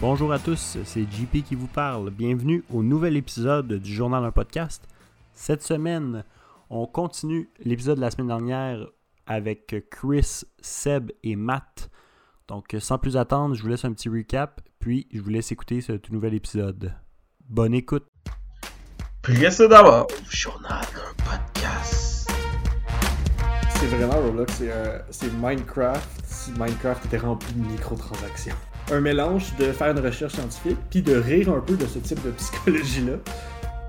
Bonjour 0.00 0.32
à 0.32 0.38
tous, 0.38 0.78
c'est 0.84 1.02
JP 1.10 1.42
qui 1.44 1.54
vous 1.54 1.66
parle. 1.66 2.10
Bienvenue 2.10 2.62
au 2.72 2.82
nouvel 2.82 3.16
épisode 3.16 3.72
du 3.74 3.92
journal 3.92 4.22
d'un 4.22 4.30
podcast. 4.30 4.84
Cette 5.34 5.62
semaine, 5.62 6.24
on 6.70 6.86
continue 6.86 7.48
l'épisode 7.64 7.96
de 7.96 8.00
la 8.02 8.10
semaine 8.10 8.28
dernière 8.28 8.86
avec 9.26 9.88
Chris, 9.90 10.42
Seb 10.60 11.10
et 11.24 11.34
Matt. 11.36 11.90
Donc, 12.46 12.76
sans 12.78 12.98
plus 12.98 13.16
attendre, 13.16 13.54
je 13.54 13.62
vous 13.62 13.68
laisse 13.68 13.84
un 13.84 13.92
petit 13.92 14.08
recap, 14.08 14.60
puis 14.78 15.08
je 15.12 15.20
vous 15.20 15.30
laisse 15.30 15.50
écouter 15.52 15.80
ce 15.80 15.92
tout 15.92 16.12
nouvel 16.12 16.34
épisode. 16.34 16.94
Bonne 17.48 17.74
écoute. 17.74 18.06
Précédemment, 19.22 20.04
au 20.04 20.30
journal 20.30 20.80
d'un 20.94 21.24
podcast. 21.24 22.30
C'est 23.70 23.86
vraiment 23.86 24.20
Roblox, 24.22 24.52
c'est 24.54 24.72
un- 24.72 25.02
c'est 25.10 25.32
Minecraft 25.34 26.20
si 26.24 26.52
Minecraft 26.52 27.04
était 27.06 27.18
rempli 27.18 27.52
de 27.52 27.60
microtransactions. 27.66 28.54
Un 28.90 29.00
mélange 29.00 29.54
de 29.58 29.70
faire 29.70 29.90
une 29.90 29.98
recherche 30.00 30.32
scientifique 30.32 30.78
puis 30.88 31.02
de 31.02 31.14
rire 31.14 31.50
un 31.50 31.60
peu 31.60 31.76
de 31.76 31.84
ce 31.84 31.98
type 31.98 32.24
de 32.24 32.30
psychologie-là. 32.30 33.16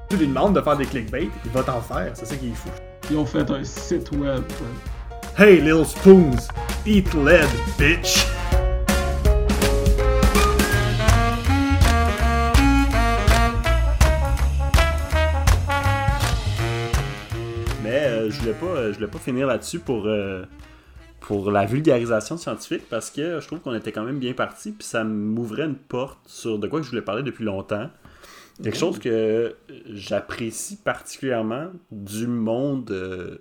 Tu 0.09 0.17
lui 0.17 0.27
demandes 0.27 0.53
de 0.53 0.61
faire 0.61 0.75
des 0.75 0.85
clickbait, 0.85 1.29
il 1.45 1.51
va 1.51 1.63
t'en 1.63 1.79
faire, 1.79 2.11
c'est 2.15 2.25
ça 2.25 2.35
qui 2.35 2.49
est 2.49 2.53
fou. 2.53 2.67
Ils 3.09 3.15
ont 3.15 3.25
fait 3.25 3.49
un 3.49 3.63
site 3.63 4.11
web. 4.11 4.43
Hey 5.37 5.61
little 5.61 5.85
spoons, 5.85 6.49
eat 6.85 7.13
lead, 7.13 7.47
bitch! 7.77 8.25
Mais 17.81 18.03
euh, 18.03 18.29
je 18.29 18.39
voulais 18.41 18.51
pas, 18.51 18.65
euh, 18.65 18.89
je 18.91 18.95
voulais 18.97 19.07
pas 19.07 19.19
finir 19.19 19.47
là-dessus 19.47 19.79
pour, 19.79 20.07
euh, 20.07 20.43
pour 21.29 21.51
la 21.51 21.63
vulgarisation 21.63 22.37
scientifique 22.37 22.89
parce 22.89 23.11
que 23.11 23.39
je 23.39 23.45
trouve 23.45 23.59
qu'on 23.59 23.75
était 23.75 23.91
quand 23.91 24.03
même 24.03 24.17
bien 24.17 24.33
parti 24.33 24.71
puis 24.71 24.83
ça 24.83 25.03
m'ouvrait 25.03 25.65
une 25.65 25.75
porte 25.75 26.17
sur 26.25 26.57
de 26.57 26.67
quoi 26.67 26.79
que 26.79 26.85
je 26.87 26.89
voulais 26.89 27.03
parler 27.03 27.21
depuis 27.21 27.45
longtemps. 27.45 27.87
Quelque 28.63 28.75
chose 28.75 28.97
que 28.97 29.55
j'apprécie 29.85 30.77
particulièrement 30.77 31.67
du 31.91 32.25
monde 32.25 32.89
euh, 32.89 33.37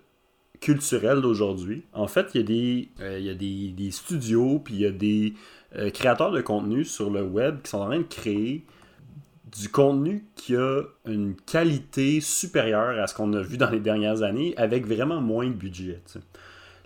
culturel 0.60 1.22
d'aujourd'hui. 1.22 1.84
En 1.94 2.08
fait, 2.08 2.26
il 2.34 2.42
y 2.42 2.44
a 2.44 2.46
des, 2.46 2.88
euh, 3.00 3.18
il 3.18 3.24
y 3.24 3.30
a 3.30 3.34
des, 3.34 3.68
des 3.70 3.90
studios 3.90 4.58
puis 4.58 4.74
il 4.74 4.80
y 4.80 4.86
a 4.86 4.90
des 4.90 5.32
euh, 5.76 5.88
créateurs 5.88 6.30
de 6.30 6.42
contenu 6.42 6.84
sur 6.84 7.08
le 7.08 7.22
web 7.22 7.62
qui 7.62 7.70
sont 7.70 7.78
en 7.78 7.86
train 7.86 8.00
de 8.00 8.02
créer 8.02 8.66
du 9.50 9.70
contenu 9.70 10.26
qui 10.36 10.56
a 10.56 10.82
une 11.06 11.34
qualité 11.36 12.20
supérieure 12.20 13.02
à 13.02 13.06
ce 13.06 13.14
qu'on 13.14 13.32
a 13.32 13.40
vu 13.40 13.56
dans 13.56 13.70
les 13.70 13.80
dernières 13.80 14.22
années 14.22 14.52
avec 14.58 14.86
vraiment 14.86 15.22
moins 15.22 15.46
de 15.46 15.54
budget. 15.54 16.02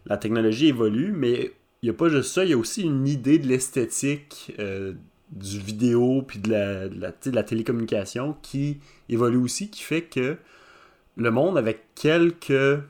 La 0.07 0.17
technologie 0.17 0.69
évolue, 0.69 1.13
mais 1.13 1.53
il 1.83 1.87
n'y 1.87 1.91
a 1.91 1.95
pas 1.95 2.09
juste 2.09 2.33
ça, 2.33 2.45
il 2.45 2.51
y 2.51 2.55
a 2.55 2.59
aussi 2.59 2.83
une 2.83 3.07
idée 3.07 3.39
de 3.39 3.47
l'esthétique 3.49 4.53
euh, 4.59 4.93
du 5.31 5.59
vidéo 5.59 6.23
puis 6.23 6.39
de 6.39 6.51
la, 6.51 6.89
de 6.89 7.01
la, 7.01 7.13
tu 7.13 7.19
sais, 7.23 7.31
de 7.31 7.37
la 7.37 7.43
télécommunication 7.45 8.37
qui 8.43 8.79
évolue 9.09 9.39
aussi, 9.39 9.71
qui 9.71 9.83
fait 9.83 10.03
que 10.03 10.37
le 11.17 11.31
monde, 11.31 11.59
avec 11.59 11.87
quelques 11.95 12.51
euh, 12.51 12.81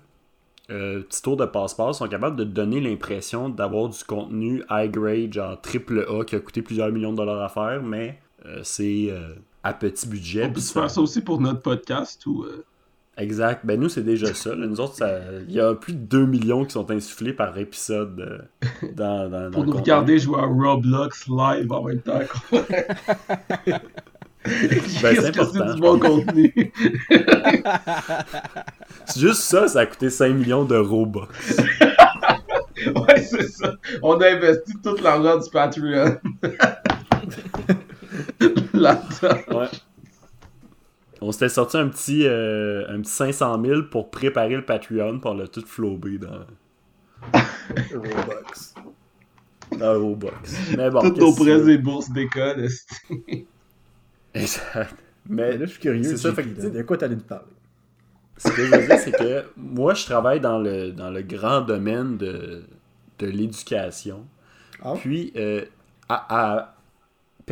petits 0.68 1.22
tours 1.22 1.36
de 1.36 1.44
passe-passe, 1.44 1.98
sont 1.98 2.08
capables 2.08 2.36
de 2.36 2.44
donner 2.44 2.80
l'impression 2.80 3.48
d'avoir 3.48 3.88
du 3.88 4.02
contenu 4.04 4.62
high 4.70 4.90
grade, 4.90 5.32
genre 5.32 5.60
triple 5.60 6.06
A, 6.08 6.24
qui 6.24 6.36
a 6.36 6.40
coûté 6.40 6.62
plusieurs 6.62 6.90
millions 6.92 7.12
de 7.12 7.16
dollars 7.16 7.42
à 7.42 7.48
faire, 7.48 7.82
mais 7.82 8.18
euh, 8.46 8.60
c'est 8.62 9.10
à 9.62 9.74
petit 9.74 10.08
budget. 10.08 10.44
On 10.46 10.52
peut 10.52 10.60
faire 10.60 10.90
ça 10.90 11.00
aussi 11.00 11.20
pour 11.22 11.40
notre 11.40 11.60
podcast 11.60 12.24
ou. 12.26 12.44
euh, 12.44 12.64
Exact. 13.18 13.60
Ben 13.64 13.78
nous, 13.78 13.88
c'est 13.90 14.02
déjà 14.02 14.32
ça. 14.34 14.54
là. 14.54 14.66
Nous 14.66 14.80
autres, 14.80 14.94
ça- 14.94 15.18
il 15.46 15.54
y 15.54 15.60
a 15.60 15.74
plus 15.74 15.92
de 15.92 15.98
2 15.98 16.24
millions 16.26 16.64
qui 16.64 16.72
sont 16.72 16.90
insufflés 16.90 17.32
par 17.34 17.56
épisode 17.58 18.18
euh, 18.20 18.38
dans, 18.96 19.28
dans, 19.28 19.44
dans 19.44 19.50
pour 19.50 19.64
nous 19.66 19.72
regarder 19.76 20.18
jouer 20.18 20.40
à 20.40 20.46
Roblox 20.46 21.26
live 21.28 21.70
en 21.72 21.82
même 21.84 22.00
temps. 22.00 22.20
Qu'est-ce 24.44 25.00
que 25.02 25.28
important, 25.28 25.52
c'est 25.68 25.74
du 25.74 25.80
bon 25.80 25.98
contenu? 25.98 26.72
C'est 29.06 29.20
Juste 29.20 29.42
ça, 29.42 29.68
ça 29.68 29.80
a 29.80 29.86
coûté 29.86 30.10
5 30.10 30.30
millions 30.34 30.64
de 30.64 30.76
Robux. 30.76 31.20
ouais, 32.86 33.20
c'est 33.22 33.48
ça. 33.48 33.74
On 34.02 34.20
a 34.20 34.30
investi 34.30 34.72
tout 34.82 34.96
l'argent 35.02 35.38
du 35.38 35.48
Patreon. 35.50 36.16
Là-dedans. 38.74 39.58
Ouais. 39.60 39.68
On 41.22 41.30
s'était 41.30 41.48
sorti 41.48 41.76
un 41.76 41.88
petit, 41.88 42.26
euh, 42.26 42.84
un 42.88 43.00
petit 43.00 43.10
500 43.12 43.62
000 43.64 43.82
pour 43.84 44.10
préparer 44.10 44.56
le 44.56 44.64
Patreon 44.64 45.20
pour 45.20 45.34
le 45.34 45.46
tout 45.46 45.64
flobé 45.64 46.18
dans, 46.18 46.44
Roblox. 47.94 48.74
dans 49.78 50.00
Robux. 50.00 50.28
Mais 50.76 50.90
bon, 50.90 51.00
Toutes 51.00 51.18
nos 51.18 51.32
prêts 51.32 51.70
et 51.72 51.78
bourses 51.78 52.10
d'école. 52.10 52.66
Exact. 54.34 54.96
Mais 55.28 55.52
Mais 55.52 55.58
là, 55.58 55.66
je 55.66 55.70
suis 55.70 55.80
curieux. 55.80 56.02
c'est 56.02 56.16
ça, 56.16 56.32
fait 56.32 56.42
que, 56.42 56.68
de 56.68 56.82
quoi 56.82 56.96
t'allais 56.96 57.14
nous 57.14 57.22
parler? 57.22 57.46
Ce 58.38 58.48
que 58.50 58.64
je 58.66 58.74
veux 58.74 58.86
dire, 58.86 58.98
c'est 58.98 59.12
que 59.12 59.44
moi, 59.56 59.94
je 59.94 60.04
travaille 60.04 60.40
dans 60.40 60.58
le, 60.58 60.90
dans 60.90 61.10
le 61.10 61.22
grand 61.22 61.60
domaine 61.60 62.16
de, 62.16 62.64
de 63.20 63.26
l'éducation. 63.26 64.26
Ah. 64.82 64.94
Puis, 64.98 65.32
euh, 65.36 65.64
à, 66.08 66.56
à 66.58 66.74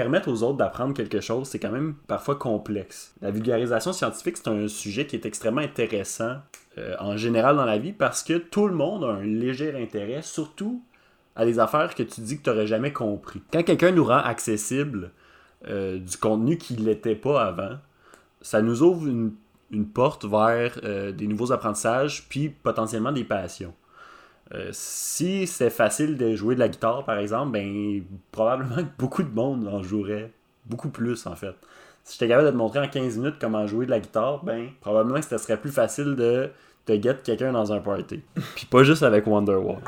permettre 0.00 0.31
aux 0.31 0.43
autres 0.43 0.56
d'apprendre 0.56 0.94
quelque 0.94 1.21
chose, 1.21 1.47
c'est 1.47 1.59
quand 1.59 1.71
même 1.71 1.94
parfois 2.06 2.37
complexe. 2.37 3.15
La 3.21 3.31
vulgarisation 3.31 3.93
scientifique, 3.93 4.38
c'est 4.38 4.49
un 4.49 4.66
sujet 4.66 5.06
qui 5.06 5.15
est 5.15 5.27
extrêmement 5.27 5.61
intéressant 5.61 6.37
euh, 6.78 6.97
en 7.00 7.19
général 7.19 7.56
dans 7.56 7.66
la 7.66 7.77
vie 7.77 7.93
parce 7.93 8.22
que 8.22 8.39
tout 8.39 8.66
le 8.66 8.75
monde 8.75 9.05
a 9.05 9.09
un 9.09 9.22
léger 9.22 9.77
intérêt, 9.77 10.22
surtout 10.22 10.83
à 11.37 11.44
des 11.44 11.59
affaires 11.59 11.94
que 11.94 12.03
tu 12.03 12.22
dis 12.22 12.39
que 12.39 12.44
tu 12.44 12.49
n'aurais 12.49 12.66
jamais 12.66 12.94
compris. 12.94 13.43
Quand 13.53 13.62
quelqu'un 13.62 13.91
nous 13.91 14.05
rend 14.05 14.22
accessible 14.22 15.10
euh, 15.69 15.99
du 15.99 16.16
contenu 16.16 16.56
qui 16.56 16.81
ne 16.81 16.87
l'était 16.87 17.15
pas 17.15 17.44
avant, 17.44 17.77
ça 18.41 18.62
nous 18.62 18.83
ouvre 18.83 19.06
une, 19.06 19.33
porte 19.93 20.25
vers 20.25 20.81
euh, 20.83 21.12
des 21.12 21.27
nouveaux 21.27 21.53
apprentissages, 21.53 22.27
puis 22.31 22.49
potentiellement 22.49 23.12
des 23.12 23.25
passions. 23.25 23.75
Euh, 24.53 24.71
si 24.72 25.47
c'est 25.47 25.71
facile 25.71 26.16
de 26.16 26.34
jouer 26.34 26.55
de 26.55 26.61
la 26.61 26.69
guitare, 26.69 27.05
par 27.05 27.19
exemple, 27.19 27.53
ben 27.53 28.03
probablement 28.33 28.77
que 28.77 28.99
beaucoup 28.99 29.22
de 29.22 29.33
monde 29.33 29.69
en 29.69 29.83
jouerait 29.83 30.33
beaucoup 30.66 30.88
plus, 30.88 31.27
en 31.27 31.37
fait. 31.37 31.55
Si 32.05 32.15
j'étais 32.15 32.28
capable 32.28 32.47
de 32.47 32.53
te 32.53 32.56
montrer 32.56 32.81
en 32.81 32.89
15 32.89 33.19
minutes 33.19 33.37
comment 33.41 33.66
jouer 33.66 33.87
de 33.87 33.91
la 33.91 34.00
guitare, 34.00 34.43
ben 34.43 34.69
probablement 34.81 35.21
que 35.21 35.27
ce 35.27 35.39
serait 35.39 35.56
plus 35.56 35.71
facile 35.71 36.16
de 36.16 36.50
te 36.87 37.00
get 37.00 37.19
quelqu'un 37.22 37.53
dans 37.53 37.72
un 37.72 37.81
party. 37.81 38.22
Puis 38.56 38.66
pas 38.66 38.83
juste 38.83 39.03
avec 39.03 39.27
Wonderwall. 39.27 39.78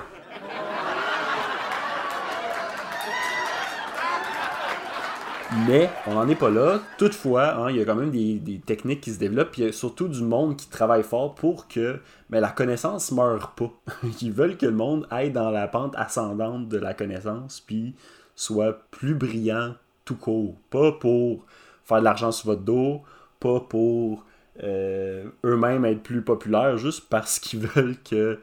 Mais 5.67 5.91
on 6.07 6.15
n'en 6.15 6.29
est 6.29 6.35
pas 6.35 6.51
là. 6.51 6.81
Toutefois, 6.99 7.55
hein, 7.57 7.71
il 7.71 7.77
y 7.77 7.81
a 7.81 7.85
quand 7.85 7.95
même 7.95 8.11
des, 8.11 8.61
techniques 8.65 9.01
qui 9.01 9.13
se 9.13 9.19
développent, 9.19 9.51
puis 9.51 9.63
il 9.63 9.67
y 9.67 9.69
a 9.69 9.73
surtout 9.73 10.09
du 10.09 10.23
monde 10.23 10.57
qui 10.57 10.69
travaille 10.69 11.03
fort 11.03 11.35
pour 11.35 11.69
que 11.69 12.01
mais 12.31 12.41
la 12.41 12.51
connaissance 12.51 13.13
meure 13.13 13.51
pas. 13.51 13.71
Ils 14.23 14.33
veulent 14.33 14.57
que 14.57 14.67
le 14.67 14.73
monde 14.73 15.07
aille 15.11 15.31
dans 15.31 15.51
la 15.51 15.69
pente 15.69 15.95
ascendante 15.97 16.69
de 16.69 16.79
la 16.79 16.95
connaissance, 16.95 17.61
puis 17.61 17.95
soit 18.35 18.81
plus 18.91 19.15
brillant 19.15 19.75
tout 20.05 20.17
court. 20.17 20.57
Pas 20.71 20.93
pour 20.93 21.45
faire 21.85 21.99
de 21.99 22.05
l'argent 22.05 22.33
sur 22.33 22.47
votre 22.47 22.63
dos, 22.63 23.03
pas 23.39 23.61
pour 23.61 24.25
euh, 24.63 25.27
eux-mêmes 25.45 25.85
être 25.85 26.03
plus 26.03 26.23
populaires, 26.23 26.79
juste 26.79 27.09
parce 27.09 27.39
qu'ils 27.39 27.61
veulent 27.67 27.97
que 28.03 28.39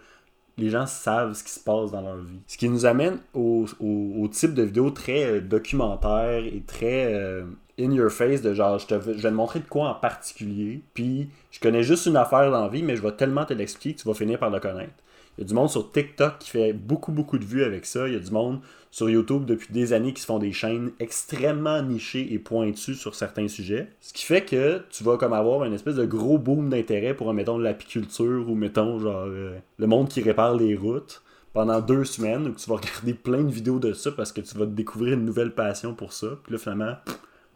les 0.59 0.69
gens 0.69 0.85
savent 0.85 1.33
ce 1.33 1.43
qui 1.43 1.51
se 1.51 1.59
passe 1.59 1.91
dans 1.91 2.01
leur 2.01 2.17
vie. 2.17 2.39
Ce 2.47 2.57
qui 2.57 2.69
nous 2.69 2.85
amène 2.85 3.19
au, 3.33 3.65
au- 3.79 4.27
type 4.27 4.53
de 4.53 4.63
vidéo 4.63 4.89
très 4.91 5.25
euh, 5.25 5.41
documentaire 5.41 6.43
et 6.45 6.61
très 6.67 7.13
euh, 7.13 7.43
in 7.79 7.91
your 7.91 8.11
face, 8.11 8.41
de 8.41 8.53
genre, 8.53 8.77
je, 8.77 8.87
te, 8.87 8.93
vais 8.95 9.15
te 9.15 9.27
montrer 9.27 9.59
de 9.59 9.65
quoi 9.67 9.89
en 9.89 9.95
particulier, 9.95 10.81
puis 10.93 11.29
je 11.51 11.59
connais 11.59 11.83
juste 11.83 12.05
une 12.05 12.17
affaire 12.17 12.51
dans 12.51 12.63
la 12.63 12.69
vie, 12.69 12.83
mais 12.83 12.95
je 12.95 13.01
vais 13.01 13.11
tellement 13.13 13.45
te 13.45 13.53
l'expliquer 13.53 13.95
que 13.95 14.01
tu 14.01 14.07
vas 14.07 14.13
finir 14.13 14.37
par 14.39 14.49
le 14.49 14.59
connaître. 14.59 14.91
Il 15.39 15.43
y 15.43 15.45
a 15.45 15.47
du 15.47 15.53
monde 15.53 15.69
sur 15.69 15.89
TikTok 15.89 16.37
qui 16.39 16.49
fait 16.49 16.73
beaucoup, 16.73 17.13
beaucoup 17.13 17.37
de 17.37 17.45
vues 17.45 17.63
avec 17.63 17.85
ça. 17.85 18.09
Il 18.09 18.13
y 18.13 18.17
a 18.17 18.19
du 18.19 18.29
monde 18.29 18.59
sur 18.91 19.09
YouTube 19.09 19.45
depuis 19.45 19.71
des 19.71 19.93
années 19.93 20.11
qui 20.11 20.21
se 20.21 20.25
font 20.25 20.37
des 20.37 20.51
chaînes 20.51 20.91
extrêmement 20.99 21.81
nichées 21.81 22.33
et 22.33 22.39
pointues 22.39 22.95
sur 22.95 23.15
certains 23.15 23.47
sujets. 23.47 23.87
Ce 24.01 24.11
qui 24.11 24.25
fait 24.25 24.43
que 24.43 24.81
tu 24.89 25.01
vas 25.05 25.15
comme 25.15 25.31
avoir 25.31 25.63
une 25.63 25.71
espèce 25.71 25.95
de 25.95 26.05
gros 26.05 26.37
boom 26.37 26.67
d'intérêt 26.67 27.13
pour, 27.13 27.33
mettons, 27.33 27.57
l'apiculture 27.57 28.49
ou, 28.49 28.55
mettons, 28.55 28.99
genre, 28.99 29.27
euh, 29.27 29.57
le 29.77 29.87
monde 29.87 30.09
qui 30.09 30.21
répare 30.21 30.55
les 30.57 30.75
routes. 30.75 31.21
pendant 31.53 31.79
deux 31.79 32.03
semaines 32.03 32.49
où 32.49 32.51
tu 32.51 32.69
vas 32.69 32.75
regarder 32.75 33.13
plein 33.13 33.41
de 33.41 33.51
vidéos 33.51 33.79
de 33.79 33.93
ça 33.93 34.11
parce 34.11 34.33
que 34.33 34.41
tu 34.41 34.57
vas 34.57 34.65
découvrir 34.65 35.13
une 35.13 35.23
nouvelle 35.23 35.55
passion 35.55 35.93
pour 35.93 36.11
ça. 36.11 36.37
Puis 36.43 36.51
là, 36.51 36.59
finalement, 36.59 36.95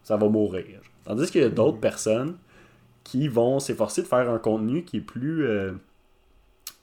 ça 0.02 0.16
va 0.16 0.26
mourir. 0.30 0.80
Tandis 1.04 1.30
qu'il 1.30 1.42
y 1.42 1.44
a 1.44 1.50
d'autres 1.50 1.80
personnes 1.80 2.36
qui 3.04 3.28
vont 3.28 3.60
s'efforcer 3.60 4.00
de 4.00 4.06
faire 4.06 4.30
un 4.30 4.38
contenu 4.38 4.84
qui 4.84 4.96
est 4.96 5.00
plus 5.02 5.46
euh, 5.46 5.72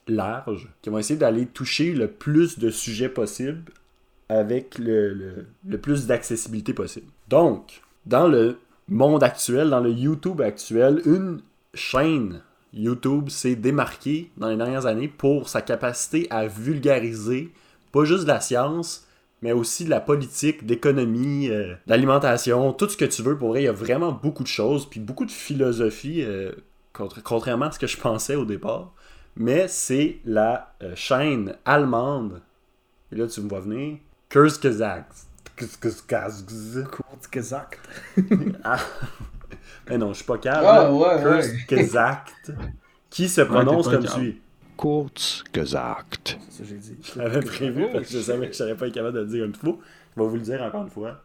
large, 0.08 0.68
qui 0.82 0.90
vont 0.90 0.98
essayer 0.98 1.18
d'aller 1.18 1.46
toucher 1.46 1.92
le 1.94 2.08
plus 2.08 2.58
de 2.58 2.70
sujets 2.70 3.08
possible 3.08 3.62
avec 4.28 4.78
le, 4.78 5.46
le- 5.68 5.78
plus 5.78 6.06
d'accessibilité 6.06 6.72
possible. 6.72 7.06
Donc, 7.28 7.82
dans 8.06 8.28
le 8.28 8.58
monde 8.88 9.22
actuel, 9.22 9.70
dans 9.70 9.80
le 9.80 9.90
YouTube 9.90 10.40
actuel, 10.40 11.02
une 11.04 11.40
chaîne 11.74 12.42
YouTube 12.74 13.28
s'est 13.28 13.54
démarquée 13.56 14.30
dans 14.38 14.48
les 14.48 14.56
dernières 14.56 14.86
années 14.86 15.08
pour 15.08 15.48
sa 15.48 15.60
capacité 15.62 16.26
à 16.30 16.46
vulgariser 16.46 17.52
pas 17.92 18.04
juste 18.04 18.22
de 18.22 18.28
la 18.28 18.40
science, 18.40 19.06
mais 19.42 19.52
aussi 19.52 19.84
de 19.84 19.90
la 19.90 20.00
politique, 20.00 20.64
d'économie, 20.64 21.50
euh, 21.50 21.74
d'alimentation, 21.86 22.72
tout 22.72 22.88
ce 22.88 22.96
que 22.96 23.04
tu 23.04 23.22
veux. 23.22 23.36
Pour 23.36 23.50
vrai, 23.50 23.62
il 23.62 23.64
y 23.66 23.68
a 23.68 23.72
vraiment 23.72 24.12
beaucoup 24.12 24.42
de 24.42 24.48
choses, 24.48 24.88
puis 24.88 25.00
beaucoup 25.00 25.26
de 25.26 25.30
philosophie, 25.30 26.22
euh, 26.22 26.52
contrairement 27.24 27.66
à 27.66 27.72
ce 27.72 27.78
que 27.78 27.86
je 27.86 27.96
pensais 28.00 28.34
au 28.36 28.44
départ. 28.46 28.92
Mais 29.36 29.66
c'est 29.68 30.18
la 30.24 30.74
euh, 30.82 30.94
chaîne 30.94 31.56
allemande, 31.64 32.42
et 33.10 33.16
là 33.16 33.26
tu 33.26 33.40
me 33.40 33.48
vois 33.48 33.60
venir, 33.60 33.98
Kurzgesagt. 34.32 35.26
Kurzgesagt. 35.56 36.90
Kurz 36.90 37.28
gesagt. 37.30 37.78
Ah. 38.64 38.78
Mais 39.88 39.98
non, 39.98 40.08
je 40.12 40.18
suis 40.18 40.24
pas 40.24 40.38
calme. 40.38 40.64
Ah, 40.66 40.90
ouais, 40.90 41.22
ouais. 41.22 41.42
Kurzgesagt. 41.66 42.52
Qui 43.10 43.28
se 43.28 43.42
prononce 43.42 43.86
pas 43.86 43.96
comme 43.96 44.04
calme. 44.06 44.20
suit? 44.20 44.40
Kurz 44.78 45.44
gesagt. 45.52 46.38
C'est 46.48 46.52
ça 46.52 46.62
que 46.62 46.68
j'ai 46.70 46.78
dit. 46.78 46.96
Je 47.02 47.18
l'avais 47.18 47.40
prévu 47.40 47.86
parce 47.92 48.06
que 48.06 48.12
je 48.14 48.20
savais 48.20 48.46
que 48.46 48.52
je 48.52 48.58
serais 48.58 48.74
pas 48.74 48.90
capable 48.90 49.16
de 49.16 49.20
le 49.20 49.26
dire 49.26 49.44
une 49.44 49.54
fois. 49.54 49.76
Je 50.16 50.22
vais 50.22 50.28
vous 50.28 50.36
le 50.36 50.40
dire 50.40 50.62
encore 50.62 50.82
une 50.82 50.90
fois. 50.90 51.20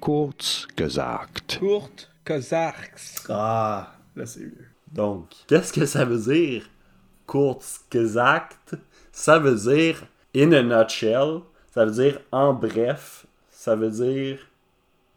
Kurz 0.00 0.68
gesagt. 0.76 1.58
Kurt 1.58 2.10
Kozarks. 2.24 3.24
Ah, 3.28 3.92
là 4.14 4.26
c'est 4.26 4.40
mieux. 4.40 4.68
Donc, 4.92 5.30
qu'est-ce 5.48 5.72
que 5.72 5.84
ça 5.84 6.04
veut 6.04 6.18
dire? 6.18 6.68
Kurzgesagt, 7.28 8.74
ça 9.12 9.38
veut 9.38 9.54
dire 9.54 10.02
in 10.34 10.52
a 10.52 10.62
nutshell, 10.62 11.40
ça 11.74 11.84
veut 11.84 11.92
dire 11.92 12.20
en 12.32 12.52
bref, 12.54 13.26
ça 13.50 13.76
veut 13.76 13.90
dire 13.90 14.38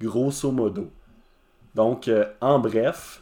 grosso 0.01 0.51
modo. 0.51 0.89
Donc, 1.73 2.07
euh, 2.07 2.25
en 2.41 2.59
bref, 2.59 3.21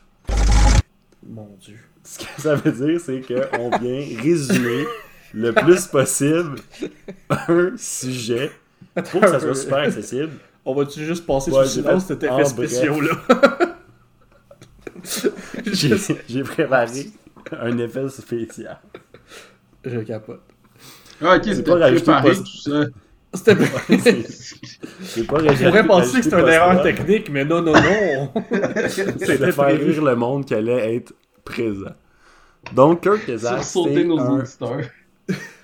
Mon 1.25 1.55
dieu. 1.59 1.77
ce 2.03 2.19
que 2.19 2.41
ça 2.41 2.55
veut 2.55 2.71
dire, 2.71 2.99
c'est 2.99 3.21
qu'on 3.21 3.69
vient 3.77 4.21
résumer 4.23 4.85
le 5.33 5.53
plus 5.53 5.85
possible 5.85 6.59
un 7.29 7.71
sujet 7.77 8.51
pour 9.11 9.21
que 9.21 9.27
ça 9.27 9.39
soit 9.39 9.53
super 9.55 9.77
accessible. 9.79 10.31
On 10.65 10.73
va-tu 10.73 11.05
juste 11.05 11.25
passer 11.27 11.51
Ouais, 11.51 11.65
sous 11.65 11.81
silence 11.81 12.05
cet 12.07 12.23
effet 12.23 12.33
bref. 12.33 12.47
spéciaux 12.47 12.99
là? 13.01 13.11
J'ai 15.71 15.95
j'ai 16.27 16.43
préparé 16.43 17.07
un 17.59 17.77
effet 17.77 18.09
spécial. 18.09 18.79
Je 19.83 19.99
capote. 19.99 20.41
Ah, 21.21 21.35
ok, 21.35 21.41
C'est 21.43 21.55
c'était 21.55 21.71
pas 21.71 21.77
rajouté 21.79 22.05
pas- 22.05 22.21
tout 22.23 22.45
ça. 22.45 22.85
C'était 23.33 23.55
C'est 25.01 25.23
pas 25.27 25.37
On 25.43 25.53
pourrait 25.53 25.85
penser 25.85 26.17
que 26.19 26.23
c'est 26.23 26.33
une 26.39 26.47
erreur 26.47 26.81
technique, 26.81 27.29
mais 27.29 27.45
non, 27.45 27.61
non, 27.61 27.73
non. 27.73 28.33
C'est 28.89 29.37
de 29.39 29.51
faire 29.51 29.65
rire 29.67 30.03
le 30.03 30.15
monde 30.15 30.45
qui 30.45 30.55
allait 30.55 30.95
être 30.95 31.13
présent. 31.43 31.93
Donc, 32.73 33.01
Kirk 33.03 33.25
Kesar, 33.25 33.63
Sursauter 33.63 33.95
c'est 33.95 34.03
nos 34.05 34.19
un... 34.19 34.39
auditeurs. 34.39 34.81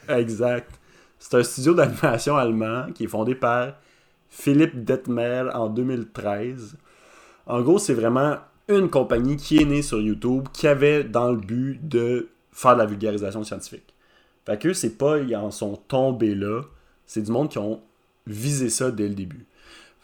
Exact. 0.10 0.70
C'est 1.18 1.38
un 1.38 1.44
studio 1.44 1.74
d'animation 1.74 2.38
allemand 2.38 2.88
qui 2.94 3.06
est 3.06 3.08
fondé 3.08 3.34
par 3.36 3.74
Philippe 4.30 4.84
Detmer 4.84 5.46
en 5.54 5.68
2013. 5.70 6.78
En 7.48 7.62
gros, 7.62 7.80
c'est 7.80 7.94
vraiment 7.94 8.38
une 8.68 8.90
compagnie 8.90 9.38
qui 9.38 9.62
est 9.62 9.66
née 9.66 9.82
sur 9.82 10.02
YouTube 10.02 10.48
qui 10.54 10.68
avait 10.68 11.04
dans 11.04 11.32
le 11.32 11.38
but 11.38 11.80
de 11.88 12.30
faire 12.52 12.74
de 12.74 12.80
la 12.80 12.86
vulgarisation 12.86 13.44
scientifique. 13.44 13.94
Fait 14.46 14.60
que 14.60 14.74
c'est 14.74 14.98
pas 14.98 15.20
ils 15.20 15.36
en 15.36 15.52
sont 15.52 15.76
tombés 15.88 16.36
là, 16.36 16.62
c'est 17.06 17.22
du 17.22 17.32
monde 17.32 17.50
qui 17.50 17.58
ont 17.58 17.82
visé 18.28 18.70
ça 18.70 18.92
dès 18.92 19.08
le 19.08 19.16
début. 19.16 19.46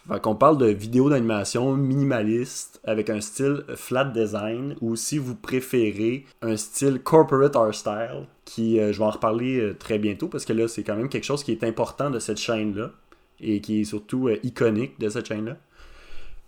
Fait 0.07 0.19
qu'on 0.19 0.35
parle 0.35 0.57
de 0.57 0.65
vidéos 0.65 1.09
d'animation 1.09 1.75
minimaliste 1.75 2.81
avec 2.83 3.09
un 3.09 3.21
style 3.21 3.63
flat 3.75 4.05
design 4.05 4.75
ou 4.81 4.95
si 4.95 5.19
vous 5.19 5.35
préférez 5.35 6.25
un 6.41 6.57
style 6.57 6.99
corporate 6.99 7.55
art 7.55 7.73
style 7.73 8.25
qui 8.45 8.79
euh, 8.79 8.91
je 8.91 8.97
vais 8.97 9.05
en 9.05 9.11
reparler 9.11 9.59
euh, 9.59 9.75
très 9.75 9.99
bientôt 9.99 10.27
parce 10.27 10.43
que 10.45 10.53
là 10.53 10.67
c'est 10.67 10.83
quand 10.83 10.95
même 10.95 11.07
quelque 11.07 11.23
chose 11.23 11.43
qui 11.43 11.51
est 11.51 11.63
important 11.63 12.09
de 12.09 12.17
cette 12.17 12.39
chaîne 12.39 12.75
là 12.75 12.91
et 13.39 13.61
qui 13.61 13.81
est 13.81 13.83
surtout 13.83 14.27
euh, 14.27 14.39
iconique 14.43 14.99
de 14.99 15.07
cette 15.07 15.27
chaîne 15.27 15.45
là. 15.45 15.57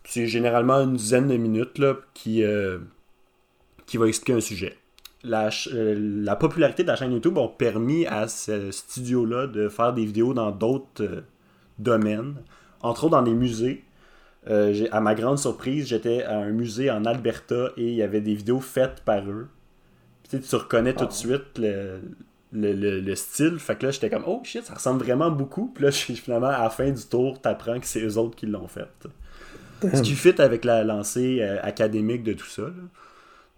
C'est 0.06 0.28
généralement 0.28 0.76
une 0.82 0.96
dizaine 0.96 1.28
de 1.28 1.38
minutes 1.38 1.78
là, 1.78 1.96
qui, 2.14 2.44
euh, 2.44 2.80
qui 3.86 3.98
va 3.98 4.08
expliquer 4.08 4.34
un 4.34 4.42
sujet. 4.42 4.78
La, 5.24 5.50
euh, 5.72 5.96
la 6.24 6.36
popularité 6.36 6.84
de 6.84 6.90
la 6.90 6.96
chaîne 6.98 7.14
YouTube 7.14 7.38
a 7.38 7.48
permis 7.48 8.06
à 8.06 8.28
ce 8.28 8.72
studio-là 8.72 9.48
de 9.48 9.70
faire 9.70 9.94
des 9.94 10.06
vidéos 10.06 10.34
dans 10.34 10.52
d'autres 10.52 11.04
euh, 11.04 11.22
domaines, 11.80 12.36
entre 12.82 13.06
autres 13.06 13.12
dans 13.12 13.22
les 13.22 13.34
musées. 13.34 13.84
À 14.92 15.00
ma 15.00 15.16
grande 15.16 15.40
surprise, 15.40 15.88
j'étais 15.88 16.24
à 16.24 16.38
un 16.38 16.50
musée 16.52 16.92
en 16.92 17.06
Alberta 17.06 17.70
et 17.78 17.88
il 17.88 17.94
y 17.96 18.02
avait 18.02 18.20
des 18.20 18.34
vidéos 18.34 18.60
faites 18.60 19.02
par 19.06 19.24
eux. 19.30 19.48
Puis, 20.30 20.42
tu 20.42 20.56
reconnais 20.58 20.94
tout 20.94 21.06
de 21.06 21.14
suite 21.14 21.58
le, 21.58 22.02
le, 22.52 22.74
le- 22.74 23.00
le 23.00 23.16
style. 23.16 23.58
Fait 23.58 23.78
que 23.78 23.86
là, 23.86 23.92
j'étais 23.92 24.10
comme, 24.10 24.24
oh 24.28 24.42
shit, 24.44 24.66
ça 24.66 24.74
ressemble 24.74 25.02
vraiment 25.02 25.32
beaucoup. 25.32 25.72
Puis 25.74 25.86
là, 25.86 25.92
finalement, 25.94 26.48
à 26.48 26.64
la 26.64 26.70
fin 26.70 26.92
du 26.92 27.06
tour, 27.06 27.40
t'apprends 27.40 27.80
que 27.80 27.86
c'est 27.86 28.02
eux 28.06 28.18
autres 28.18 28.36
qui 28.36 28.46
l'ont 28.46 28.68
fait. 28.68 28.90
Ce 29.94 30.02
qui 30.02 30.14
fit 30.14 30.40
avec 30.42 30.66
la 30.66 30.84
lancée 30.84 31.40
euh, 31.42 31.60
académique 31.62 32.24
de 32.24 32.34
tout 32.34 32.48
ça. 32.48 32.64
là. 32.64 32.70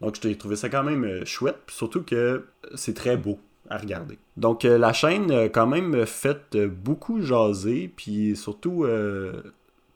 Donc, 0.02 0.18
j'ai 0.22 0.38
trouvé 0.38 0.56
ça 0.56 0.70
quand 0.70 0.84
même 0.84 1.06
euh, 1.06 1.26
chouette. 1.26 1.58
puis 1.66 1.76
surtout 1.76 2.04
que 2.04 2.46
c'est 2.76 2.94
très 2.94 3.18
beau 3.18 3.40
à 3.70 3.78
regarder. 3.78 4.18
Donc, 4.38 4.66
euh, 4.66 4.78
la 4.78 4.94
chaîne 4.94 5.32
a 5.32 5.50
quand 5.50 5.68
même 5.68 6.06
fait 6.06 6.58
beaucoup 6.58 7.22
jaser. 7.22 7.92
Puis 7.96 8.36
surtout, 8.36 8.86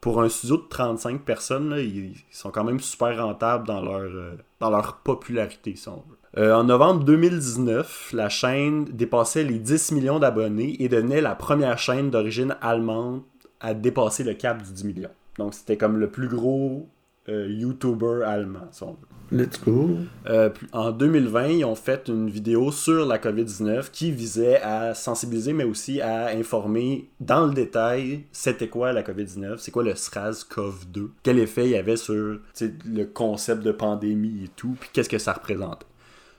pour 0.01 0.21
un 0.21 0.29
studio 0.29 0.57
de 0.57 0.67
35 0.69 1.21
personnes, 1.21 1.69
là, 1.69 1.79
ils, 1.79 2.11
ils 2.11 2.23
sont 2.31 2.51
quand 2.51 2.63
même 2.63 2.79
super 2.79 3.17
rentables 3.17 3.67
dans 3.67 3.81
leur, 3.81 4.01
euh, 4.01 4.37
dans 4.59 4.69
leur 4.69 4.97
popularité, 4.97 5.75
si 5.75 5.87
on 5.89 5.95
veut. 5.95 6.17
Euh, 6.37 6.53
en 6.53 6.63
novembre 6.63 7.03
2019, 7.03 8.11
la 8.13 8.29
chaîne 8.29 8.85
dépassait 8.85 9.43
les 9.43 9.59
10 9.59 9.91
millions 9.93 10.19
d'abonnés 10.19 10.81
et 10.81 10.87
devenait 10.87 11.21
la 11.21 11.35
première 11.35 11.77
chaîne 11.77 12.11
d'origine 12.11 12.55
allemande 12.61 13.23
à 13.59 13.73
dépasser 13.73 14.23
le 14.23 14.35
cap 14.35 14.61
du 14.61 14.71
10 14.71 14.83
millions. 14.85 15.09
Donc, 15.39 15.55
c'était 15.55 15.77
comme 15.77 15.97
le 15.97 16.09
plus 16.09 16.27
gros 16.27 16.87
euh, 17.29 17.47
YouTuber 17.49 18.23
allemand, 18.25 18.67
si 18.71 18.83
on 18.83 18.91
veut. 18.91 18.97
Let's 19.31 19.63
go. 19.63 19.91
Euh, 20.27 20.49
en 20.73 20.91
2020, 20.91 21.47
ils 21.47 21.65
ont 21.65 21.75
fait 21.75 22.07
une 22.07 22.29
vidéo 22.29 22.71
sur 22.71 23.05
la 23.05 23.19
COVID-19 23.19 23.91
qui 23.91 24.11
visait 24.11 24.59
à 24.61 24.95
sensibiliser, 24.95 25.53
mais 25.53 25.63
aussi 25.63 26.01
à 26.01 26.29
informer 26.29 27.09
dans 27.19 27.45
le 27.45 27.53
détail 27.53 28.23
c'était 28.31 28.69
quoi 28.69 28.91
la 28.91 29.03
COVID-19, 29.03 29.57
c'est 29.59 29.69
quoi 29.69 29.83
le 29.83 29.93
SRAS-CoV-2, 29.93 31.09
quel 31.21 31.37
effet 31.37 31.65
il 31.65 31.71
y 31.71 31.75
avait 31.75 31.95
sur 31.95 32.39
le 32.59 33.03
concept 33.05 33.61
de 33.61 33.71
pandémie 33.71 34.45
et 34.45 34.49
tout, 34.55 34.75
puis 34.79 34.89
qu'est-ce 34.91 35.09
que 35.09 35.19
ça 35.19 35.33
représentait. 35.33 35.85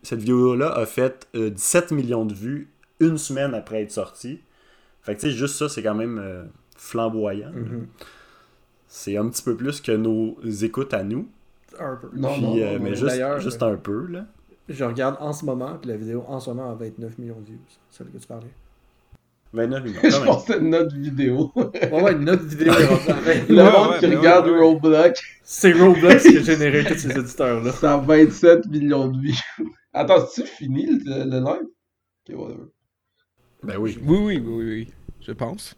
Cette 0.03 0.21
vidéo-là 0.21 0.73
a 0.73 0.87
fait 0.87 1.29
euh, 1.37 1.51
17 1.51 1.93
millions 1.93 2.25
de 2.25 2.35
vues 2.35 2.71
une 2.99 3.19
semaine 3.19 3.55
après 3.55 3.83
être 3.83 3.93
sortie. 3.93 4.41
Fait 5.03 5.15
que 5.15 5.21
tu 5.21 5.31
sais, 5.31 5.37
juste 5.37 5.57
ça, 5.57 5.69
c'est 5.69 5.83
quand 5.83 5.95
même 5.95 6.19
euh, 6.19 6.45
flamboyant. 6.77 7.53
Mhm. 7.53 7.87
C'est 8.93 9.17
un 9.17 9.29
petit 9.29 9.43
peu 9.43 9.57
plus 9.57 9.81
que 9.81 9.93
nos 9.93 10.37
écoutes 10.45 10.93
à 10.95 11.05
nous. 11.05 11.29
Un 11.79 11.97
peu. 11.97 12.11
Non, 12.13 12.33
Puis, 12.33 12.43
non, 12.43 12.57
euh, 12.59 12.79
non, 12.79 12.85
mais 12.85 12.95
juste, 12.97 13.41
juste 13.41 13.63
euh, 13.63 13.73
un 13.73 13.77
peu, 13.77 14.07
là. 14.09 14.27
Je 14.69 14.85
regarde 14.85 15.17
en 15.21 15.33
ce 15.33 15.45
moment, 15.45 15.79
puis 15.79 15.91
la 15.91 15.97
vidéo 15.97 16.25
en 16.27 16.41
ce 16.41 16.51
moment 16.51 16.71
a 16.71 16.75
29 16.75 17.19
millions 17.19 17.41
de 17.41 17.47
views. 17.47 17.59
Celle 17.91 18.09
que 18.09 18.19
tu 18.19 18.27
parlais. 18.27 18.51
29 19.53 19.85
millions. 19.85 20.01
Je 20.05 20.25
pensais 20.25 20.61
notre 20.61 20.95
vidéo. 20.97 21.53
Ouais, 21.57 22.03
ouais, 22.03 22.15
notre 22.17 22.45
vidéo 22.45 22.73
est 22.73 22.87
rendue 22.87 23.11
à 23.11 23.15
29. 23.21 23.49
Le 23.49 23.63
Ouais, 23.63 23.73
monde 23.73 23.91
ouais, 23.91 23.99
qui 23.99 24.07
regarde 24.07 24.47
ouais, 24.47 24.53
ouais. 24.53 24.61
Roblox, 24.61 25.21
C'est 25.43 25.73
Roblox 25.73 26.23
qui 26.23 26.39
a 26.39 26.43
généré 26.43 26.85
tous 26.85 26.99
ces 26.99 27.11
éditeurs-là. 27.19 27.73
ça 27.73 27.95
a 27.95 27.99
27 27.99 28.67
millions 28.67 29.09
de 29.09 29.19
vues. 29.21 29.35
Attends, 29.93 30.25
c'est-tu 30.27 30.49
fini 30.49 30.87
le, 30.87 31.25
le 31.25 31.41
live? 31.41 31.67
Ok, 32.29 32.37
whatever. 32.39 32.65
Ben 33.63 33.77
oui, 33.79 33.99
Oui, 34.05 34.19
oui, 34.19 34.39
oui, 34.39 34.43
oui, 34.47 34.65
oui. 34.65 34.89
Je 35.21 35.33
pense. 35.33 35.77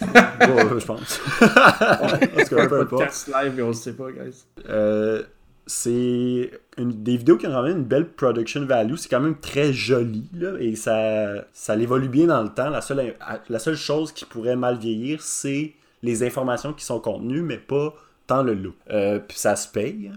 Ouais, 0.00 0.52
ouais, 0.52 0.80
je 0.80 0.86
pense. 0.86 1.20
Parce 1.40 2.48
que 2.48 2.68
peu 2.68 2.80
importe. 2.80 3.28
live 3.28 3.58
et 3.58 3.62
on 3.62 3.72
sait 3.72 3.92
pas, 3.92 4.10
guys. 4.10 4.44
Euh, 4.68 5.22
c'est 5.66 6.50
une, 6.78 7.02
des 7.02 7.16
vidéos 7.16 7.36
qui 7.36 7.46
ont 7.46 7.50
quand 7.50 7.62
même 7.62 7.78
une 7.78 7.84
belle 7.84 8.08
production 8.08 8.64
value. 8.64 8.94
C'est 8.96 9.08
quand 9.08 9.20
même 9.20 9.38
très 9.38 9.72
joli, 9.72 10.28
là, 10.32 10.54
et 10.58 10.74
ça, 10.76 11.44
ça 11.52 11.76
évolue 11.76 12.08
bien 12.08 12.26
dans 12.26 12.42
le 12.42 12.48
temps. 12.48 12.70
La 12.70 12.80
seule, 12.80 13.14
la 13.48 13.58
seule 13.58 13.76
chose 13.76 14.12
qui 14.12 14.24
pourrait 14.24 14.56
mal 14.56 14.78
vieillir, 14.78 15.22
c'est 15.22 15.74
les 16.02 16.22
informations 16.22 16.72
qui 16.72 16.84
sont 16.84 17.00
contenues, 17.00 17.42
mais 17.42 17.58
pas 17.58 17.94
tant 18.26 18.42
le 18.42 18.54
look. 18.54 18.74
Euh, 18.90 19.18
puis 19.18 19.38
ça 19.38 19.56
se 19.56 19.68
paye. 19.68 20.10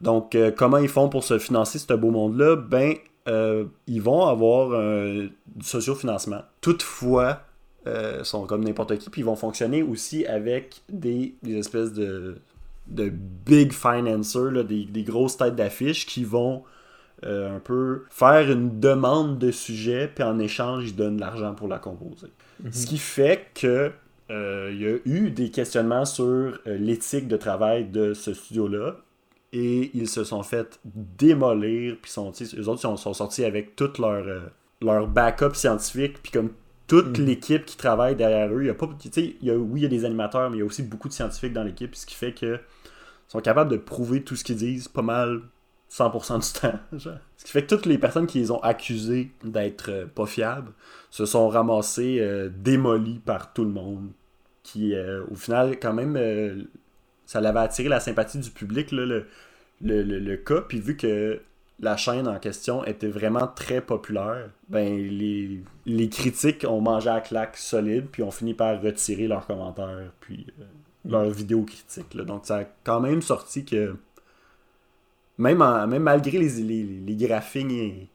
Donc, 0.00 0.34
euh, 0.34 0.50
comment 0.50 0.78
ils 0.78 0.88
font 0.88 1.08
pour 1.08 1.24
se 1.24 1.38
financer 1.38 1.78
ce 1.78 1.92
beau 1.94 2.10
monde-là? 2.10 2.56
Ben, 2.56 2.94
euh, 3.28 3.66
ils 3.86 4.02
vont 4.02 4.26
avoir 4.26 4.72
un, 4.72 5.28
du 5.46 5.64
sociofinancement. 5.66 6.42
Toutefois, 6.60 7.42
euh, 7.86 8.24
sont 8.24 8.46
comme 8.46 8.64
n'importe 8.64 8.98
qui, 8.98 9.10
puis 9.10 9.22
ils 9.22 9.24
vont 9.24 9.36
fonctionner 9.36 9.82
aussi 9.82 10.26
avec 10.26 10.82
des, 10.88 11.34
des 11.42 11.56
espèces 11.56 11.92
de, 11.92 12.36
de 12.88 13.10
big 13.10 13.72
financers, 13.72 14.50
là, 14.50 14.62
des, 14.62 14.84
des 14.84 15.02
grosses 15.02 15.36
têtes 15.36 15.56
d'affiches 15.56 16.06
qui 16.06 16.24
vont 16.24 16.62
euh, 17.24 17.56
un 17.56 17.60
peu 17.60 18.04
faire 18.10 18.50
une 18.50 18.80
demande 18.80 19.38
de 19.38 19.50
sujet, 19.50 20.10
puis 20.14 20.24
en 20.24 20.38
échange, 20.38 20.88
ils 20.88 20.96
donnent 20.96 21.16
de 21.16 21.20
l'argent 21.20 21.54
pour 21.54 21.68
la 21.68 21.78
composer. 21.78 22.28
Ce 22.70 22.86
qui 22.86 22.98
fait 22.98 23.46
que 23.54 23.90
euh, 24.30 24.70
il 24.72 24.80
y 24.80 24.86
a 24.86 24.96
eu 25.06 25.30
des 25.30 25.50
questionnements 25.50 26.04
sur 26.04 26.58
l'éthique 26.66 27.26
de 27.26 27.36
travail 27.36 27.86
de 27.86 28.14
ce 28.14 28.34
studio-là. 28.34 28.96
Et 29.52 29.90
ils 29.94 30.08
se 30.08 30.22
sont 30.22 30.44
fait 30.44 30.78
démolir. 30.84 31.96
Puis 32.00 32.12
sont, 32.12 32.30
eux 32.56 32.68
autres 32.68 32.80
sont, 32.80 32.96
sont 32.96 33.14
sortis 33.14 33.44
avec 33.44 33.74
tout 33.74 33.90
leur, 33.98 34.24
leur 34.80 35.08
backup 35.08 35.54
scientifique. 35.54 36.22
Puis 36.22 36.30
comme 36.30 36.50
toute 36.90 37.18
Mhm. 37.18 37.26
l'équipe 37.26 37.66
qui 37.66 37.76
travaille 37.78 38.16
derrière 38.16 38.52
eux, 38.52 38.62
il 38.64 38.66
y 38.66 38.70
a 38.70 38.74
pas, 38.74 38.88
tu 39.00 39.10
sais, 39.12 39.36
il 39.40 39.46
y 39.48 39.50
a, 39.50 39.56
oui, 39.56 39.80
il 39.80 39.82
y 39.84 39.86
a 39.86 39.88
des 39.88 40.04
animateurs, 40.04 40.50
mais 40.50 40.56
il 40.58 40.60
y 40.60 40.62
a 40.62 40.66
aussi 40.66 40.82
beaucoup 40.82 41.08
de 41.08 41.14
scientifiques 41.14 41.52
dans 41.54 41.64
l'équipe. 41.64 41.94
Ce 41.96 42.06
qui 42.06 42.14
fait 42.16 42.32
que 42.34 42.60
sont 43.28 43.40
capables 43.40 43.70
de 43.70 43.76
prouver 43.78 44.22
tout 44.24 44.36
ce 44.36 44.44
qu'ils 44.44 44.56
disent 44.56 44.88
pas 44.88 45.02
mal 45.02 45.42
100% 45.88 46.38
du 46.38 46.46
temps. 46.60 46.78
genre. 46.98 47.18
Ce 47.38 47.44
qui 47.44 47.52
fait 47.52 47.62
que 47.64 47.74
toutes 47.74 47.86
les 47.86 47.98
personnes 47.98 48.26
qui 48.26 48.40
les 48.40 48.50
ont 48.52 48.60
accusés 48.60 49.32
d'être 49.44 49.90
euh, 49.90 50.06
pas 50.06 50.26
fiables 50.26 50.72
se 51.10 51.26
sont 51.26 51.48
ramassées 51.48 52.18
euh, 52.20 52.50
démolies 52.54 53.20
par 53.24 53.52
tout 53.54 53.64
le 53.64 53.70
monde. 53.72 54.10
Qui, 54.64 54.94
euh, 54.94 55.24
au 55.30 55.36
final, 55.36 55.78
quand 55.80 55.94
même, 55.94 56.16
ça 57.26 57.40
l'avait 57.40 57.60
attiré 57.60 57.88
la 57.88 58.00
sympathie 58.00 58.38
du 58.38 58.50
public, 58.50 58.92
là, 58.92 59.06
le, 59.06 59.26
le, 59.82 60.02
le- 60.02 60.18
le 60.18 60.36
cas. 60.36 60.62
Puis 60.62 60.80
vu 60.80 60.96
que 60.96 61.40
la 61.80 61.96
chaîne 61.96 62.28
en 62.28 62.38
question 62.38 62.84
était 62.84 63.08
vraiment 63.08 63.46
très 63.46 63.80
populaire, 63.80 64.50
ben 64.68 64.96
les, 65.86 66.08
critiques 66.08 66.64
ont 66.68 66.80
mangé 66.80 67.08
à 67.08 67.20
claque 67.20 67.56
solide, 67.56 68.06
puis 68.12 68.22
ont 68.22 68.30
fini 68.30 68.54
par 68.54 68.80
retirer 68.80 69.26
leurs 69.26 69.46
commentaires, 69.46 70.12
puis 70.20 70.46
euh, 70.60 70.64
leurs 71.06 71.30
vidéos 71.30 71.62
critiques. 71.62 72.16
Donc 72.16 72.46
ça 72.46 72.58
a 72.58 72.64
quand 72.84 73.00
même 73.00 73.22
sorti 73.22 73.64
que 73.64 73.96
même, 75.38 75.58
malgré 75.58 76.38
les, 76.38 76.62
les, 76.62 76.82
les 76.82 77.16
graphiques 77.16 77.70
et, 77.70 78.08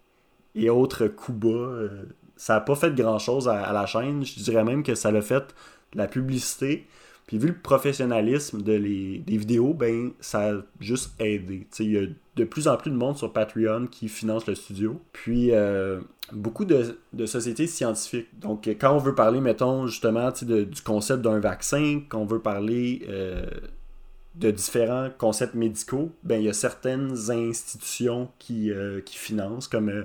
et 0.54 0.70
autres 0.70 1.08
coups 1.08 1.40
bas, 1.40 1.50
euh, 1.50 2.04
ça 2.38 2.56
n'a 2.56 2.62
pas 2.62 2.76
fait 2.76 2.94
grand-chose 2.94 3.48
à, 3.48 3.64
à 3.64 3.74
la 3.74 3.88
chaîne. 3.88 4.24
Je 4.24 4.44
dirais 4.44 4.64
même 4.64 4.84
que 4.84 4.94
ça 4.94 5.10
l'a 5.10 5.22
fait 5.22 5.56
de 5.94 5.98
la 5.98 6.08
publicité. 6.08 6.86
Puis 7.28 7.40
vu 7.40 7.48
le 7.48 7.58
professionnalisme 7.58 8.62
de 8.62 8.74
les, 8.74 9.20
des 9.20 9.38
vidéos, 9.38 9.74
ben 9.74 10.12
ça 10.20 10.52
a 10.52 10.62
juste 10.80 11.20
aidé. 11.20 11.68
Il 11.80 11.92
y 11.92 11.98
a 11.98 12.06
de 12.36 12.44
plus 12.44 12.68
en 12.68 12.78
plus 12.78 12.92
de 12.92 12.96
monde 12.96 13.18
sur 13.18 13.34
Patreon 13.34 13.88
qui 13.88 14.10
finance 14.10 14.46
le 14.46 14.54
studio. 14.54 15.02
Puis 15.12 15.52
euh, 15.52 16.02
beaucoup 16.32 16.66
de, 16.66 17.00
de 17.14 17.26
sociétés 17.26 17.66
scientifiques. 17.66 18.28
Donc 18.40 18.68
quand 18.68 18.94
on 18.94 19.00
veut 19.00 19.16
parler, 19.16 19.42
mettons, 19.42 19.88
justement, 19.88 20.32
de- 20.42 20.66
du 20.66 20.82
concept 20.82 21.24
d'un 21.24 21.40
vaccin, 21.40 22.02
quand 22.08 22.20
on 22.20 22.26
veut 22.26 22.42
parler 22.42 23.06
euh, 23.10 23.46
de 24.36 24.52
différents 24.52 25.10
concepts 25.18 25.56
médicaux, 25.56 26.12
ben 26.24 26.40
il 26.40 26.46
y 26.46 26.50
a 26.50 26.54
certaines 26.54 27.32
institutions 27.32 28.30
qui, 28.38 28.70
euh, 28.70 29.02
qui 29.02 29.18
financent, 29.18 29.68
comme 29.68 29.90
euh, 29.90 30.04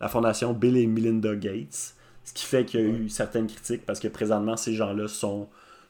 la 0.00 0.08
fondation 0.08 0.52
Bill 0.52 0.76
et 0.76 0.86
Melinda 0.86 1.34
Gates. 1.34 1.94
Ce 2.24 2.34
qui 2.34 2.44
fait 2.44 2.66
qu'il 2.66 2.80
y 2.80 2.82
a 2.82 2.86
eu 2.86 3.08
certaines 3.08 3.46
critiques 3.46 3.86
parce 3.86 4.00
que 4.00 4.08
présentement, 4.08 4.56
ces 4.58 4.74
gens-là 4.74 5.08
sont 5.08 5.48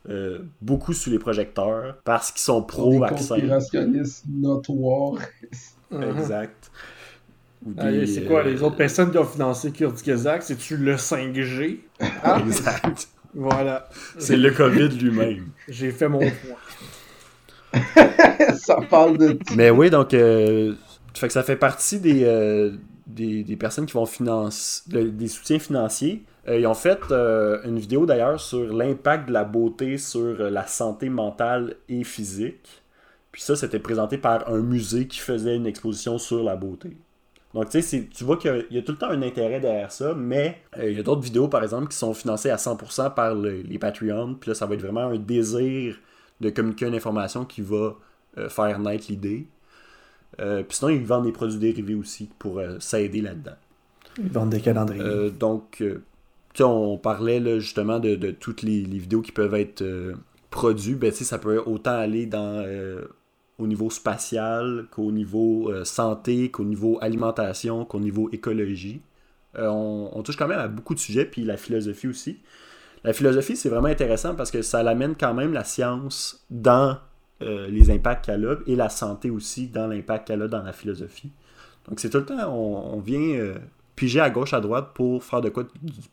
euh, 0.09 0.39
beaucoup 0.63 0.93
sous 0.93 1.11
les 1.11 1.19
projecteurs 1.19 1.97
parce 2.05 2.31
qu'ils 2.33 2.41
sont 2.43 2.61
Des 2.61 2.67
pro-vaccin. 2.67 3.35
conspirationnistes 3.37 4.25
notoires. 4.29 5.19
Exact. 5.93 6.71
Des, 7.63 8.07
c'est 8.07 8.25
quoi, 8.25 8.41
euh, 8.41 8.51
les 8.55 8.63
autres 8.63 8.77
personnes 8.77 9.11
qui 9.11 9.19
ont 9.19 9.25
financé 9.25 9.73
Kurt 9.73 10.01
Kazak? 10.03 10.43
C'est-tu 10.43 10.77
le 10.77 10.97
5G? 10.97 11.81
Ah, 12.23 12.41
Exact. 12.47 13.09
voilà. 13.35 13.89
C'est 14.19 14.37
le 14.37 14.51
COVID 14.53 14.89
lui-même. 14.91 15.49
J'ai 15.69 15.91
fait 15.91 16.09
mon 16.09 16.21
point. 16.21 16.57
ça 18.57 18.81
parle 18.89 19.19
de 19.19 19.39
Mais 19.57 19.71
oui, 19.71 19.91
donc, 19.91 20.15
euh, 20.15 20.75
fait 21.15 21.27
que 21.27 21.33
ça 21.33 21.43
fait 21.43 21.57
partie 21.57 21.99
des, 22.01 22.25
euh, 22.25 22.73
des, 23.07 23.43
des 23.45 23.57
personnes 23.57 23.87
qui 23.87 23.93
vont 23.95 24.07
financer, 24.07 24.83
des 24.89 25.29
soutiens 25.29 25.59
financiers. 25.59 26.23
Euh, 26.49 26.59
ils 26.59 26.67
ont 26.67 26.75
fait 26.75 26.99
euh, 27.11 27.61
une 27.65 27.79
vidéo 27.79 28.07
d'ailleurs 28.07 28.41
sur 28.41 28.73
l'impact 28.75 29.29
de 29.29 29.33
la 29.33 29.45
beauté 29.45 29.99
sur 29.99 30.41
euh, 30.41 30.51
la 30.51 30.67
santé 30.67 31.09
mentale 31.11 31.77
et 31.89 32.05
physique. 32.05 32.83
Puis 33.33 33.43
ça, 33.43 33.55
c'était 33.57 33.79
présenté 33.79 34.17
par 34.19 34.49
un 34.49 34.61
musée 34.61 35.07
qui 35.07 35.19
faisait 35.21 35.57
une 35.57 35.67
exposition 35.67 36.17
sur 36.19 36.43
la 36.43 36.57
beauté. 36.57 36.97
Donc, 37.55 37.69
tu 37.71 37.81
sais, 37.83 38.09
tu 38.15 38.25
vois 38.25 38.37
qu'il 38.37 38.51
y 38.51 38.55
a- 38.55 38.63
il 38.71 38.77
y, 38.77 38.79
a 38.79 38.83
tout 38.83 38.93
le 38.93 38.99
temps 38.99 39.09
un 39.11 39.23
intérêt 39.23 39.61
derrière 39.61 39.91
ça, 39.93 40.15
mais 40.15 40.59
euh, 40.79 40.91
il 40.91 40.97
y 40.97 41.01
a 41.01 41.03
d'autres 41.03 41.23
vidéos, 41.23 41.49
par 41.49 41.63
exemple, 41.63 41.89
qui 41.89 41.97
sont 41.97 42.15
financées 42.15 42.51
à 42.51 42.57
100% 42.59 43.11
par 43.11 43.35
le- 43.35 43.63
les 43.63 43.79
Patreons. 43.79 44.35
Puis 44.35 44.51
là, 44.51 44.55
ça 44.55 44.67
va 44.67 44.75
être 44.75 44.83
vraiment 44.83 45.03
un 45.07 45.17
désir 45.19 45.97
de 46.41 46.51
communiquer 46.51 46.87
une 46.87 46.95
information 46.95 47.45
qui 47.45 47.61
va 47.63 47.95
euh, 48.37 48.49
faire 48.49 48.79
naître 48.79 49.07
l'idée. 49.09 49.47
Euh, 50.41 50.63
puis 50.63 50.77
sinon, 50.77 50.91
ils 50.91 51.05
vendent 51.05 51.25
des 51.25 51.33
produits 51.33 51.59
dérivés 51.59 51.95
aussi 51.95 52.29
pour 52.39 52.61
s'aider 52.79 53.21
là-dedans. 53.21 53.57
Ils 54.19 54.29
vendent 54.31 54.51
des 54.51 54.61
calendriers. 54.61 55.31
Donc, 55.31 55.83
on 56.65 56.99
parlait 56.99 57.61
justement 57.61 57.99
de, 57.99 58.31
toutes 58.31 58.63
les, 58.63 58.83
vidéos 58.83 59.23
qui 59.23 59.33
peuvent 59.33 59.55
être 59.55 59.83
euh, 59.83 60.15
produites. 60.51 60.99
Ben, 60.99 61.13
ça 61.13 61.39
peut 61.39 61.63
autant 61.65 61.93
aller 61.93 62.29
euh, 62.35 63.05
au 63.59 63.67
niveau 63.67 63.91
spatial 63.91 64.87
qu'au 64.91 65.13
niveau 65.13 65.71
euh, 65.71 65.85
santé, 65.85 66.51
qu'au 66.51 66.65
niveau 66.65 66.99
alimentation, 67.01 67.85
qu'au 67.85 68.01
niveau 68.01 68.29
écologie. 68.33 69.03
On, 69.55 70.23
touche 70.25 70.37
quand 70.37 70.47
même 70.47 70.61
à 70.61 70.69
beaucoup 70.69 70.95
de 70.95 71.01
sujets, 71.01 71.25
puis 71.25 71.43
la 71.43 71.57
philosophie 71.57 72.07
aussi. 72.07 72.39
La 73.03 73.13
philosophie, 73.13 73.57
c'est 73.57 73.69
vraiment 73.69 73.89
intéressant 73.89 74.37
parce 74.37 74.53
que 74.53 74.63
ça 74.63 74.85
l'amène 74.85 75.17
quand 75.19 75.35
même 75.35 75.53
la 75.53 75.65
science 75.65 76.45
dans 76.51 76.99
les 77.41 77.91
impacts 77.91 78.27
qu'elle 78.27 78.47
a 78.47 78.57
et 78.67 78.77
la 78.77 78.89
santé 78.89 79.31
aussi 79.31 79.69
dans 79.69 79.89
l'impact 79.89 80.29
qu'elle 80.29 80.43
a 80.43 80.49
dans 80.49 80.63
la 80.63 80.73
philosophie. 80.73 81.33
Donc 81.89 81.99
c'est 81.99 82.11
tout 82.11 82.19
le 82.19 82.27
temps, 82.27 82.53
on, 82.53 83.01
vient 83.01 83.55
piger 83.99 84.21
à 84.21 84.31
gauche, 84.31 84.55
à 84.55 84.61
droite 84.61 84.91
pour 84.95 85.25
faire 85.25 85.41
de 85.41 85.49
quoi 85.49 85.65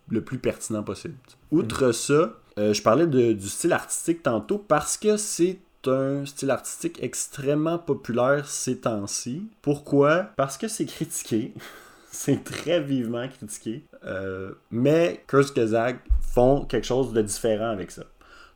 le 0.10 0.22
plus 0.24 0.39
pertinent 0.39 0.82
possible. 0.84 1.13
Outre 1.51 1.92
ça, 1.92 2.34
euh, 2.58 2.74
je 2.74 2.82
parlais 2.82 3.06
de- 3.06 3.34
du 3.34 3.48
style 3.48 3.74
artistique 3.74 4.24
tantôt 4.24 4.58
parce 4.58 4.98
que 4.98 5.18
c'est 5.18 5.60
un 5.88 6.25
style 6.25 6.50
artistique 6.50 6.98
extrêmement 7.04 7.77
populaire 7.77 8.48
ces 8.48 8.80
temps-ci. 8.80 9.44
Pourquoi? 9.62 10.32
Parce 10.36 10.58
que 10.58 10.68
c'est 10.68 10.86
critiqué. 10.88 11.54
c'est 12.12 12.44
très 12.44 12.82
vivement 12.82 13.27
critiqué. 13.27 13.84
Euh, 14.04 14.54
mais 14.72 15.24
Kurzgesagt 15.27 16.00
font 16.34 16.65
quelque 16.65 16.88
chose 16.88 17.13
de 17.13 17.22
différent 17.22 17.70
avec 17.70 17.92
ça. 17.92 18.04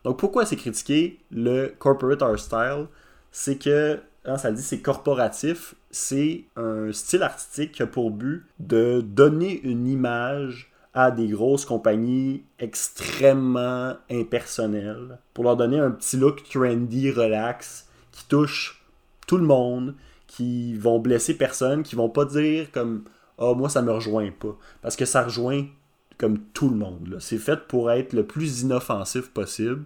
Donc 0.04 0.18
pourquoi 0.18 0.46
c'est 0.48 0.56
critiqué? 0.56 1.20
Le 1.30 1.68
corporate 1.78 2.22
art 2.24 2.40
style 2.40 2.88
C'est 3.32 3.58
que, 3.58 4.00
hein, 4.26 4.38
ça 4.38 4.50
le 4.50 4.56
dit, 4.56 4.64
c'est 4.64 4.80
corporatif. 4.82 5.76
C'est 5.92 6.44
un 6.56 6.92
style 6.92 7.24
artistique 7.24 7.72
qui 7.72 7.82
a 7.82 7.88
pour 7.88 8.12
but 8.12 8.46
de 8.60 9.02
donner 9.02 9.60
une 9.62 9.88
image 9.88 10.72
à 10.94 11.12
des 11.12 11.28
grosses 11.28 11.66
compagnies 11.66 12.44
extrêmement 12.60 13.96
impersonnelles 14.10 15.20
pour 15.34 15.44
leur 15.44 15.56
donner 15.56 15.80
un 15.80 15.92
petit 15.92 16.18
look 16.18 16.44
trendy, 16.44 17.12
relax, 17.12 17.88
qui 18.12 18.26
touche 18.28 18.84
tout 19.28 19.38
le 19.38 19.46
monde, 19.46 19.96
qui 20.28 20.76
vont 20.76 21.00
blesser 21.00 21.36
personne, 21.36 21.84
qui 21.84 21.96
vont 21.96 22.10
pas 22.10 22.26
dire 22.26 22.72
comme 22.72 23.04
ah 23.38 23.54
moi 23.54 23.70
ça 23.70 23.82
me 23.82 23.92
rejoint 23.92 24.32
pas 24.32 24.58
parce 24.82 24.96
que 24.96 25.06
ça 25.06 25.24
rejoint 25.24 25.66
comme 26.18 26.40
tout 26.54 26.70
le 26.70 26.76
monde. 26.76 27.18
C'est 27.20 27.38
fait 27.38 27.68
pour 27.68 27.92
être 27.92 28.14
le 28.14 28.26
plus 28.26 28.62
inoffensif 28.62 29.30
possible, 29.30 29.86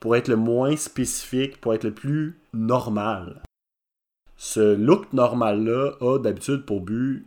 pour 0.00 0.16
être 0.16 0.28
le 0.28 0.36
moins 0.36 0.76
spécifique, 0.76 1.60
pour 1.60 1.72
être 1.72 1.84
le 1.84 1.94
plus 1.94 2.38
normal. 2.52 3.42
Ce 4.38 4.60
look 4.76 5.12
normal 5.12 5.64
là 5.64 5.90
a 6.00 6.18
d'habitude 6.18 6.64
pour 6.64 6.80
but 6.80 7.26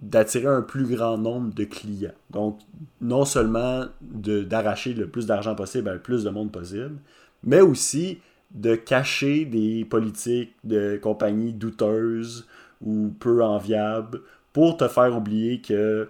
d'attirer 0.00 0.46
un 0.46 0.62
plus 0.62 0.86
grand 0.86 1.18
nombre 1.18 1.54
de 1.54 1.64
clients. 1.64 2.14
Donc, 2.30 2.58
non 3.00 3.26
seulement 3.26 3.84
d'arracher 4.00 4.94
le 4.94 5.06
plus 5.06 5.26
d'argent 5.26 5.54
possible 5.54 5.88
à 5.90 5.94
le 5.94 6.00
plus 6.00 6.24
de 6.24 6.30
monde 6.30 6.50
possible, 6.50 6.96
mais 7.44 7.60
aussi 7.60 8.18
de 8.52 8.74
cacher 8.74 9.44
des 9.44 9.84
politiques 9.84 10.54
de 10.64 10.98
compagnies 11.02 11.52
douteuses 11.52 12.46
ou 12.82 13.12
peu 13.20 13.44
enviables 13.44 14.22
pour 14.54 14.78
te 14.78 14.88
faire 14.88 15.14
oublier 15.14 15.60
que 15.60 16.08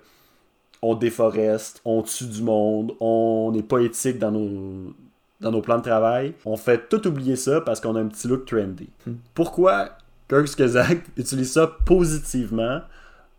on 0.81 0.95
déforeste, 0.95 1.81
on 1.85 2.03
tue 2.03 2.27
du 2.27 2.43
monde, 2.43 2.93
on 3.01 3.51
n'est 3.53 3.65
pas 3.65 3.81
éthique 3.81 4.19
dans 4.19 4.31
nos, 4.31 4.95
dans 5.41 5.51
nos 5.51 5.63
plans 5.63 5.79
de 5.79 5.83
travail. 5.83 6.35
On 6.45 6.57
fait 6.57 6.89
tout 6.89 7.05
oublier 7.09 7.35
ça 7.35 7.61
parce 7.61 7.81
qu'on 7.81 7.97
a 7.97 8.01
un 8.01 8.07
petit 8.07 8.29
look 8.29 8.45
trendy. 8.45 8.89
Pourquoi 9.35 9.97
Kurzgesagt 10.29 11.07
utilise 11.17 11.53
ça 11.53 11.67
positivement 11.85 12.81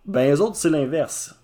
ben, 0.06 0.30
les 0.32 0.40
autres, 0.40 0.56
c'est 0.56 0.70
l'inverse. 0.70 1.36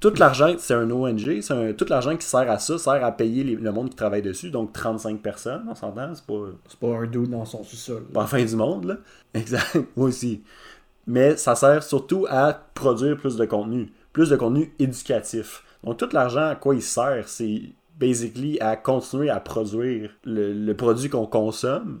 Tout 0.00 0.12
l'argent, 0.18 0.54
c'est 0.58 0.74
un 0.74 0.90
ONG, 0.90 1.40
c'est 1.40 1.52
un- 1.54 1.72
tout 1.72 1.86
l'argent 1.88 2.16
qui 2.16 2.26
sert 2.26 2.50
à 2.50 2.58
ça 2.58 2.78
sert 2.78 3.04
à 3.04 3.12
payer 3.12 3.42
le 3.44 3.72
monde 3.72 3.90
qui 3.90 3.96
travaille 3.96 4.22
dessus, 4.22 4.50
donc 4.50 4.72
35 4.72 5.20
personnes, 5.20 5.64
on 5.68 5.74
s'entend, 5.74 6.14
c'est 6.14 6.24
pas, 6.26 6.46
C'est 6.68 6.78
pas 6.78 6.88
un 6.98 7.06
dude 7.06 7.30
dans 7.30 7.44
son 7.44 7.62
sous-sol. 7.64 8.04
pas 8.12 8.26
fin 8.26 8.44
du 8.44 8.56
monde, 8.56 8.84
là. 8.86 8.96
Exact, 9.34 9.76
moi 9.96 10.08
aussi. 10.08 10.42
mais 11.06 11.36
ça 11.36 11.54
sert 11.54 11.82
surtout 11.82 12.26
à 12.28 12.52
produire 12.74 13.16
plus 13.16 13.36
de 13.36 13.44
contenu, 13.46 13.92
plus 14.12 14.30
de 14.30 14.36
contenu 14.36 14.72
éducatif. 14.78 15.64
Donc 15.84 15.98
tout 15.98 16.08
l'argent 16.12 16.48
à 16.48 16.54
quoi 16.54 16.74
il 16.74 16.82
sert, 16.82 17.28
c'est 17.28 17.62
basically 17.98 18.58
à 18.60 18.76
continuer 18.76 19.30
à 19.30 19.38
produire 19.40 20.10
le, 20.24 20.52
le 20.52 20.74
produit 20.74 21.08
qu'on 21.10 21.26
consomme, 21.26 22.00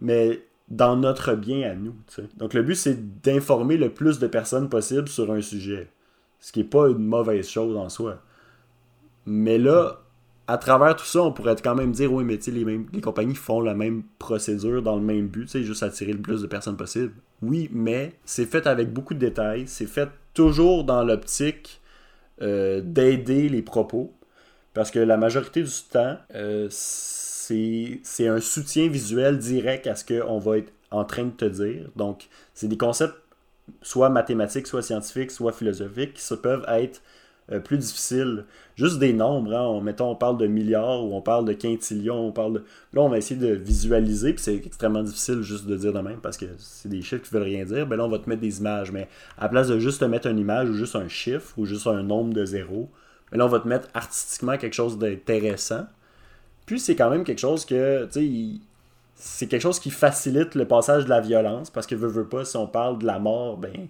mais 0.00 0.42
dans 0.70 0.96
notre 0.96 1.34
bien 1.34 1.70
à 1.70 1.74
nous. 1.74 1.94
Donc 2.36 2.54
le 2.54 2.62
but, 2.62 2.76
c'est 2.76 3.20
d'informer 3.22 3.76
le 3.76 3.90
plus 3.90 4.18
de 4.18 4.26
personnes 4.26 4.68
possible 4.68 5.08
sur 5.08 5.30
un 5.32 5.40
sujet. 5.40 5.88
Ce 6.38 6.52
qui 6.52 6.60
n'est 6.60 6.64
pas 6.64 6.88
une 6.88 7.04
mauvaise 7.04 7.48
chose 7.48 7.76
en 7.76 7.88
soi. 7.88 8.22
Mais 9.26 9.58
là, 9.58 10.00
à 10.46 10.58
travers 10.58 10.96
tout 10.96 11.04
ça, 11.04 11.22
on 11.22 11.32
pourrait 11.32 11.56
quand 11.62 11.74
même 11.74 11.92
dire, 11.92 12.12
oui, 12.12 12.24
mais 12.24 12.38
les, 12.46 12.64
mêmes- 12.64 12.86
les 12.92 13.00
compagnies 13.00 13.34
font 13.34 13.60
la 13.60 13.74
même 13.74 14.02
procédure 14.18 14.82
dans 14.82 14.96
le 14.96 15.02
même 15.02 15.28
but, 15.28 15.48
sais, 15.48 15.62
juste 15.62 15.82
attirer 15.82 16.12
le 16.12 16.20
plus 16.20 16.42
de 16.42 16.46
personnes 16.46 16.76
possible. 16.76 17.12
Oui, 17.42 17.68
mais 17.72 18.14
c'est 18.24 18.46
fait 18.46 18.66
avec 18.66 18.92
beaucoup 18.92 19.14
de 19.14 19.18
détails, 19.18 19.64
c'est 19.66 19.86
fait 19.86 20.08
toujours 20.34 20.84
dans 20.84 21.04
l'optique 21.04 21.80
euh, 22.42 22.80
d'aider 22.80 23.48
les 23.48 23.62
propos, 23.62 24.12
parce 24.74 24.90
que 24.90 24.98
la 24.98 25.16
majorité 25.16 25.62
du 25.62 25.70
temps, 25.90 26.16
euh, 26.34 26.68
c'est 28.02 28.28
un 28.28 28.40
soutien 28.40 28.88
visuel 28.88 29.38
direct 29.38 29.86
à 29.86 29.94
ce 29.94 30.04
qu'on 30.04 30.38
va 30.38 30.58
être 30.58 30.72
en 30.90 31.04
train 31.04 31.24
de 31.24 31.30
te 31.30 31.44
dire. 31.44 31.88
Donc, 31.96 32.28
c'est 32.54 32.68
des 32.68 32.78
concepts 32.78 33.16
soit 33.82 34.10
mathématiques, 34.10 34.66
soit 34.66 34.82
scientifiques, 34.82 35.30
soit 35.30 35.52
philosophiques, 35.52 36.14
qui 36.14 36.22
se 36.22 36.34
peuvent 36.34 36.64
être 36.68 37.02
euh, 37.52 37.60
plus 37.60 37.78
difficiles. 37.78 38.44
Juste 38.76 38.98
des 38.98 39.12
nombres, 39.12 39.54
hein, 39.54 39.62
on, 39.62 39.80
mettons, 39.80 40.10
on 40.10 40.16
parle 40.16 40.38
de 40.38 40.46
milliards 40.46 41.04
ou 41.04 41.14
on 41.14 41.20
parle 41.20 41.44
de 41.44 41.52
quintillions, 41.52 42.28
on 42.28 42.32
parle 42.32 42.54
de... 42.54 42.58
Là, 42.92 43.02
on 43.02 43.08
va 43.08 43.18
essayer 43.18 43.38
de 43.38 43.54
visualiser, 43.54 44.32
puis 44.32 44.42
c'est 44.42 44.54
extrêmement 44.54 45.02
difficile 45.02 45.42
juste 45.42 45.66
de 45.66 45.76
dire 45.76 45.92
de 45.92 46.00
même, 46.00 46.20
parce 46.20 46.36
que 46.36 46.46
c'est 46.58 46.88
des 46.88 47.02
chiffres 47.02 47.22
qui 47.22 47.30
veulent 47.30 47.42
rien 47.42 47.64
dire. 47.64 47.86
Ben 47.86 47.96
là, 47.96 48.04
on 48.04 48.08
va 48.08 48.18
te 48.18 48.28
mettre 48.28 48.40
des 48.40 48.60
images, 48.60 48.92
mais 48.92 49.08
à 49.36 49.44
la 49.44 49.48
place 49.48 49.68
de 49.68 49.78
juste 49.78 50.00
te 50.00 50.04
mettre 50.04 50.28
une 50.28 50.38
image 50.38 50.70
ou 50.70 50.74
juste 50.74 50.96
un 50.96 51.08
chiffre 51.08 51.52
ou 51.58 51.66
juste 51.66 51.86
un 51.86 52.02
nombre 52.02 52.32
de 52.32 52.44
zéros, 52.44 52.88
ben 53.32 53.38
là, 53.38 53.46
on 53.46 53.48
va 53.48 53.60
te 53.60 53.68
mettre 53.68 53.88
artistiquement 53.94 54.56
quelque 54.56 54.74
chose 54.74 54.98
d'intéressant. 54.98 55.86
Puis 56.66 56.80
c'est 56.80 56.96
quand 56.96 57.10
même 57.10 57.24
quelque 57.24 57.38
chose 57.40 57.64
que, 57.64 58.06
tu 58.06 58.12
sais, 58.12 58.24
il- 58.26 58.60
c'est 59.14 59.46
quelque 59.48 59.62
chose 59.62 59.80
qui 59.80 59.90
facilite 59.90 60.54
le 60.54 60.66
passage 60.66 61.04
de 61.04 61.10
la 61.10 61.20
violence, 61.20 61.70
parce 61.70 61.86
que 61.86 61.94
veut, 61.94 62.08
veut 62.08 62.28
pas, 62.28 62.44
si 62.44 62.56
on 62.56 62.66
parle 62.66 62.98
de 62.98 63.06
la 63.06 63.18
mort, 63.18 63.58
ben, 63.58 63.88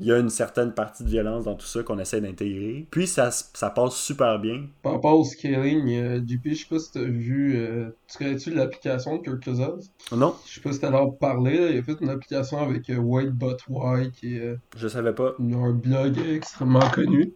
il 0.00 0.06
y 0.06 0.12
a 0.12 0.18
une 0.18 0.28
certaine 0.30 0.72
partie 0.74 1.04
de 1.04 1.08
violence 1.08 1.44
dans 1.44 1.54
tout 1.54 1.66
ça 1.66 1.82
qu'on 1.84 1.98
essaie 2.00 2.20
d'intégrer. 2.20 2.86
Puis 2.90 3.06
ça, 3.06 3.30
ça 3.30 3.70
passe 3.70 3.94
super 3.94 4.40
bien. 4.40 4.66
Par 4.82 4.92
rapport 4.94 5.18
au 5.20 5.24
scaling, 5.24 5.88
euh, 5.96 6.20
JP, 6.26 6.48
je 6.50 6.54
sais 6.54 6.66
pas 6.68 6.78
si 6.80 6.90
t'as 6.92 7.02
vu, 7.04 7.56
euh, 7.56 7.90
tu 8.10 8.18
connais-tu 8.18 8.50
l'application 8.52 9.18
de 9.18 9.22
Kirk 9.22 9.44
Cousins? 9.44 9.78
Non, 10.10 10.34
Je 10.46 10.54
sais 10.54 10.60
pas 10.60 10.72
si 10.72 10.80
t'allais 10.80 10.96
en 10.98 11.10
parler, 11.10 11.70
il 11.72 11.78
a 11.78 11.82
fait 11.82 11.96
une 12.00 12.10
application 12.10 12.58
avec 12.58 12.90
euh, 12.90 12.96
White 12.96 13.30
But 13.30 13.58
Why, 13.68 14.10
qui 14.10 14.36
est 14.36 14.40
euh, 14.40 14.56
je 14.76 14.88
savais 14.88 15.12
pas. 15.14 15.34
un 15.38 15.72
blog 15.72 16.18
extrêmement 16.18 16.90
connu. 16.90 17.32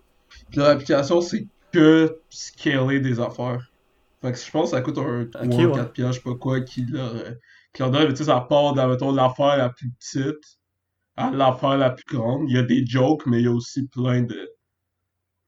Puis 0.51 0.59
l'application, 0.59 1.21
c'est 1.21 1.47
que 1.73 2.19
scaler 2.29 2.99
des 2.99 3.21
affaires. 3.21 3.71
Fait 4.23 4.33
que 4.33 4.39
je 4.39 4.51
pense 4.51 4.71
que 4.71 4.77
ça 4.77 4.83
coûte 4.83 4.99
un 4.99 5.27
3 5.27 5.47
Ok, 5.47 5.53
4 5.73 5.93
ouais. 5.93 5.93
piastres, 5.93 6.15
je 6.15 6.19
sais 6.29 6.35
pas 6.35 6.39
quoi, 6.39 6.61
qui 6.61 6.85
leur, 6.87 7.13
qui 7.73 7.83
leur 7.83 7.91
donne, 7.91 8.05
mais 8.09 8.13
tu 8.13 8.19
sais, 8.19 8.25
ça 8.25 8.41
part 8.41 8.75
de, 8.75 9.15
l'affaire 9.17 9.57
la 9.57 9.71
plus 9.71 9.91
petite 9.93 10.59
à 11.17 11.31
l'affaire 11.33 11.79
la 11.79 11.91
plus 11.91 12.05
grande. 12.17 12.49
Il 12.51 12.57
y 12.57 12.59
a 12.59 12.63
des 12.63 12.87
jokes, 12.87 13.27
mais 13.27 13.41
il 13.41 13.45
y 13.47 13.49
a 13.49 13.53
aussi 13.53 13.89
plein 13.89 14.23
de... 14.23 14.51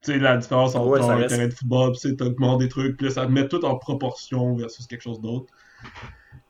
Tu 0.02 0.12
sais, 0.12 0.18
la 0.18 0.36
différence 0.36 0.74
entre 0.74 0.88
Ouais, 0.88 1.00
un 1.00 1.16
reste- 1.16 1.36
terrain 1.36 1.48
de 1.48 1.54
football, 1.54 1.92
tu 1.94 2.00
sais, 2.00 2.16
t'augmentes 2.16 2.60
des 2.60 2.68
trucs, 2.68 2.96
puis 2.98 3.06
là, 3.06 3.12
ça 3.14 3.26
te 3.26 3.30
met 3.32 3.48
tout 3.48 3.64
en 3.64 3.76
proportion 3.78 4.54
versus 4.56 4.86
quelque 4.86 5.02
chose 5.02 5.20
d'autre. 5.22 5.52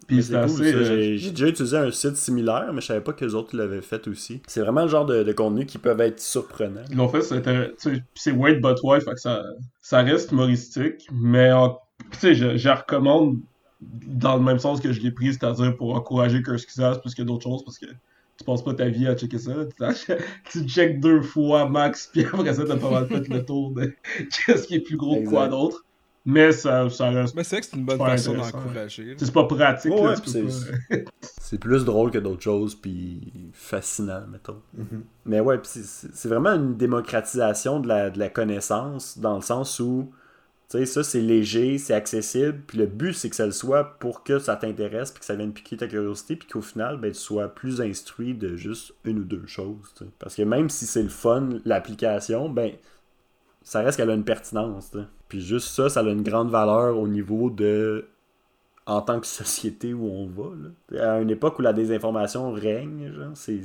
Puis 0.06 0.22
c'est 0.24 0.40
cool, 0.40 0.62
euh, 0.62 1.16
J'ai 1.16 1.30
déjà 1.30 1.48
utilisé 1.48 1.76
un 1.76 1.90
site 1.90 2.16
similaire, 2.16 2.72
mais 2.72 2.80
je 2.80 2.86
savais 2.86 3.00
pas 3.00 3.12
que 3.12 3.24
les 3.24 3.34
autres 3.34 3.56
l'avaient 3.56 3.80
fait 3.82 4.08
aussi. 4.08 4.42
C'est 4.48 4.60
vraiment 4.60 4.82
le 4.82 4.88
genre 4.88 5.06
de, 5.06 5.22
de 5.22 5.32
contenu 5.32 5.66
qui 5.66 5.78
peuvent 5.78 6.00
être 6.00 6.20
surprenants. 6.20 6.82
Ils 6.90 6.96
l'ont 6.96 7.08
fait, 7.08 7.22
c'est 8.14 8.32
Wade 8.32 8.60
but 8.60 8.78
Why, 8.82 9.00
fait 9.00 9.12
que 9.12 9.20
ça, 9.20 9.42
ça 9.80 10.02
reste 10.02 10.32
humoristique, 10.32 11.06
mais 11.12 11.52
en- 11.52 11.78
tu 12.12 12.18
sais, 12.18 12.34
je, 12.34 12.56
je 12.56 12.68
la 12.68 12.76
recommande 12.76 13.38
dans 13.80 14.36
le 14.36 14.42
même 14.42 14.58
sens 14.58 14.80
que 14.80 14.92
je 14.92 15.00
l'ai 15.00 15.10
pris, 15.10 15.32
c'est-à-dire 15.32 15.76
pour 15.76 15.94
encourager 15.94 16.42
Curse 16.42 16.66
Kisas 16.66 16.98
plus 16.98 17.14
que 17.14 17.22
d'autres 17.22 17.44
choses, 17.44 17.64
parce 17.64 17.78
que 17.78 17.86
tu 17.86 18.44
passes 18.44 18.62
pas 18.62 18.74
ta 18.74 18.88
vie 18.88 19.06
à 19.06 19.14
checker 19.16 19.38
ça. 19.38 19.52
Tu, 19.66 20.12
tu 20.52 20.68
checkes 20.68 21.00
deux 21.00 21.22
fois 21.22 21.68
max, 21.68 22.06
puis 22.12 22.24
après 22.24 22.54
ça, 22.54 22.64
t'as 22.64 22.76
pas 22.76 22.90
mal 22.90 23.06
fait 23.06 23.26
le 23.28 23.44
tour 23.44 23.72
de 23.72 23.92
qu'est-ce 24.46 24.66
qui 24.66 24.74
est 24.76 24.80
plus 24.80 24.96
gros 24.96 25.22
que 25.22 25.28
quoi 25.28 25.48
d'autre. 25.48 25.84
Mais 26.26 26.52
ça, 26.52 26.90
ça 26.90 27.08
reste. 27.08 27.34
Mais 27.34 27.44
c'est 27.44 27.56
vrai 27.56 27.60
que 27.62 27.66
c'est 27.68 27.76
une 27.78 27.86
bonne 27.86 27.96
façon 27.98 28.34
d'encourager. 28.34 29.14
C'est 29.16 29.32
pas 29.32 29.44
pratique, 29.44 29.90
Ouais, 29.90 30.08
ouais, 30.08 30.14
c'est- 31.40 31.58
plus 31.58 31.84
drôle 31.86 32.10
que 32.10 32.18
d'autres 32.18 32.42
choses, 32.42 32.74
puis 32.74 33.32
fascinant, 33.54 34.26
mettons. 34.30 34.60
Mhm. 34.76 35.02
Mais 35.24 35.40
ouais, 35.40 35.56
puis 35.56 35.70
c'est- 35.82 36.28
vraiment 36.28 36.50
une 36.50 36.76
démocratisation 36.76 37.80
de 37.80 37.88
la, 37.88 38.10
de 38.10 38.18
la 38.18 38.28
connaissance, 38.28 39.18
dans 39.18 39.36
le 39.36 39.40
sens 39.42 39.80
où, 39.80 40.10
sais, 40.78 40.86
ça 40.86 41.02
c'est 41.02 41.20
léger, 41.20 41.78
c'est 41.78 41.94
accessible, 41.94 42.60
puis 42.66 42.78
le 42.78 42.86
but 42.86 43.12
c'est 43.12 43.30
que 43.30 43.36
ça 43.36 43.46
le 43.46 43.52
soit 43.52 43.98
pour 43.98 44.22
que 44.22 44.38
ça 44.38 44.56
t'intéresse, 44.56 45.10
puis 45.10 45.20
que 45.20 45.26
ça 45.26 45.34
vienne 45.34 45.52
piquer 45.52 45.76
ta 45.76 45.88
curiosité, 45.88 46.36
puis 46.36 46.48
qu'au 46.48 46.62
final, 46.62 46.98
ben, 46.98 47.10
tu 47.12 47.18
sois 47.18 47.48
plus 47.48 47.80
instruit 47.80 48.34
de 48.34 48.56
juste 48.56 48.94
une 49.04 49.18
ou 49.18 49.24
deux 49.24 49.46
choses. 49.46 49.92
Parce 50.18 50.34
que 50.34 50.42
même 50.42 50.70
si 50.70 50.86
c'est 50.86 51.02
le 51.02 51.08
fun, 51.08 51.48
l'application, 51.64 52.48
ben, 52.48 52.72
ça 53.62 53.80
reste 53.80 53.96
qu'elle 53.96 54.10
a 54.10 54.14
une 54.14 54.24
pertinence. 54.24 54.92
Puis 55.28 55.40
juste 55.40 55.68
ça, 55.68 55.88
ça 55.88 56.00
a 56.00 56.04
une 56.04 56.22
grande 56.22 56.50
valeur 56.50 56.98
au 56.98 57.08
niveau 57.08 57.50
de 57.50 58.06
en 58.86 59.02
tant 59.02 59.20
que 59.20 59.26
société 59.26 59.94
où 59.94 60.06
on 60.06 60.26
va. 60.26 60.50
Là. 60.56 61.14
À 61.14 61.20
une 61.20 61.30
époque 61.30 61.58
où 61.58 61.62
la 61.62 61.72
désinformation 61.72 62.52
règne, 62.52 63.12
c'est, 63.34 63.60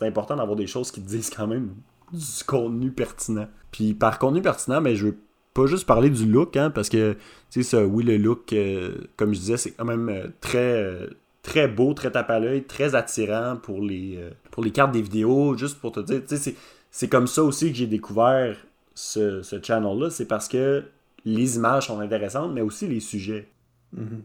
important 0.00 0.36
d'avoir 0.36 0.56
des 0.56 0.66
choses 0.66 0.90
qui 0.90 1.00
disent 1.00 1.30
quand 1.30 1.46
même 1.46 1.74
du 2.12 2.44
contenu 2.46 2.90
pertinent. 2.90 3.48
Puis 3.70 3.94
par 3.94 4.18
contenu 4.18 4.42
pertinent, 4.42 4.82
ben, 4.82 4.94
je 4.94 5.06
veux 5.06 5.18
pas 5.56 5.66
juste 5.66 5.86
parler 5.86 6.10
du 6.10 6.26
look, 6.26 6.56
hein, 6.56 6.70
parce 6.70 6.90
que, 6.90 7.16
tu 7.50 7.62
sais, 7.62 7.82
oui, 7.82 8.04
le 8.04 8.18
look, 8.18 8.52
euh, 8.52 8.92
comme 9.16 9.32
je 9.32 9.40
disais, 9.40 9.56
c'est 9.56 9.70
quand 9.70 9.86
même 9.86 10.10
euh, 10.10 10.26
très, 10.40 10.58
euh, 10.58 11.06
très 11.42 11.66
beau, 11.66 11.94
très 11.94 12.10
tape 12.10 12.30
à 12.30 12.38
l'œil, 12.38 12.64
très 12.64 12.94
attirant 12.94 13.56
pour 13.56 13.80
les, 13.80 14.20
pour 14.50 14.62
les 14.62 14.70
cartes 14.70 14.92
des 14.92 15.00
vidéos, 15.00 15.56
juste 15.56 15.80
pour 15.80 15.92
te 15.92 16.00
dire, 16.00 16.20
tu 16.28 16.36
sais, 16.36 16.54
c'est, 16.90 17.08
comme 17.08 17.26
ça 17.26 17.42
aussi 17.42 17.70
que 17.70 17.78
j'ai 17.78 17.86
découvert 17.86 18.56
ce, 18.94 19.42
ce 19.42 19.62
channel-là, 19.62 20.10
c'est 20.10 20.26
parce 20.26 20.46
que 20.46 20.84
les 21.24 21.56
images 21.56 21.86
sont 21.86 22.00
intéressantes, 22.00 22.52
mais 22.52 22.60
aussi 22.60 22.86
les 22.86 23.00
sujets. 23.00 23.48
Mhm. 23.94 24.22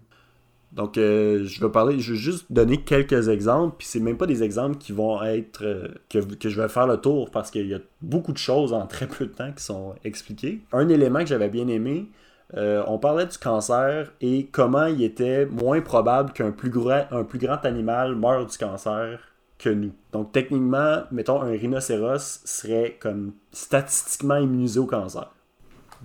Donc, 0.72 0.98
euh, 0.98 1.44
je 1.46 1.60
vais 1.60 1.70
parler, 1.70 2.00
je 2.00 2.14
vais 2.14 2.20
juste 2.20 2.46
donner 2.50 2.78
quelques 2.78 3.28
exemples, 3.28 3.76
puis 3.78 3.88
c'est 3.88 4.00
même 4.00 4.18
pas 4.18 4.26
des 4.26 4.42
exemples 4.42 4.78
qui 4.78 4.94
vont 4.94 5.22
être, 5.22 5.64
euh, 5.64 5.90
que, 6.10 6.20
que 6.20 6.50
je 6.50 6.62
vais 6.62 6.70
faire 6.70 6.88
le 6.88 6.98
tour, 6.98 7.30
parce 7.30 7.52
qu'il 7.52 7.68
y 7.68 7.74
a 7.74 7.80
beaucoup 8.02 8.32
de 8.32 8.38
choses 8.38 8.72
en 8.72 8.88
très 8.88 9.08
peu 9.08 9.26
de 9.26 9.32
temps 9.32 9.52
qui 9.52 9.64
sont 9.64 9.96
expliquées. 10.06 10.62
Un 10.72 10.88
élément 10.88 11.20
que 11.20 11.26
j'avais 11.26 11.50
bien 11.50 11.68
aimé, 11.68 12.10
euh, 12.56 12.84
on 12.88 13.00
parlait 13.00 13.26
du 13.26 13.38
cancer 13.38 14.12
et 14.22 14.48
comment 14.52 14.86
il 14.86 15.04
était 15.04 15.46
moins 15.46 15.82
probable 15.82 16.34
qu'un 16.34 16.52
plus, 16.52 16.70
grand, 16.70 17.06
un 17.12 17.24
plus 17.24 17.40
grand 17.40 17.64
animal 17.66 18.16
meure 18.16 18.46
du 18.46 18.58
cancer 18.58 19.20
que 19.58 19.70
nous. 19.70 19.94
Donc, 20.12 20.32
techniquement, 20.32 21.04
mettons, 21.12 21.42
un 21.42 21.52
rhinocéros 21.52 22.42
serait 22.46 22.98
comme 23.00 23.34
statistiquement 23.52 24.38
immunisé 24.38 24.80
au 24.80 24.86
cancer. 24.86 25.32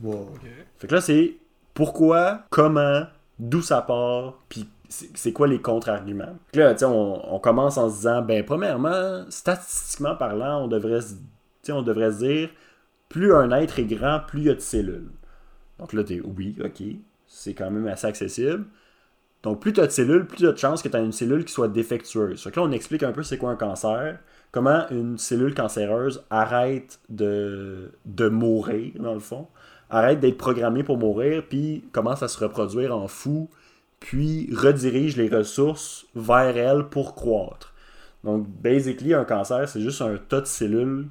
Wow. 0.02 0.28
Fait 0.78 0.86
que 0.86 0.94
là, 0.94 1.00
c'est 1.00 1.36
pourquoi, 1.72 2.42
comment, 2.50 3.06
d'où 3.38 3.62
ça 3.62 3.82
part, 3.82 4.38
puis 4.48 4.68
c'est 4.88 5.32
quoi 5.32 5.48
les 5.48 5.60
contre-arguments. 5.60 6.36
Là, 6.54 6.74
on, 6.84 7.38
commence 7.40 7.76
en 7.76 7.88
se 7.90 7.96
disant, 7.96 8.22
ben, 8.22 8.44
premièrement, 8.44 9.24
statistiquement 9.30 10.14
parlant, 10.14 10.64
on 10.64 10.68
devrait, 10.68 11.00
se- 11.00 12.18
dire, 12.18 12.50
plus 13.08 13.34
un 13.34 13.50
être 13.52 13.78
est 13.78 13.84
grand, 13.84 14.20
plus 14.26 14.40
il 14.40 14.46
y 14.46 14.50
a 14.50 14.54
de 14.54 14.60
cellules. 14.60 15.10
Donc 15.78 15.92
là, 15.92 16.04
t'es, 16.04 16.20
oui, 16.20 16.56
ok, 16.64 16.82
c'est 17.26 17.54
quand 17.54 17.70
même 17.70 17.86
assez 17.88 18.06
accessible. 18.06 18.64
Donc, 19.42 19.60
plus 19.60 19.72
tu 19.72 19.80
as 19.80 19.86
de 19.86 19.92
cellules, 19.92 20.26
plus 20.26 20.38
tu 20.38 20.48
as 20.48 20.52
de 20.52 20.58
chances 20.58 20.82
que 20.82 20.88
tu 20.88 20.96
as 20.96 21.00
une 21.00 21.12
cellule 21.12 21.44
qui 21.44 21.52
soit 21.52 21.68
défectueuse. 21.68 22.42
Que 22.42 22.60
là, 22.60 22.66
on 22.66 22.72
explique 22.72 23.02
un 23.02 23.12
peu 23.12 23.22
c'est 23.22 23.38
quoi 23.38 23.50
un 23.50 23.56
cancer, 23.56 24.18
comment 24.50 24.88
une 24.90 25.18
cellule 25.18 25.54
cancéreuse 25.54 26.24
arrête 26.30 26.98
de, 27.08 27.92
de 28.06 28.28
mourir, 28.28 28.92
dans 28.98 29.14
le 29.14 29.20
fond, 29.20 29.46
arrête 29.90 30.20
d'être 30.20 30.38
programmée 30.38 30.82
pour 30.82 30.98
mourir, 30.98 31.44
puis 31.48 31.84
commence 31.92 32.22
à 32.22 32.28
se 32.28 32.38
reproduire 32.38 32.96
en 32.96 33.08
fou, 33.08 33.48
puis 34.00 34.48
redirige 34.54 35.16
les 35.16 35.28
ressources 35.28 36.06
vers 36.14 36.56
elle 36.56 36.84
pour 36.84 37.14
croître. 37.14 37.72
Donc, 38.24 38.46
basically, 38.48 39.14
un 39.14 39.24
cancer, 39.24 39.68
c'est 39.68 39.80
juste 39.80 40.02
un 40.02 40.16
tas 40.16 40.40
de 40.40 40.46
cellules 40.46 41.06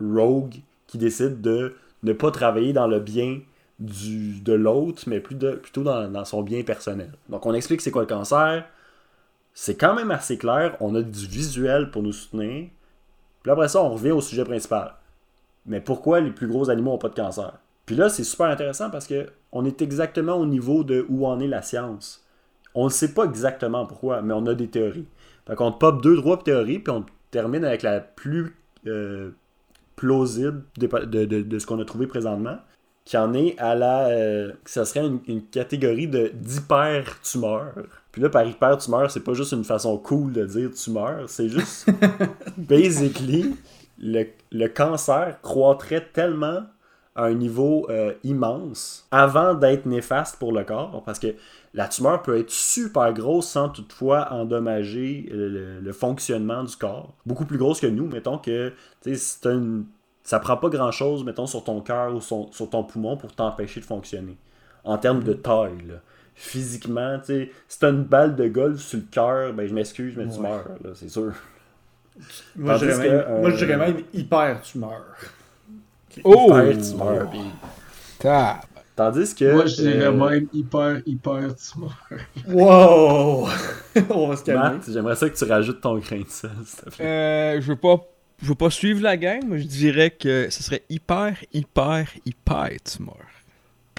rogue 0.00 0.56
qui 0.86 0.98
décident 0.98 1.36
de 1.36 1.74
ne 2.02 2.12
pas 2.12 2.30
travailler 2.30 2.72
dans 2.72 2.86
le 2.86 3.00
bien 3.00 3.40
du, 3.78 4.40
de 4.40 4.52
l'autre, 4.52 5.04
mais 5.06 5.20
plutôt 5.20 5.82
dans, 5.82 6.08
dans 6.10 6.24
son 6.24 6.42
bien 6.42 6.62
personnel. 6.62 7.12
Donc, 7.28 7.46
on 7.46 7.54
explique 7.54 7.80
c'est 7.80 7.90
quoi 7.90 8.02
le 8.02 8.08
cancer. 8.08 8.64
C'est 9.54 9.76
quand 9.76 9.94
même 9.94 10.10
assez 10.10 10.38
clair. 10.38 10.76
On 10.80 10.94
a 10.94 11.02
du 11.02 11.26
visuel 11.26 11.90
pour 11.90 12.02
nous 12.02 12.12
soutenir. 12.12 12.68
Puis 13.42 13.52
après 13.52 13.68
ça, 13.68 13.82
on 13.82 13.90
revient 13.90 14.12
au 14.12 14.20
sujet 14.20 14.44
principal. 14.44 14.94
Mais 15.66 15.80
pourquoi 15.80 16.20
les 16.20 16.30
plus 16.30 16.46
gros 16.46 16.70
animaux 16.70 16.92
n'ont 16.92 16.98
pas 16.98 17.08
de 17.08 17.14
cancer? 17.14 17.52
Puis 17.88 17.96
là, 17.96 18.10
c'est 18.10 18.22
super 18.22 18.48
intéressant 18.48 18.90
parce 18.90 19.06
que 19.06 19.28
on 19.50 19.64
est 19.64 19.80
exactement 19.80 20.34
au 20.34 20.44
niveau 20.44 20.84
de 20.84 21.06
où 21.08 21.26
en 21.26 21.40
est 21.40 21.46
la 21.46 21.62
science. 21.62 22.22
On 22.74 22.84
ne 22.84 22.90
sait 22.90 23.14
pas 23.14 23.24
exactement 23.24 23.86
pourquoi, 23.86 24.20
mais 24.20 24.34
on 24.34 24.44
a 24.44 24.52
des 24.54 24.68
théories. 24.68 25.06
Fait 25.46 25.54
qu'on 25.54 25.72
te 25.72 25.78
pop 25.78 26.02
deux, 26.02 26.14
trois 26.18 26.36
théories, 26.38 26.80
puis 26.80 26.92
on, 26.92 27.06
termine 27.30 27.64
avec 27.64 27.80
la 27.82 28.00
plus 28.00 28.54
euh, 28.86 29.30
plausible 29.96 30.64
de, 30.76 30.86
de- 30.86 31.24
de- 31.24 31.40
de 31.40 31.58
ce 31.58 31.64
qu'on 31.66 31.80
a 31.80 31.84
trouvé 31.86 32.06
présentement, 32.06 32.58
qui 33.06 33.16
en 33.16 33.32
est 33.32 33.58
à 33.58 33.74
la. 33.74 34.08
euh, 34.08 34.52
ça 34.66 34.84
serait 34.84 35.06
une, 35.06 35.20
une 35.26 35.42
catégorie 35.46 36.08
de 36.08 36.30
d'hyper-tumeur. 36.34 37.72
Puis 38.12 38.20
là, 38.20 38.28
par 38.28 38.46
hyper-tumeur, 38.46 39.10
c'est 39.10 39.24
pas 39.24 39.32
juste 39.32 39.52
une 39.52 39.64
façon 39.64 39.96
cool 39.96 40.34
de 40.34 40.44
dire 40.44 40.72
tumeur, 40.72 41.24
c'est 41.26 41.48
juste. 41.48 41.88
basically, 42.58 43.56
le, 43.98 44.24
le 44.52 44.66
cancer 44.68 45.40
croîtrait 45.40 46.06
tellement 46.12 46.64
à 47.18 47.24
un 47.24 47.34
niveau 47.34 47.86
euh, 47.90 48.14
immense 48.24 49.06
avant 49.10 49.54
d'être 49.54 49.84
néfaste 49.86 50.38
pour 50.38 50.52
le 50.52 50.64
corps, 50.64 51.02
parce 51.04 51.18
que 51.18 51.34
la 51.74 51.88
tumeur 51.88 52.22
peut 52.22 52.38
être 52.38 52.50
super 52.50 53.12
grosse 53.12 53.48
sans 53.48 53.68
toutefois 53.68 54.32
endommager 54.32 55.28
le, 55.30 55.80
le- 55.80 55.92
fonctionnement 55.92 56.64
du 56.64 56.74
corps. 56.76 57.12
Beaucoup 57.26 57.44
plus 57.44 57.58
grosse 57.58 57.80
que 57.80 57.86
nous, 57.86 58.06
mettons 58.06 58.38
que 58.38 58.72
tu 59.02 59.14
c'est 59.16 59.46
une- 59.46 59.84
ça 60.22 60.38
prend 60.38 60.56
pas 60.56 60.68
grand 60.68 60.90
chose, 60.92 61.24
mettons, 61.24 61.46
sur 61.46 61.64
ton 61.64 61.80
cœur 61.80 62.14
ou 62.14 62.20
son- 62.20 62.50
sur 62.52 62.70
ton 62.70 62.84
poumon 62.84 63.16
pour 63.16 63.34
t'empêcher 63.34 63.80
de 63.80 63.84
fonctionner. 63.86 64.36
En 64.84 64.96
termes 64.98 65.22
de 65.22 65.32
taille, 65.34 65.82
là. 65.86 65.96
Physiquement, 66.34 67.18
tu 67.18 67.24
sais, 67.26 67.50
si 67.66 67.78
t'as 67.80 67.90
une 67.90 68.04
balle 68.04 68.36
de 68.36 68.46
golf 68.46 68.78
sur 68.80 68.98
le 68.98 69.04
cœur, 69.10 69.52
ben 69.52 69.66
je 69.66 69.74
m'excuse, 69.74 70.14
mais 70.16 70.24
tu 70.28 70.36
Ouais. 70.40 70.48
meurs, 70.48 70.68
là, 70.84 70.90
c'est 70.94 71.08
sûr. 71.08 71.32
Moi, 72.56 72.74
je 72.76 72.86
dirais 72.86 72.98
même, 73.08 73.24
euh, 73.28 73.40
moi, 73.40 73.50
je 73.50 73.56
dirais 73.56 73.76
même 73.76 74.02
hyper 74.12 74.60
tumeur. 74.62 75.04
Oh! 76.24 76.52
Hyper. 78.20 78.60
Tandis 78.96 79.32
que. 79.32 79.52
Moi, 79.52 79.66
je 79.66 79.76
dirais 79.76 80.06
euh, 80.06 80.12
même 80.12 80.48
hyper, 80.52 81.02
hyper 81.06 81.54
tumeur. 81.54 81.96
Wow! 82.48 83.48
On 84.10 84.28
va 84.28 84.36
se 84.36 84.42
calmer. 84.42 84.76
Matt, 84.76 84.90
j'aimerais 84.90 85.14
ça 85.14 85.30
que 85.30 85.36
tu 85.36 85.44
rajoutes 85.44 85.80
ton 85.80 85.98
grain 85.98 86.20
de 86.20 86.28
sel, 86.28 86.50
s'il 86.64 86.80
te 86.80 86.90
plaît. 86.90 87.06
Euh, 87.06 87.60
je 87.60 87.68
veux 87.68 87.76
pas. 87.76 88.00
Je 88.42 88.46
veux 88.48 88.54
pas 88.54 88.70
suivre 88.70 89.02
la 89.02 89.16
gang, 89.16 89.42
mais 89.46 89.58
je 89.58 89.66
dirais 89.66 90.10
que 90.10 90.48
ce 90.50 90.62
serait 90.62 90.82
hyper, 90.88 91.36
hyper, 91.52 92.08
hyper 92.24 92.70
tumeur. 92.84 93.16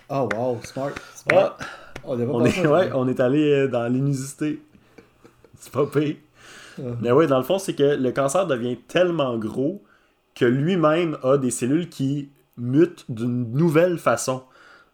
Oh 0.10 0.28
wow, 0.34 0.60
smart. 0.64 0.92
smart. 1.14 1.58
Ah, 1.60 1.66
on, 2.06 2.20
est, 2.46 2.64
à- 2.66 2.72
ouais, 2.72 2.90
on 2.94 3.08
est 3.08 3.20
allé 3.20 3.52
euh, 3.52 3.68
dans 3.68 3.88
l'inusité. 3.88 4.62
C'est 5.60 5.72
pas 5.72 5.86
pire. 5.86 6.16
Uh-huh. 6.80 6.96
Mais 7.02 7.12
ouais, 7.12 7.28
dans 7.28 7.38
le 7.38 7.44
fond, 7.44 7.60
c'est 7.60 7.74
que 7.74 7.96
le 7.96 8.12
cancer 8.12 8.48
devient 8.48 8.78
tellement 8.88 9.38
gros 9.38 9.82
que 10.40 10.46
lui-même 10.46 11.18
a 11.22 11.38
des 11.38 11.52
cellules 11.52 11.90
qui 11.90 12.30
mutent 12.56 13.04
d'une 13.10 13.52
nouvelle 13.52 13.98
façon. 13.98 14.44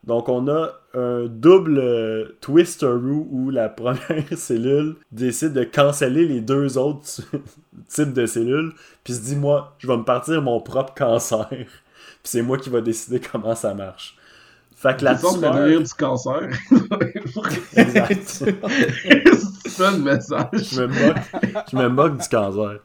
Donc, 0.04 0.28
on 0.28 0.48
a 0.48 0.72
un 0.96 1.28
double 1.28 1.78
euh, 1.78 2.38
twisteroo 2.42 3.28
où 3.30 3.52
la 3.52 3.70
première 3.82 4.24
cellule 4.36 4.96
décide 5.12 5.54
de 5.54 5.64
canceller 5.64 6.28
les 6.28 6.42
deux 6.42 6.80
autres 6.80 7.22
types 7.88 8.14
de 8.14 8.26
cellules, 8.26 8.74
puis 9.04 9.14
se 9.14 9.22
dit, 9.22 9.36
moi, 9.36 9.76
je 9.78 9.88
vais 9.88 9.98
me 9.98 10.04
partir 10.04 10.42
mon 10.42 10.60
propre 10.62 10.96
cancer. 10.96 11.48
Puis 11.52 11.68
c'est 12.32 12.42
moi 12.42 12.58
qui 12.58 12.72
va 12.72 12.82
décider 12.82 13.20
comment 13.20 13.54
ça 13.54 13.76
marche. 13.76 14.18
Fait 14.76 14.98
que 14.98 15.06
la 15.06 15.14
tumeur... 15.16 15.80
du 15.80 15.94
cancer. 15.94 16.50
Exact. 17.76 18.24
c'est 18.24 19.70
ça 19.70 19.92
le 19.92 20.00
message. 20.00 20.48
je, 20.72 20.82
me 20.82 20.88
moque, 20.88 21.18
je 21.72 21.78
me 21.78 21.88
moque 21.88 22.18
du 22.18 22.28
cancer. 22.28 22.80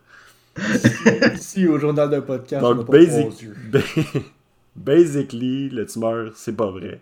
Ici, 1.35 1.67
au 1.67 1.79
journal 1.79 2.11
de 2.11 2.21
podcast, 2.21 2.63
Donc, 2.63 2.89
basic- 2.91 3.49
basically, 4.77 5.69
le 5.71 5.87
tumeur, 5.87 6.33
c'est 6.35 6.57
pas 6.57 6.71
vrai. 6.71 7.01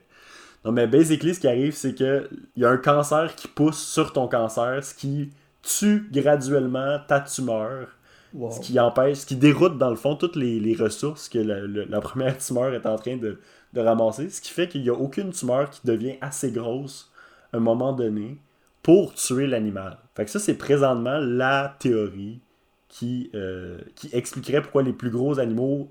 Non, 0.65 0.73
mais 0.73 0.87
basically, 0.87 1.35
ce 1.35 1.41
qui 1.41 1.49
arrive, 1.49 1.75
c'est 1.75 1.95
que 1.95 2.29
il 2.57 2.63
y 2.63 2.65
a 2.67 2.71
un 2.71 2.77
cancer 2.77 3.35
qui 3.37 3.49
pousse 3.49 3.79
sur 3.79 4.13
ton 4.13 4.29
cancer, 4.29 4.83
ce 4.83 4.95
qui 4.95 5.31
tue 5.63 6.09
graduellement 6.13 6.99
ta 7.07 7.21
tumeur, 7.21 7.89
Wow. 8.35 8.51
ce 8.51 8.61
qui 8.61 8.79
empêche, 8.79 9.19
ce 9.19 9.27
qui 9.27 9.37
déroute 9.37 9.79
dans 9.79 9.89
le 9.89 9.97
fond 9.97 10.15
toutes 10.15 10.37
les, 10.37 10.61
les 10.61 10.75
ressources 10.77 11.31
que 11.31 11.39
la 11.39 12.01
première 12.03 12.37
tumeur 12.47 12.75
est 12.75 12.85
en 12.85 12.97
train 12.97 13.17
de, 13.17 13.39
de 13.73 13.81
ramasser, 13.81 14.29
ce 14.29 14.43
qui 14.43 14.51
fait 14.51 14.69
qu'il 14.69 14.83
n'y 14.83 14.91
a 14.91 14.93
aucune 14.93 15.31
tumeur 15.31 15.71
qui 15.71 15.81
devient 15.85 16.17
assez 16.21 16.51
grosse 16.51 17.11
à 17.55 17.57
un 17.57 17.61
moment 17.61 17.95
donné 17.95 18.37
pour 18.83 19.15
tuer 19.15 19.47
l'animal. 19.47 19.97
Fait 20.15 20.27
que 20.27 20.31
ça, 20.31 20.39
c'est 20.41 20.59
présentement 20.59 21.19
la 21.19 21.75
théorie 21.79 22.41
qui, 22.89 23.31
euh, 23.35 23.79
qui 23.95 24.09
expliquerait 24.13 24.63
pourquoi 24.63 24.83
les 24.83 24.93
plus 24.93 25.11
gros 25.11 25.39
animaux 25.39 25.91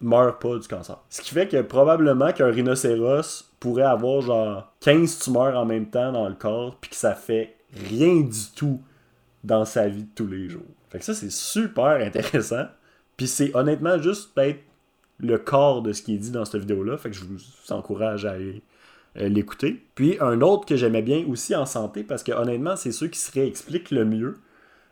meurent 0.00 0.38
pas 0.38 0.58
du 0.58 0.68
cancer. 0.68 0.98
Ce 1.10 1.20
qui 1.20 1.30
fait 1.30 1.48
que 1.48 1.60
probablement 1.62 2.32
qu'un 2.32 2.50
rhinocéros 2.50 3.50
pourrait 3.60 3.82
avoir 3.82 4.20
genre 4.20 4.72
15 4.80 5.18
tumeurs 5.18 5.56
en 5.56 5.66
même 5.66 5.90
temps 5.90 6.12
dans 6.12 6.28
le 6.28 6.34
corps, 6.34 6.76
puis 6.80 6.90
que 6.90 6.96
ça 6.96 7.14
fait 7.14 7.56
rien 7.72 8.20
du 8.20 8.52
tout 8.54 8.80
dans 9.44 9.64
sa 9.64 9.88
vie 9.88 10.04
de 10.04 10.08
tous 10.14 10.26
les 10.26 10.48
jours. 10.48 10.62
Fait 10.90 10.98
que 10.98 11.04
ça, 11.04 11.14
c'est 11.14 11.30
super 11.30 12.00
intéressant. 12.04 12.66
Puis 13.16 13.26
c'est 13.26 13.54
honnêtement 13.54 14.00
juste 14.00 14.34
peut-être 14.34 14.60
le 15.18 15.38
corps 15.38 15.82
de 15.82 15.92
ce 15.92 16.02
qui 16.02 16.14
est 16.14 16.18
dit 16.18 16.30
dans 16.30 16.44
cette 16.44 16.60
vidéo-là. 16.60 16.96
Fait 16.96 17.10
que 17.10 17.16
je 17.16 17.24
vous 17.24 17.40
encourage 17.70 18.24
à 18.24 18.34
euh, 18.34 18.60
l'écouter. 19.16 19.82
Puis 19.94 20.16
un 20.20 20.40
autre 20.40 20.66
que 20.66 20.76
j'aimais 20.76 21.02
bien 21.02 21.24
aussi 21.28 21.54
en 21.54 21.66
santé, 21.66 22.04
parce 22.04 22.22
que 22.22 22.32
honnêtement, 22.32 22.76
c'est 22.76 22.92
ceux 22.92 23.08
qui 23.08 23.18
se 23.18 23.32
réexpliquent 23.32 23.90
le 23.90 24.04
mieux. 24.04 24.36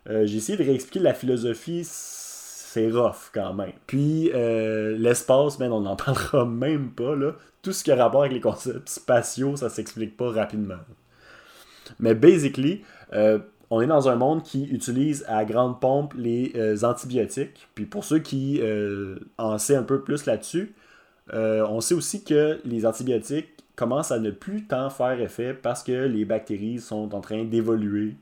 Euh, 0.08 0.26
J'ai 0.26 0.38
essayé 0.38 0.58
de 0.58 0.64
réexpliquer 0.64 1.00
la 1.00 1.14
philosophie, 1.14 1.82
c'est 1.84 2.90
rough 2.90 3.30
quand 3.32 3.54
même. 3.54 3.72
Puis 3.86 4.30
euh, 4.34 4.96
l'espace, 4.96 5.58
ben, 5.58 5.72
on 5.72 5.80
n'en 5.80 5.96
parlera 5.96 6.44
même 6.44 6.90
pas. 6.90 7.14
Là. 7.14 7.32
Tout 7.62 7.72
ce 7.72 7.82
qui 7.82 7.90
a 7.90 7.96
rapport 7.96 8.22
avec 8.22 8.32
les 8.32 8.40
concepts 8.40 8.88
spatiaux, 8.88 9.56
ça 9.56 9.68
s'explique 9.68 10.16
pas 10.16 10.30
rapidement. 10.30 10.78
Mais 11.98 12.14
basically, 12.14 12.82
euh, 13.12 13.38
on 13.70 13.80
est 13.80 13.86
dans 13.86 14.08
un 14.08 14.16
monde 14.16 14.42
qui 14.42 14.64
utilise 14.64 15.24
à 15.28 15.44
grande 15.44 15.80
pompe 15.80 16.14
les 16.16 16.84
antibiotiques. 16.84 17.68
Puis 17.74 17.84
pour 17.84 18.04
ceux 18.04 18.20
qui 18.20 18.60
en 19.38 19.58
savent 19.58 19.78
un 19.78 19.82
peu 19.82 20.02
plus 20.02 20.26
là-dessus, 20.26 20.74
on 21.32 21.80
sait 21.80 21.94
aussi 21.94 22.22
que 22.22 22.60
les 22.64 22.86
antibiotiques 22.86 23.48
commencent 23.74 24.12
à 24.12 24.20
ne 24.20 24.30
plus 24.30 24.66
tant 24.66 24.88
faire 24.88 25.20
effet 25.20 25.52
parce 25.52 25.82
que 25.82 26.06
les 26.06 26.24
bactéries 26.24 26.78
sont 26.78 27.12
en 27.12 27.20
train 27.20 27.44
d'évoluer 27.44 28.14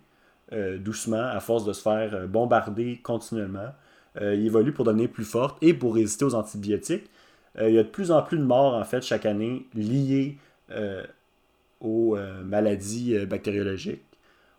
euh, 0.54 0.78
doucement 0.78 1.22
à 1.22 1.40
force 1.40 1.64
de 1.64 1.72
se 1.72 1.82
faire 1.82 2.14
euh, 2.14 2.26
bombarder 2.26 3.00
continuellement. 3.02 3.72
Euh, 4.20 4.34
ils 4.34 4.46
évoluent 4.46 4.72
pour 4.72 4.84
devenir 4.84 5.10
plus 5.10 5.24
fortes 5.24 5.58
et 5.62 5.74
pour 5.74 5.94
résister 5.94 6.24
aux 6.24 6.34
antibiotiques. 6.34 7.10
Euh, 7.58 7.68
il 7.68 7.74
y 7.74 7.78
a 7.78 7.82
de 7.82 7.88
plus 7.88 8.12
en 8.12 8.22
plus 8.22 8.38
de 8.38 8.44
morts 8.44 8.74
en 8.74 8.84
fait 8.84 9.02
chaque 9.02 9.26
année 9.26 9.66
liées 9.74 10.38
aux 11.80 12.16
maladies 12.42 13.18
bactériologiques. 13.26 14.02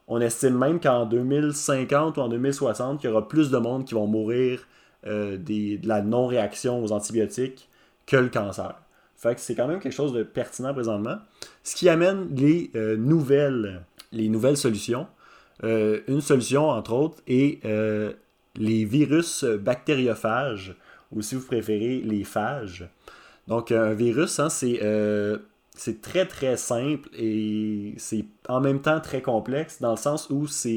On 0.08 0.22
estime 0.22 0.56
même 0.56 0.80
qu'en 0.80 1.06
2050 1.08 2.18
ou 2.18 2.22
en 2.22 2.30
2060, 2.30 3.04
il 3.04 3.08
y 3.08 3.10
aura 3.10 3.28
plus 3.28 3.50
de 3.50 3.58
monde 3.58 3.86
qui 3.86 3.96
vont 3.96 4.06
mourir 4.06 4.68
de 5.04 5.88
la 5.88 6.02
non-réaction 6.04 6.82
aux 6.84 6.92
antibiotiques 6.92 7.68
que 8.06 8.18
le 8.18 8.30
cancer. 8.30 8.76
Fait 9.18 9.40
c'est 9.40 9.56
quand 9.56 9.68
même 9.68 9.80
quelque 9.80 9.94
chose 9.94 10.14
de 10.14 10.22
pertinent 10.22 10.74
présentement. 10.74 11.18
Ce 11.64 11.76
qui 11.76 11.90
amène 11.90 12.28
les 12.36 12.72
nouvelles, 12.98 13.84
les 14.12 14.30
nouvelles 14.30 14.58
solutions. 14.58 15.08
Euh, 15.64 16.02
une 16.08 16.22
solution, 16.22 16.70
entre 16.70 16.94
autres, 16.94 17.22
est 17.28 17.64
euh, 17.66 18.14
les 18.56 18.86
virus 18.86 19.44
bactériophages, 19.44 20.76
ou 21.12 21.22
si 21.22 21.36
vous 21.36 21.46
préférez, 21.46 22.02
les 22.04 22.24
phages. 22.24 22.88
Donc, 23.48 23.72
un 23.72 23.94
virus, 23.94 24.40
hein, 24.40 24.50
c'est 24.50 24.80
euh, 24.82 25.38
c'est 25.76 26.02
très 26.02 26.26
très 26.26 26.56
simple 26.58 27.10
et 27.14 27.94
c'est 27.98 28.26
en 28.48 28.62
même 28.62 28.82
temps 28.82 29.02
très 29.02 29.22
complexe 29.22 29.82
dans 29.82 29.92
le 29.92 29.98
sens 29.98 30.30
où 30.30 30.48
ça 30.48 30.70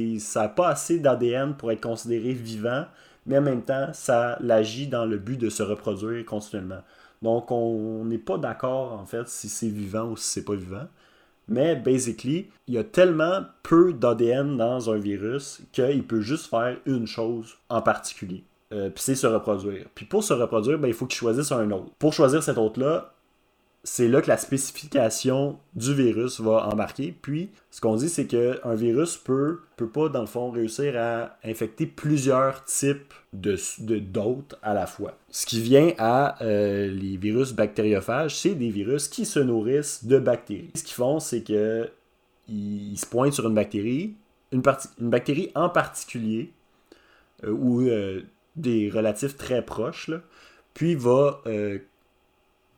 n'a 0.43 0.49
pas 0.49 0.69
assez 0.69 0.99
d'ADN 0.99 1.55
pour 1.57 1.71
être 1.71 1.81
considéré 1.81 2.33
vivant, 2.33 2.85
mais 3.27 3.39
en 3.39 3.43
même 3.43 3.63
temps, 3.63 3.91
ça 3.93 4.37
l'agit 4.41 4.89
dans 4.89 5.07
le 5.07 5.19
but 5.19 5.39
de 5.39 5.51
se 5.51 5.63
reproduire 5.63 6.25
continuellement. 6.27 6.83
Donc, 7.23 7.51
on 7.51 8.05
n'est 8.05 8.19
pas 8.19 8.39
d'accord 8.39 8.93
en 8.93 9.07
fait 9.07 9.29
si 9.29 9.49
c'est 9.49 9.69
vivant 9.69 10.11
ou 10.11 10.17
si 10.17 10.25
c'est 10.25 10.45
pas 10.45 10.55
vivant. 10.55 10.87
Mais 11.49 11.77
basically, 11.77 12.49
il 12.67 12.75
y 12.75 12.79
a 12.79 12.85
tellement 12.85 13.43
peu 13.63 13.93
d'ADN 13.93 14.57
dans 14.57 14.91
un 14.91 14.99
virus 14.99 15.61
qu'il 15.73 16.07
peut 16.07 16.21
juste 16.21 16.51
faire 16.51 16.77
une 16.87 17.07
chose 17.07 17.57
en 17.69 17.83
particulier. 17.83 18.45
Euh, 18.73 18.91
puis 18.91 19.03
c'est 19.03 19.15
se 19.15 19.27
reproduire. 19.27 19.87
Puis 19.95 20.05
pour 20.05 20.23
se 20.23 20.35
reproduire, 20.35 20.79
ben, 20.79 20.89
il 20.89 20.95
faut 20.95 21.07
qu'il 21.07 21.19
choisisse 21.19 21.53
un 21.53 21.71
autre. 21.71 21.91
Pour 21.99 22.13
choisir 22.13 22.43
cet 22.43 22.59
autre-là, 22.59 23.15
c'est 23.89 24.07
là 24.07 24.21
que 24.21 24.29
la 24.29 24.37
spécification 24.37 25.59
du 25.75 25.95
virus 25.95 26.41
va 26.41 26.69
embarquer. 26.69 27.15
Puis, 27.23 27.49
ce 27.71 27.81
qu'on 27.81 27.97
dit, 27.97 28.11
c'est 28.11 28.27
qu'un 28.27 28.75
virus 28.75 29.17
peut, 29.17 29.61
peut 29.77 29.89
pas, 29.89 30.11
dans 30.11 30.21
le 30.21 30.27
fond, 30.27 30.51
réussir 30.51 30.95
à 30.99 31.39
infecter 31.43 31.87
plusieurs 31.87 32.65
types 32.67 33.15
de, 33.33 33.57
de- 33.79 33.99
d'hôtes 33.99 34.57
à 34.63 34.75
la 34.75 34.87
fois. 34.87 35.17
Ce 35.31 35.47
qui 35.47 35.63
vient 35.63 35.93
à 35.97 36.43
euh, 36.45 36.89
les 36.89 37.17
virus 37.17 37.55
bactériophages, 37.55 38.37
c'est 38.37 38.55
des 38.55 38.69
virus 38.69 39.09
qui 39.09 39.25
se 39.25 39.41
nourrissent 39.41 40.05
de 40.05 40.19
bactéries. 40.19 40.71
Ce 40.75 40.83
qu'ils 40.83 40.95
font, 40.95 41.19
c'est 41.19 41.43
que 41.43 41.89
ils, 42.47 42.99
se 42.99 43.07
pointent 43.07 43.33
sur 43.33 43.49
une 43.49 43.55
bactérie, 43.55 44.15
une, 44.53 44.63
une 45.01 45.11
bactérie 45.11 45.51
en 45.55 45.71
particulier, 45.71 46.53
euh, 47.45 47.53
ou 47.53 47.81
euh, 47.81 48.21
des 48.55 48.91
relatifs 48.91 49.39
très 49.39 49.63
proches, 49.63 50.11
puis 50.75 50.95
va 50.95 51.41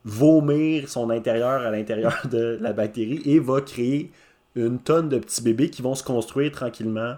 vomir 0.05 0.89
son 0.89 1.09
intérieur 1.09 1.61
à 1.61 1.71
l'intérieur 1.71 2.21
de 2.31 2.57
la 2.61 2.73
bactérie 2.73 3.21
et 3.25 3.39
va 3.39 3.61
créer 3.61 4.11
une 4.55 4.79
tonne 4.79 5.09
de 5.09 5.19
petits 5.19 5.41
bébés 5.41 5.69
qui 5.69 5.81
vont 5.81 5.95
se 5.95 6.03
construire 6.03 6.51
tranquillement 6.51 7.15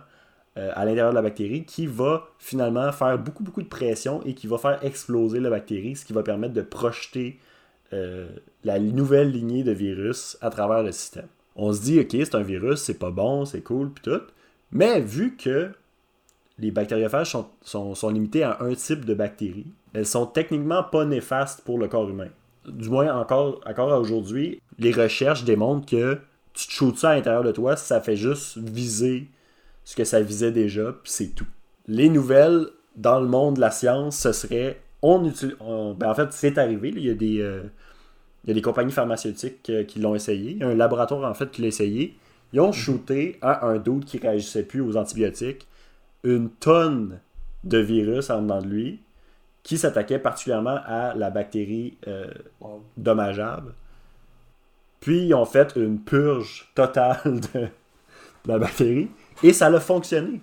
euh, 0.58 0.72
à 0.76 0.86
l'intérieur 0.86 1.10
de 1.10 1.16
la 1.16 1.24
bactérie 1.24 1.66
qui 1.66 1.88
va 1.88 2.28
finalement 2.38 2.92
faire 2.92 3.18
beaucoup, 3.18 3.44
beaucoup 3.44 3.64
de 3.64 3.68
pression 3.68 4.22
et 4.24 4.36
qui 4.36 4.46
va 4.46 4.58
faire 4.58 4.84
exploser 4.84 5.40
la 5.40 5.50
bactérie, 5.50 5.96
ce 5.96 6.06
qui 6.06 6.14
va 6.14 6.22
permettre 6.22 6.54
de 6.54 6.62
projeter 6.62 7.40
euh, 7.92 8.28
la 8.64 8.80
nouvelle 8.80 9.32
lignée 9.32 9.64
de 9.64 9.72
virus 9.72 10.38
à 10.42 10.50
travers 10.50 10.84
le 10.84 10.92
système. 10.92 11.28
On 11.56 11.74
se 11.74 11.82
dit, 11.82 12.00
ok, 12.00 12.10
c'est 12.12 12.36
un 12.36 12.44
virus, 12.44 12.82
c'est 12.82 13.00
pas 13.00 13.12
bon, 13.12 13.46
c'est 13.46 13.62
cool, 13.62 13.92
puis 13.92 14.04
tout. 14.04 14.22
Mais 14.72 15.02
vu 15.02 15.36
que 15.36 15.72
les 16.60 16.72
bactériophages 16.72 17.36
sont, 17.62 18.10
limités 18.10 18.44
à 18.44 18.58
un 18.62 18.74
type 18.74 19.06
de 19.06 19.14
bactéries, 19.14 19.68
elles 19.94 20.06
sont 20.06 20.26
techniquement 20.26 20.84
pas 20.84 21.06
néfastes 21.06 21.62
pour 21.62 21.78
le 21.78 21.88
corps 21.88 22.10
humain. 22.10 22.30
Du 22.68 22.90
moins, 22.90 23.16
encore, 23.20 23.62
encore 23.66 24.00
aujourd'hui, 24.00 24.62
les 24.80 24.92
recherches 24.92 25.44
démontrent 25.44 25.86
que 25.86 26.20
tu 26.54 26.68
te 26.68 26.72
shootes 26.72 26.98
ça 26.98 27.12
à 27.12 27.16
l'intérieur 27.16 27.44
de 27.44 27.52
toi, 27.52 27.76
ça 27.76 28.00
fait 28.00 28.16
juste 28.16 28.58
viser 28.58 29.30
ce 29.84 29.96
que 29.96 30.04
ça 30.04 30.22
visait 30.22 30.52
déjà, 30.52 30.94
puis 30.94 31.12
c'est 31.12 31.36
tout. 31.36 31.48
Les 31.88 32.10
nouvelles 32.10 32.68
dans 32.96 33.20
le 33.20 33.28
monde 33.28 33.56
de 33.56 33.62
la 33.62 33.72
science, 33.72 34.18
ce 34.18 34.32
serait 34.32 34.80
on 35.02 35.26
utilise. 35.26 35.56
ben 35.60 36.10
en 36.10 36.16
fait, 36.16 36.32
c'est 36.32 36.58
arrivé. 36.58 36.94
il, 36.96 37.06
y 37.06 37.10
a 37.10 37.14
des, 37.14 37.42
euh, 37.42 37.64
il 38.44 38.50
y 38.50 38.52
a 38.52 38.54
des 38.54 38.62
compagnies 38.62 38.92
pharmaceutiques 38.92 39.70
euh, 39.70 39.84
qui 39.84 40.00
l'ont 40.00 40.16
essayé. 40.16 40.52
Il 40.52 40.58
y 40.60 40.64
a 40.64 40.70
un 40.70 40.76
laboratoire 40.76 41.30
en 41.30 41.34
fait 41.34 41.52
qui 41.52 41.62
l'a 41.62 41.68
essayé. 41.68 42.18
Ils 42.54 42.62
ont 42.62 42.72
shooté 42.72 43.38
à 43.42 43.68
un 43.68 43.78
doute 43.78 44.06
qui 44.06 44.18
réagissait 44.18 44.64
plus 44.64 44.82
aux 44.82 44.96
antibiotiques 44.96 45.68
une 46.24 46.50
tonne 46.50 47.20
de 47.64 47.80
virus 47.80 48.30
en 48.30 48.42
dedans 48.44 48.62
de 48.62 48.68
lui 48.68 49.02
qui 49.64 49.78
s'attaquait 49.78 50.20
particulièrement 50.20 50.80
à 50.86 51.14
la 51.16 51.30
bactérie 51.30 51.98
euh, 52.08 52.28
dommageable. 52.98 53.74
Puis 55.00 55.28
ils 55.28 55.34
ont 55.34 55.46
fait 55.46 55.74
une 55.76 56.00
purge 56.00 56.72
totale 56.76 57.40
de, 57.54 57.60
de 57.60 57.70
la 58.48 58.60
bactérie 58.60 59.10
et 59.42 59.54
ça 59.54 59.68
a 59.68 59.80
fonctionné. 59.80 60.42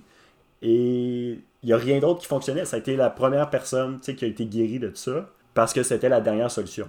Et 0.63 1.39
il 1.63 1.67
n'y 1.67 1.73
a 1.73 1.77
rien 1.77 2.01
d'autre 2.01 2.21
qui 2.21 2.27
fonctionnait. 2.27 2.65
Ça 2.65 2.77
a 2.77 2.79
été 2.79 2.97
la 2.97 3.11
première 3.11 3.51
personne 3.51 4.01
qui 4.01 4.25
a 4.25 4.29
été 4.29 4.47
guérie 4.47 4.79
de 4.79 4.91
ça 4.95 5.29
parce 5.55 5.73
que 5.73 5.83
c'était 5.83 6.09
la 6.09 6.21
dernière 6.21 6.51
solution. 6.51 6.89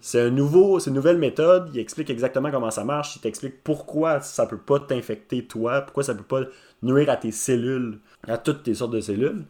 C'est 0.00 0.20
un 0.20 0.30
nouveau, 0.30 0.78
c'est 0.78 0.90
une 0.90 0.96
nouvelle 0.96 1.18
méthode. 1.18 1.70
Il 1.74 1.80
explique 1.80 2.08
exactement 2.08 2.50
comment 2.52 2.70
ça 2.70 2.84
marche. 2.84 3.16
Il 3.16 3.20
t'explique 3.20 3.64
pourquoi 3.64 4.20
ça 4.20 4.46
peut 4.46 4.58
pas 4.58 4.78
t'infecter 4.78 5.46
toi, 5.46 5.80
pourquoi 5.80 6.04
ça 6.04 6.14
peut 6.14 6.22
pas 6.22 6.42
nuire 6.82 7.10
à 7.10 7.16
tes 7.16 7.32
cellules, 7.32 7.98
à 8.28 8.38
toutes 8.38 8.62
tes 8.62 8.74
sortes 8.74 8.92
de 8.92 9.00
cellules. 9.00 9.44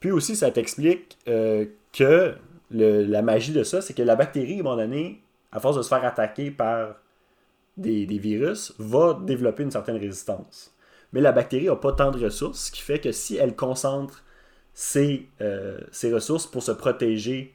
Puis 0.00 0.10
aussi, 0.10 0.36
ça 0.36 0.50
t'explique 0.50 1.16
euh, 1.28 1.66
que 1.92 2.34
la 2.70 3.22
magie 3.22 3.52
de 3.52 3.62
ça, 3.62 3.80
c'est 3.80 3.94
que 3.94 4.02
la 4.02 4.16
bactérie, 4.16 4.56
à 4.56 4.60
un 4.60 4.62
moment 4.62 4.76
donné, 4.76 5.22
à 5.52 5.60
force 5.60 5.76
de 5.76 5.82
se 5.82 5.88
faire 5.88 6.04
attaquer 6.04 6.50
par 6.50 6.96
des, 7.76 8.06
virus, 8.06 8.74
va 8.78 9.18
développer 9.22 9.62
une 9.62 9.70
certaine 9.70 9.96
résistance. 9.96 10.74
Mais 11.12 11.20
la 11.20 11.32
bactérie 11.32 11.66
n'a 11.66 11.76
pas 11.76 11.92
tant 11.92 12.10
de 12.10 12.22
ressources, 12.22 12.66
ce 12.66 12.72
qui 12.72 12.82
fait 12.82 12.98
que 12.98 13.12
si 13.12 13.36
elle 13.36 13.54
concentre 13.54 14.24
ses, 14.74 15.28
euh, 15.40 15.78
ses 15.92 16.12
ressources 16.12 16.46
pour 16.46 16.62
se 16.62 16.72
protéger 16.72 17.54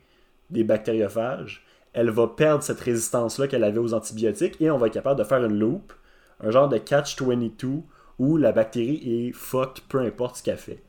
des 0.50 0.64
bactériophages, 0.64 1.64
elle 1.94 2.10
va 2.10 2.28
perdre 2.28 2.64
cette 2.64 2.80
résistance-là 2.80 3.48
qu'elle 3.48 3.64
avait 3.64 3.80
aux 3.80 3.94
antibiotiques 3.94 4.60
et 4.62 4.72
on 4.72 4.78
va 4.78 4.88
être 4.88 4.94
capable 4.94 5.20
de 5.20 5.26
faire 5.26 5.44
une 5.44 5.60
loop, 5.60 5.94
un 6.40 6.52
genre 6.52 6.70
de 6.70 6.78
catch-22 6.78 7.82
où 8.20 8.38
la 8.38 8.52
bactérie 8.52 9.28
est 9.28 9.32
fucked 9.34 9.84
peu 9.90 10.00
importe 10.00 10.38
ce 10.38 10.44
qu'elle 10.44 10.58
fait. 10.58 10.82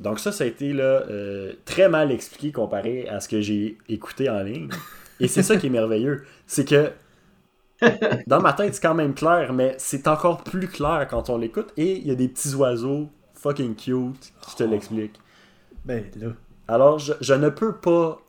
Donc 0.00 0.20
ça, 0.20 0.32
ça 0.32 0.44
a 0.44 0.46
été 0.46 0.72
là, 0.72 1.02
euh, 1.10 1.52
très 1.64 1.88
mal 1.88 2.12
expliqué 2.12 2.52
comparé 2.52 3.08
à 3.08 3.20
ce 3.20 3.28
que 3.28 3.40
j'ai 3.40 3.78
écouté 3.88 4.28
en 4.30 4.42
ligne. 4.42 4.68
Et 5.20 5.26
c'est 5.28 5.42
ça 5.42 5.56
qui 5.56 5.66
est 5.66 5.70
merveilleux. 5.70 6.24
C'est 6.46 6.64
que 6.64 6.92
dans 8.26 8.40
ma 8.40 8.52
tête, 8.52 8.74
c'est 8.74 8.82
quand 8.82 8.94
même 8.94 9.14
clair, 9.14 9.52
mais 9.52 9.74
c'est 9.78 10.06
encore 10.06 10.42
plus 10.44 10.68
clair 10.68 11.06
quand 11.10 11.30
on 11.30 11.38
l'écoute. 11.38 11.72
Et 11.76 11.96
il 11.96 12.06
y 12.06 12.10
a 12.10 12.14
des 12.14 12.28
petits 12.28 12.54
oiseaux 12.54 13.08
fucking 13.34 13.74
cute 13.74 14.32
qui 14.42 14.56
te 14.56 14.64
l'expliquent. 14.64 15.20
Ben 15.84 16.04
là. 16.16 16.28
Alors, 16.68 16.98
je, 16.98 17.14
je 17.20 17.34
ne 17.34 17.48
peux 17.48 17.74
pas 17.74 18.20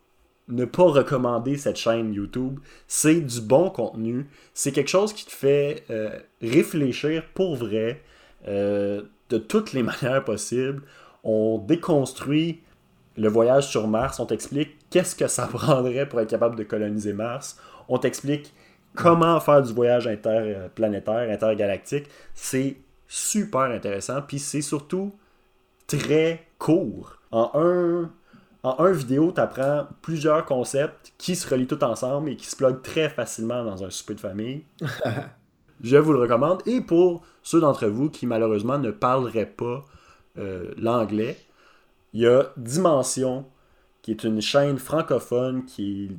ne 0.49 0.65
pas 0.65 0.83
recommander 0.83 1.57
cette 1.57 1.77
chaîne 1.77 2.13
YouTube. 2.13 2.59
C'est 2.87 3.21
du 3.21 3.41
bon 3.41 3.69
contenu. 3.69 4.27
C'est 4.53 4.71
quelque 4.71 4.89
chose 4.89 5.13
qui 5.13 5.25
te 5.25 5.31
fait 5.31 5.83
euh, 5.89 6.17
réfléchir 6.41 7.23
pour 7.33 7.55
vrai 7.55 8.01
euh, 8.47 9.03
de 9.29 9.37
toutes 9.37 9.73
les 9.73 9.83
manières 10.01 10.23
possibles. 10.23 10.81
On 11.23 11.57
déconstruit 11.57 12.61
le 13.17 13.27
voyage 13.27 13.67
sur 13.67 13.87
Mars. 13.87 14.19
On 14.19 14.25
t'explique 14.25 14.77
qu'est-ce 14.89 15.15
que 15.15 15.27
ça 15.27 15.47
prendrait 15.53 16.07
pour 16.07 16.19
être 16.19 16.29
capable 16.29 16.55
de 16.55 16.63
coloniser 16.63 17.13
Mars. 17.13 17.59
On 17.87 17.97
t'explique 17.97 18.53
comment 18.95 19.39
faire 19.39 19.61
du 19.61 19.73
voyage 19.73 20.07
interplanétaire, 20.07 21.29
intergalactique. 21.29 22.07
C'est 22.33 22.77
super 23.07 23.61
intéressant. 23.61 24.21
Puis 24.21 24.39
c'est 24.39 24.61
surtout 24.61 25.13
très 25.87 26.45
court. 26.57 27.17
En 27.31 27.51
un, 27.55 28.11
en 28.63 28.79
un 28.79 28.91
vidéo, 28.91 29.31
tu 29.31 29.41
apprends 29.41 29.87
plusieurs 30.01 30.45
concepts 30.45 31.13
qui 31.17 31.35
se 31.35 31.47
relient 31.49 31.67
tous 31.67 31.83
ensemble 31.83 32.29
et 32.29 32.35
qui 32.35 32.47
se 32.47 32.55
pluguent 32.55 32.81
très 32.81 33.09
facilement 33.09 33.63
dans 33.63 33.83
un 33.83 33.89
souper 33.89 34.15
de 34.15 34.19
famille. 34.19 34.63
Je 35.81 35.97
vous 35.97 36.13
le 36.13 36.19
recommande. 36.19 36.61
Et 36.65 36.81
pour 36.81 37.23
ceux 37.41 37.61
d'entre 37.61 37.87
vous 37.87 38.09
qui 38.09 38.27
malheureusement 38.27 38.77
ne 38.77 38.91
parleraient 38.91 39.45
pas 39.45 39.85
euh, 40.37 40.73
l'anglais, 40.77 41.37
il 42.13 42.21
y 42.21 42.27
a 42.27 42.51
Dimension, 42.57 43.45
qui 44.01 44.11
est 44.11 44.23
une 44.23 44.41
chaîne 44.41 44.77
francophone 44.77 45.65
qui 45.65 46.05
est 46.05 46.11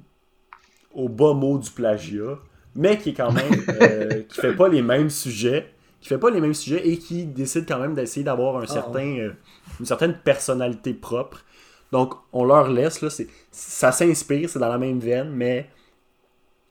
au 0.95 1.09
bas 1.09 1.33
mot 1.33 1.59
du 1.59 1.71
plagiat, 1.71 2.39
mais 2.75 2.99
qui 2.99 3.11
est 3.11 3.15
quand 3.15 3.33
même 3.33 3.53
euh, 3.81 4.23
qui 4.23 4.41
fait 4.41 4.55
pas 4.55 4.69
les 4.69 4.83
mêmes 4.83 5.11
sujets, 5.11 5.73
qui 6.01 6.09
fait 6.09 6.19
pas 6.19 6.31
les 6.31 6.41
mêmes 6.41 6.55
sujets 6.55 6.87
et 6.87 6.99
qui 6.99 7.27
décide 7.27 7.67
quand 7.67 7.79
même 7.79 7.95
d'essayer 7.95 8.25
d'avoir 8.25 8.57
un 8.57 8.67
certain, 8.67 9.19
euh, 9.19 9.33
une 9.79 9.87
certaine 9.87 10.15
personnalité 10.15 10.95
propre. 10.95 11.45
Donc 11.93 12.15
on 12.33 12.45
leur 12.45 12.71
laisse 12.71 13.03
là, 13.03 13.11
c'est 13.11 13.29
ça 13.51 13.93
s'inspire, 13.93 14.49
c'est 14.49 14.59
dans 14.59 14.69
la 14.69 14.79
même 14.79 15.01
veine, 15.01 15.31
mais 15.31 15.69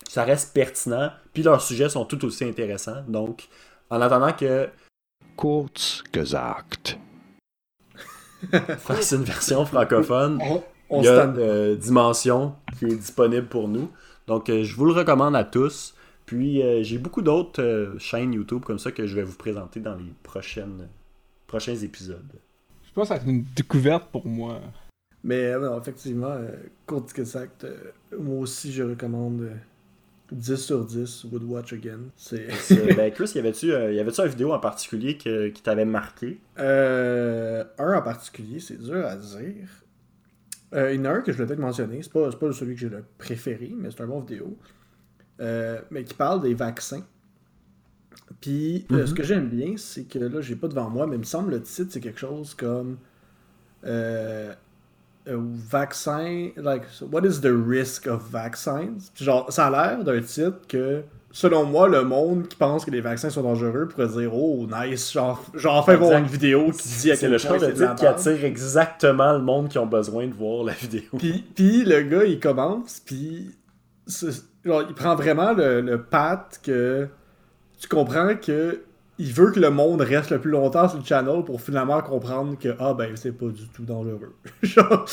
ça 0.08 0.24
reste 0.24 0.54
pertinent. 0.54 1.12
Puis 1.34 1.44
leurs 1.44 1.62
sujets 1.62 1.90
sont 1.90 2.06
tout 2.06 2.24
aussi 2.26 2.46
intéressants. 2.46 3.04
Donc 3.08 3.50
en 3.90 4.02
attendant 4.02 4.34
que 4.34 4.70
Kurz 5.38 6.04
gesagt. 6.12 6.98
fasse 8.80 9.12
une 9.12 9.24
version 9.24 9.66
francophone, 9.66 10.40
On, 10.42 10.64
on 10.90 11.02
il 11.02 11.06
y 11.06 11.08
a 11.08 11.28
euh, 11.28 11.76
Dimension 11.76 12.56
qui 12.78 12.86
est 12.86 12.96
disponible 12.96 13.48
pour 13.48 13.68
nous. 13.68 13.90
Donc, 14.28 14.50
euh, 14.50 14.64
je 14.64 14.76
vous 14.76 14.86
le 14.86 14.94
recommande 14.94 15.36
à 15.36 15.44
tous. 15.44 15.96
Puis, 16.26 16.62
euh, 16.62 16.84
j'ai 16.84 17.00
beaucoup 17.00 17.22
d'autres 17.22 17.62
euh, 17.62 17.98
chaînes 17.98 18.34
YouTube 18.34 18.64
comme 18.64 18.80
ça 18.80 18.92
que 18.92 19.08
je 19.08 19.16
vais 19.16 19.24
vous 19.24 19.38
présenter 19.38 19.80
dans 19.80 19.96
les 19.96 20.14
prochaines, 20.24 20.88
prochains 21.48 21.76
épisodes. 21.76 22.32
Je 22.88 22.94
pense 22.94 23.04
que 23.04 23.08
ça 23.08 23.16
va 23.16 23.22
être 23.22 23.28
une 23.30 23.46
découverte 23.56 24.10
pour 24.12 24.26
moi. 24.28 24.62
Mais 25.24 25.46
euh, 25.46 25.60
non, 25.60 25.80
effectivement, 25.80 26.28
euh, 26.28 26.50
Court 26.86 27.06
Exact, 27.18 27.64
euh, 27.64 27.92
moi 28.18 28.40
aussi 28.40 28.72
je 28.72 28.84
recommande 28.84 29.42
euh, 29.42 29.54
10 30.32 30.56
sur 30.56 30.86
10, 30.86 31.26
Would 31.32 31.44
Watch 31.44 31.74
Again. 31.74 32.00
C'est. 32.16 32.48
Ben, 32.96 33.12
Chris, 33.12 33.32
y 33.36 33.40
avait-tu 33.40 33.72
euh, 33.74 33.92
y 33.94 34.00
avait-tu 34.00 34.22
une 34.22 34.28
vidéo 34.28 34.54
en 34.54 34.60
particulier 34.60 35.18
que- 35.18 35.50
qui 35.50 35.62
t'avait 35.62 35.86
marqué? 35.86 36.40
Euh, 36.60 37.64
un 37.78 37.94
en 37.98 38.02
particulier, 38.02 38.60
c'est 38.60 38.78
dur 38.82 39.06
à 39.06 39.16
dire. 39.16 39.68
Euh, 40.76 40.94
il 40.94 41.00
y 41.00 41.02
en 41.02 41.06
a 41.06 41.10
un 41.12 41.22
que 41.22 41.32
je 41.32 41.38
voulais 41.38 41.48
peut-être 41.48 41.60
mentionner. 41.60 42.02
C'est 42.04 42.12
pas, 42.14 42.30
pas 42.32 42.52
celui 42.52 42.76
que 42.76 42.80
j'ai 42.82 42.90
le 42.90 43.04
préféré, 43.18 43.72
mais 43.76 43.90
c'est 43.92 44.02
un 44.02 44.08
bon 44.08 44.20
vidéo. 44.20 44.56
Euh, 45.40 45.80
mais 45.90 46.04
qui 46.04 46.14
parle 46.14 46.42
des 46.42 46.54
vaccins. 46.54 47.04
Puis, 48.42 48.86
ce 48.92 49.14
que 49.14 49.24
j'aime 49.24 49.50
bien, 49.50 49.76
c'est 49.78 50.04
que 50.04 50.20
là, 50.20 50.42
j'ai 50.42 50.56
pas 50.56 50.68
devant 50.68 50.90
moi, 50.90 51.08
mais 51.08 51.16
il 51.16 51.20
me 51.20 51.24
semble 51.24 51.52
le 51.52 51.62
titre, 51.64 51.92
c'est 51.92 52.00
quelque 52.02 52.20
chose 52.20 52.54
comme. 52.54 52.98
Vaccin. 55.38 56.52
Like, 56.58 56.84
what 57.12 57.26
is 57.26 57.42
the 57.42 57.52
risk 57.54 58.08
of 58.08 58.24
vaccines? 58.30 59.12
Puis 59.14 59.26
genre, 59.26 59.52
ça 59.52 59.68
a 59.68 59.70
l'air 59.72 60.04
d'un 60.04 60.22
titre 60.22 60.60
que. 60.68 61.04
Selon 61.32 61.66
moi, 61.66 61.88
le 61.88 62.04
monde 62.04 62.48
qui 62.48 62.56
pense 62.56 62.84
que 62.84 62.90
les 62.90 63.02
vaccins 63.02 63.30
sont 63.30 63.44
dangereux 63.44 63.88
pourrait 63.88 64.08
dire 64.08 64.34
Oh, 64.34 64.68
nice, 64.68 65.12
genre, 65.12 65.44
genre 65.54 65.76
enfin 65.76 65.96
voir 65.96 66.18
une 66.18 66.26
vidéo 66.26 66.72
qui 66.72 66.88
dit 66.88 67.12
à 67.12 67.18
quel 67.18 67.38
point 67.40 67.60
c'est 67.60 67.74
titre 67.74 67.96
qui 67.96 68.06
attire 68.08 68.44
exactement 68.46 69.34
le 69.34 69.40
monde 69.40 69.70
qui 69.70 69.78
ont 69.78 69.86
besoin 69.86 70.26
de 70.26 70.34
voir 70.34 70.64
la 70.64 70.74
vidéo. 70.74 71.04
Puis, 71.20 71.46
puis 71.54 71.86
le 71.86 72.02
gars, 72.02 72.24
il 72.26 72.40
commence, 72.40 73.00
puis 73.00 73.56
genre, 74.66 74.86
il 74.90 74.96
prend 74.96 75.14
vraiment 75.14 75.54
le, 75.54 75.82
le 75.82 76.02
pat 76.02 76.60
que 76.64 77.08
tu 77.80 77.88
comprends 77.88 78.36
que 78.36 78.82
il 79.22 79.34
veut 79.34 79.52
que 79.52 79.60
le 79.60 79.70
monde 79.70 80.00
reste 80.02 80.30
le 80.32 80.40
plus 80.40 80.50
longtemps 80.52 80.88
sur 80.88 80.98
le 80.98 81.04
channel 81.04 81.44
pour 81.44 81.62
finalement 81.62 82.02
comprendre 82.02 82.58
que 82.58 82.70
ah 82.80 82.94
ben 82.94 83.16
c'est 83.16 83.34
pas 83.34 83.48
du 83.48 83.68
tout 83.68 83.84
dangereux. 83.84 84.34
genre, 84.64 85.06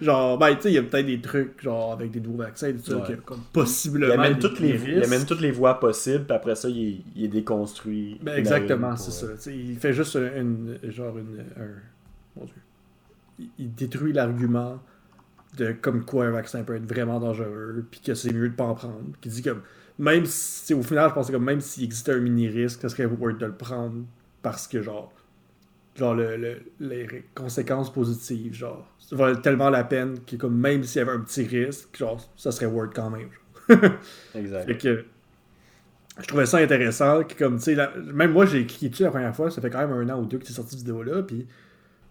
genre, 0.00 0.38
ben 0.38 0.54
tu 0.54 0.60
sais, 0.62 0.70
il 0.70 0.74
y 0.74 0.78
a 0.78 0.82
peut-être 0.82 1.06
des 1.06 1.20
trucs 1.20 1.62
genre 1.62 1.92
avec 1.94 2.10
des 2.10 2.20
nouveaux 2.20 2.42
vaccins 2.42 2.68
et 2.68 2.74
tout 2.74 2.82
ça 2.90 2.96
Ouais. 2.98 3.08
que 3.08 3.20
comme 3.22 3.38
Il 3.38 3.52
possiblement. 3.52 4.12
amène, 4.14 4.34
des- 4.34 4.38
toutes 4.40 4.60
les, 4.60 4.74
des 4.78 4.92
il 4.92 5.02
amène 5.04 5.24
toutes 5.24 5.40
les 5.40 5.50
voies 5.50 5.80
possibles, 5.80 6.24
puis 6.24 6.36
après 6.36 6.54
ça, 6.54 6.68
il 6.68 6.88
est, 6.88 7.00
il 7.16 7.24
est 7.24 7.28
déconstruit. 7.28 8.20
Ben, 8.22 8.36
exactement, 8.36 8.96
c'est 8.96 9.10
ça. 9.12 9.26
euh, 9.26 9.52
il 9.52 9.76
fait 9.78 9.92
juste 9.94 10.14
une, 10.16 10.78
genre 10.84 11.16
une, 11.16 11.40
un, 11.58 11.70
mon 12.36 12.44
Dieu. 12.44 12.54
Il, 13.38 13.48
il 13.58 13.74
détruit 13.74 14.12
l'argument 14.12 14.78
de 15.56 15.72
comme 15.80 16.04
quoi 16.04 16.26
un 16.26 16.30
vaccin 16.32 16.62
peut 16.64 16.76
être 16.76 16.86
vraiment 16.86 17.18
dangereux, 17.20 17.84
puis 17.90 18.00
que 18.00 18.14
c'est 18.14 18.32
mieux 18.32 18.48
de 18.50 18.54
pas 18.54 18.64
en 18.64 18.74
prendre. 18.74 19.00
Qui 19.20 19.28
dit 19.30 19.40
que 19.42 19.56
même 19.98 20.26
si, 20.26 20.74
au 20.74 20.82
final, 20.82 21.10
je 21.10 21.14
pense 21.14 21.30
que 21.30 21.36
même 21.36 21.60
s'il 21.60 21.84
existait 21.84 22.12
un 22.12 22.20
mini 22.20 22.48
risque, 22.48 22.80
ça 22.82 22.88
serait 22.88 23.06
worth 23.06 23.38
de 23.38 23.46
le 23.46 23.54
prendre 23.56 24.04
parce 24.42 24.68
que 24.68 24.82
genre 24.82 25.12
genre 25.96 26.14
le, 26.14 26.36
le- 26.36 26.62
les 26.80 27.24
conséquences 27.34 27.92
positives, 27.92 28.54
genre. 28.54 28.88
Ça 29.00 29.16
valait 29.16 29.40
tellement 29.40 29.70
la 29.70 29.84
peine 29.84 30.20
que 30.26 30.36
comme 30.36 30.56
même 30.58 30.84
s'il 30.84 31.00
y 31.00 31.02
avait 31.02 31.12
un 31.12 31.20
petit 31.20 31.44
risque, 31.44 31.96
genre, 31.96 32.20
ça 32.36 32.52
serait 32.52 32.66
worth 32.66 32.94
quand 32.94 33.10
même. 33.10 33.30
Exact. 34.34 34.66
Fait 34.66 34.76
que 34.78 35.04
je 36.20 36.26
trouvais 36.26 36.46
ça 36.46 36.58
intéressant. 36.58 37.24
Que 37.24 37.34
comme, 37.34 37.56
tu 37.58 37.74
sais, 37.74 37.76
même 38.12 38.32
moi, 38.32 38.46
j'ai 38.46 38.66
cliqué 38.66 38.88
dessus 38.88 39.02
la 39.02 39.10
première 39.10 39.34
fois. 39.34 39.50
Ça 39.50 39.60
fait 39.60 39.70
quand 39.70 39.86
même 39.86 39.92
un 39.92 40.14
an 40.14 40.20
ou 40.20 40.26
deux 40.26 40.38
que 40.38 40.46
c'est 40.46 40.52
sorti 40.52 40.70
cette 40.72 40.80
vidéo-là. 40.80 41.22
Puis 41.22 41.46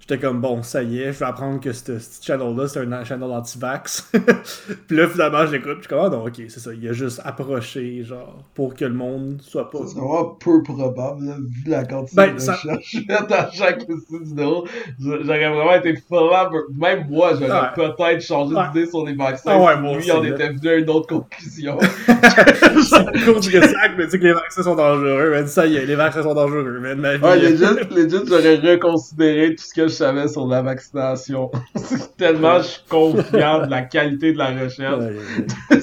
j'étais 0.06 0.20
comme, 0.20 0.42
bon, 0.42 0.62
ça 0.64 0.84
y 0.84 1.00
est, 1.00 1.14
je 1.14 1.20
vais 1.20 1.26
apprendre 1.26 1.62
que 1.62 1.72
ce 1.72 1.94
channel-là, 2.22 2.68
c'est 2.68 2.80
un 2.80 3.04
channel 3.06 3.32
anti-vax. 3.32 4.12
puis 4.88 4.98
là, 4.98 5.08
finalement, 5.08 5.46
je 5.46 5.54
l'écoute. 5.54 5.76
Puis 5.80 5.84
je 5.84 5.88
suis 5.88 5.88
comme, 5.90 6.06
ah 6.06 6.10
non, 6.10 6.26
ok, 6.26 6.42
c'est 6.50 6.60
ça. 6.60 6.72
Il 6.74 6.86
a 6.90 6.92
juste 6.92 7.22
approché, 7.24 8.04
genre, 8.04 8.44
pour 8.54 8.76
que 8.76 8.84
le 8.84 8.94
monde 8.94 9.40
soit 9.42 9.70
pas. 9.70 9.78
Serait 9.80 10.02
vraiment 10.02 10.26
peu 10.40 10.62
probable, 10.62 11.26
là, 11.26 11.36
vu 11.40 11.70
la 11.70 11.86
quantité 11.86 12.16
Ben, 12.18 12.34
de 12.36 12.40
ça- 12.40 12.54
recherches 12.56 12.98
à 13.32 13.50
chaque 13.52 13.86
vidéo. 14.22 14.66
J'aurais 15.00 15.50
vraiment 15.50 15.74
été 15.76 15.96
full 15.96 16.30
Même 16.78 17.08
moi, 17.10 17.32
j'aurais 17.40 17.74
peut-être 17.74 18.22
changé 18.22 18.54
Ouais. 18.56 18.64
d'idée 18.74 18.86
sur 18.90 19.06
les 19.06 19.14
vaccins. 19.16 19.52
Ah 19.54 19.60
ouais, 19.64 19.78
moi 19.80 19.98
lui 19.98 20.06
là. 20.08 20.22
était 20.28 20.50
venu 20.50 20.68
à 20.70 20.76
une 20.76 20.90
autre 20.90 21.08
conclusion. 21.08 21.78
à 22.08 23.26
cause 23.26 23.48
du 23.48 23.52
sac, 23.62 23.92
mais 23.98 24.06
tu 24.06 24.12
sais 24.12 24.20
que 24.20 24.24
les 24.26 24.34
vaccins 24.34 24.64
sont 24.64 24.76
dangereux, 24.76 25.32
man. 25.32 25.48
Ça 25.48 25.66
y 25.66 25.78
est, 25.78 25.86
les 25.86 25.96
vaccins 25.96 26.24
sont 26.24 26.34
dangereux, 26.34 26.80
man. 26.82 27.00
Ma 27.00 27.16
vie. 27.16 27.24
Ouais, 27.24 27.40
legit, 27.40 28.18
j'aurais 28.28 28.56
reconsidéré 28.58 29.56
tout 29.56 29.64
ce 29.64 29.74
que 29.74 29.88
je 29.88 29.93
savais 29.94 30.28
sur 30.28 30.48
la 30.48 30.62
vaccination. 30.62 31.52
C'est 31.76 32.16
tellement 32.18 32.60
je 32.60 32.68
suis 32.68 32.84
confiant 32.90 33.66
de 33.66 33.70
la 33.70 33.82
qualité 33.84 34.34
de 34.34 34.38
la 34.38 34.64
recherche. 34.64 35.04
Ouais. 35.04 35.78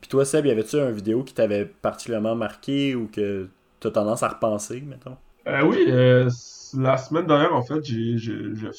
Puis 0.00 0.08
toi, 0.08 0.24
Seb, 0.24 0.46
y 0.46 0.50
avait-tu 0.50 0.78
un 0.78 0.90
vidéo 0.90 1.22
qui 1.22 1.34
t'avait 1.34 1.64
particulièrement 1.64 2.34
marqué 2.34 2.94
ou 2.94 3.08
que 3.08 3.48
t'as 3.80 3.90
tendance 3.90 4.22
à 4.22 4.28
repenser, 4.28 4.80
mettons? 4.80 5.16
Euh, 5.46 5.62
oui, 5.64 5.84
euh, 5.88 6.28
la 6.76 6.96
semaine 6.96 7.26
dernière, 7.26 7.54
en 7.54 7.62
fait, 7.62 7.82
j'ai 7.84 8.16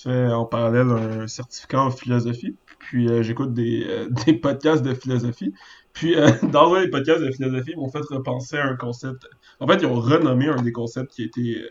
fait 0.02 0.28
en 0.28 0.46
parallèle 0.46 0.90
un 0.90 1.28
certificat 1.28 1.82
en 1.82 1.92
philosophie. 1.92 2.56
Puis 2.80 3.08
euh, 3.10 3.24
j'écoute 3.24 3.54
des, 3.54 4.08
des 4.26 4.34
podcasts 4.34 4.84
de 4.84 4.94
philosophie. 4.94 5.54
Puis 5.94 6.16
dans 6.52 6.74
un 6.74 6.82
des 6.82 6.90
podcasts 6.90 7.22
de 7.22 7.32
philosophie, 7.32 7.72
ils 7.72 7.78
m'ont 7.78 7.90
fait 7.90 8.02
repenser 8.10 8.58
à 8.58 8.66
un 8.66 8.76
concept. 8.76 9.28
En 9.60 9.68
fait, 9.68 9.78
ils 9.82 9.86
ont 9.86 10.00
renommé 10.00 10.48
un 10.48 10.62
des 10.62 10.72
concepts 10.72 11.12
qui 11.12 11.22
a 11.22 11.26
été 11.26 11.58
euh, 11.60 11.70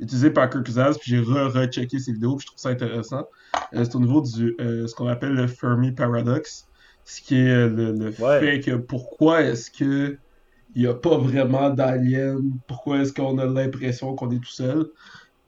utilisé 0.00 0.30
par 0.30 0.48
Kirk 0.50 0.64
puis 0.64 0.74
j'ai 1.06 1.18
re-rechecké 1.20 1.98
ses 1.98 2.12
vidéos, 2.12 2.36
puis 2.36 2.42
je 2.42 2.46
trouve 2.48 2.60
ça 2.60 2.68
intéressant. 2.70 3.26
Euh, 3.74 3.84
c'est 3.84 3.94
au 3.96 4.00
niveau 4.00 4.20
du 4.20 4.54
euh, 4.60 4.86
ce 4.86 4.94
qu'on 4.94 5.08
appelle 5.08 5.32
le 5.34 5.46
Fermi 5.46 5.92
Paradox, 5.92 6.66
ce 7.04 7.20
qui 7.22 7.36
est 7.36 7.48
euh, 7.50 7.68
le, 7.68 7.92
le 7.92 8.06
Ouais. 8.22 8.40
fait 8.40 8.60
que 8.60 8.76
pourquoi 8.76 9.42
est-ce 9.42 9.70
que 9.70 10.18
il 10.74 10.82
n'y 10.82 10.86
a 10.88 10.94
pas 10.94 11.16
vraiment 11.18 11.70
d'aliens, 11.70 12.36
pourquoi 12.66 12.98
est-ce 13.00 13.12
qu'on 13.12 13.38
a 13.38 13.46
l'impression 13.46 14.14
qu'on 14.14 14.30
est 14.30 14.38
tout 14.38 14.44
seul. 14.50 14.86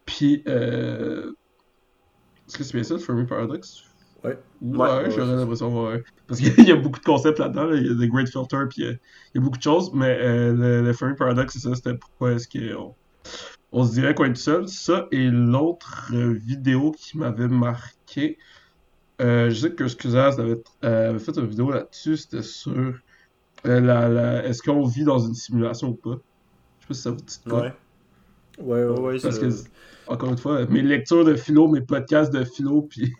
Puis, 0.06 0.42
euh... 0.48 1.32
est-ce 2.48 2.58
que 2.58 2.64
c'est 2.64 2.72
bien 2.74 2.82
ça, 2.82 2.94
le 2.94 3.00
Fermi 3.00 3.26
Paradox? 3.26 3.84
Ouais. 4.24 4.38
Ouais, 4.62 4.78
Ouais, 4.78 5.10
j'aurais 5.10 5.30
ouais. 5.32 5.36
l'impression, 5.36 5.84
ouais. 5.86 6.02
Parce 6.26 6.40
qu'il 6.40 6.64
y 6.68 6.72
a 6.72 6.76
beaucoup 6.76 6.98
de 7.00 7.04
concepts 7.04 7.38
là-dedans, 7.38 7.64
là. 7.66 7.76
il 7.76 7.86
y 7.86 7.90
a 7.90 7.94
The 7.94 8.10
Great 8.10 8.28
Filter, 8.28 8.64
puis 8.68 8.82
il 8.82 8.98
y 9.34 9.38
a 9.38 9.40
beaucoup 9.40 9.58
de 9.58 9.62
choses, 9.62 9.92
mais 9.94 10.18
euh, 10.20 10.52
le, 10.54 10.82
le 10.82 10.92
Fermi 10.94 11.14
Paradox, 11.16 11.52
c'est 11.52 11.60
ça, 11.68 11.74
c'était 11.74 11.94
pourquoi 11.94 12.32
est-ce 12.32 12.48
qu'on 12.48 12.96
on 13.72 13.84
se 13.84 13.92
dirait 13.92 14.14
qu'on 14.14 14.24
est 14.24 14.32
tout 14.34 14.40
seul. 14.40 14.68
Ça, 14.68 15.06
et 15.12 15.28
l'autre 15.30 16.12
vidéo 16.12 16.92
qui 16.92 17.18
m'avait 17.18 17.48
marqué, 17.48 18.38
euh, 19.20 19.50
je 19.50 19.54
sais 19.54 19.72
que 19.74 19.86
Scuzaz 19.88 20.40
avait, 20.40 20.60
euh, 20.84 21.10
avait 21.10 21.18
fait 21.18 21.36
une 21.36 21.46
vidéo 21.46 21.70
là-dessus, 21.70 22.16
c'était 22.16 22.42
sur 22.42 22.72
euh, 22.72 23.80
la, 23.80 24.08
la- 24.08 24.44
est-ce 24.46 24.62
qu'on 24.62 24.84
vit 24.84 25.04
dans 25.04 25.18
une 25.18 25.34
simulation 25.34 25.88
ou 25.90 25.94
pas? 25.94 26.16
Je 26.80 26.84
sais 26.84 26.88
pas 26.88 26.94
si 26.94 27.00
ça 27.02 27.10
vous 27.10 27.16
dit 27.16 27.38
quoi. 27.48 27.60
Ouais. 27.62 27.72
Ouais, 28.58 28.84
ouais, 28.84 29.18
Parce 29.20 29.38
que, 29.38 29.48
encore 30.06 30.30
une 30.30 30.38
fois, 30.38 30.66
mes 30.66 30.82
lectures 30.82 31.24
de 31.24 31.34
philo, 31.34 31.68
mes 31.68 31.80
podcasts 31.80 32.32
de 32.32 32.44
philo, 32.44 32.82
puis 32.90 33.12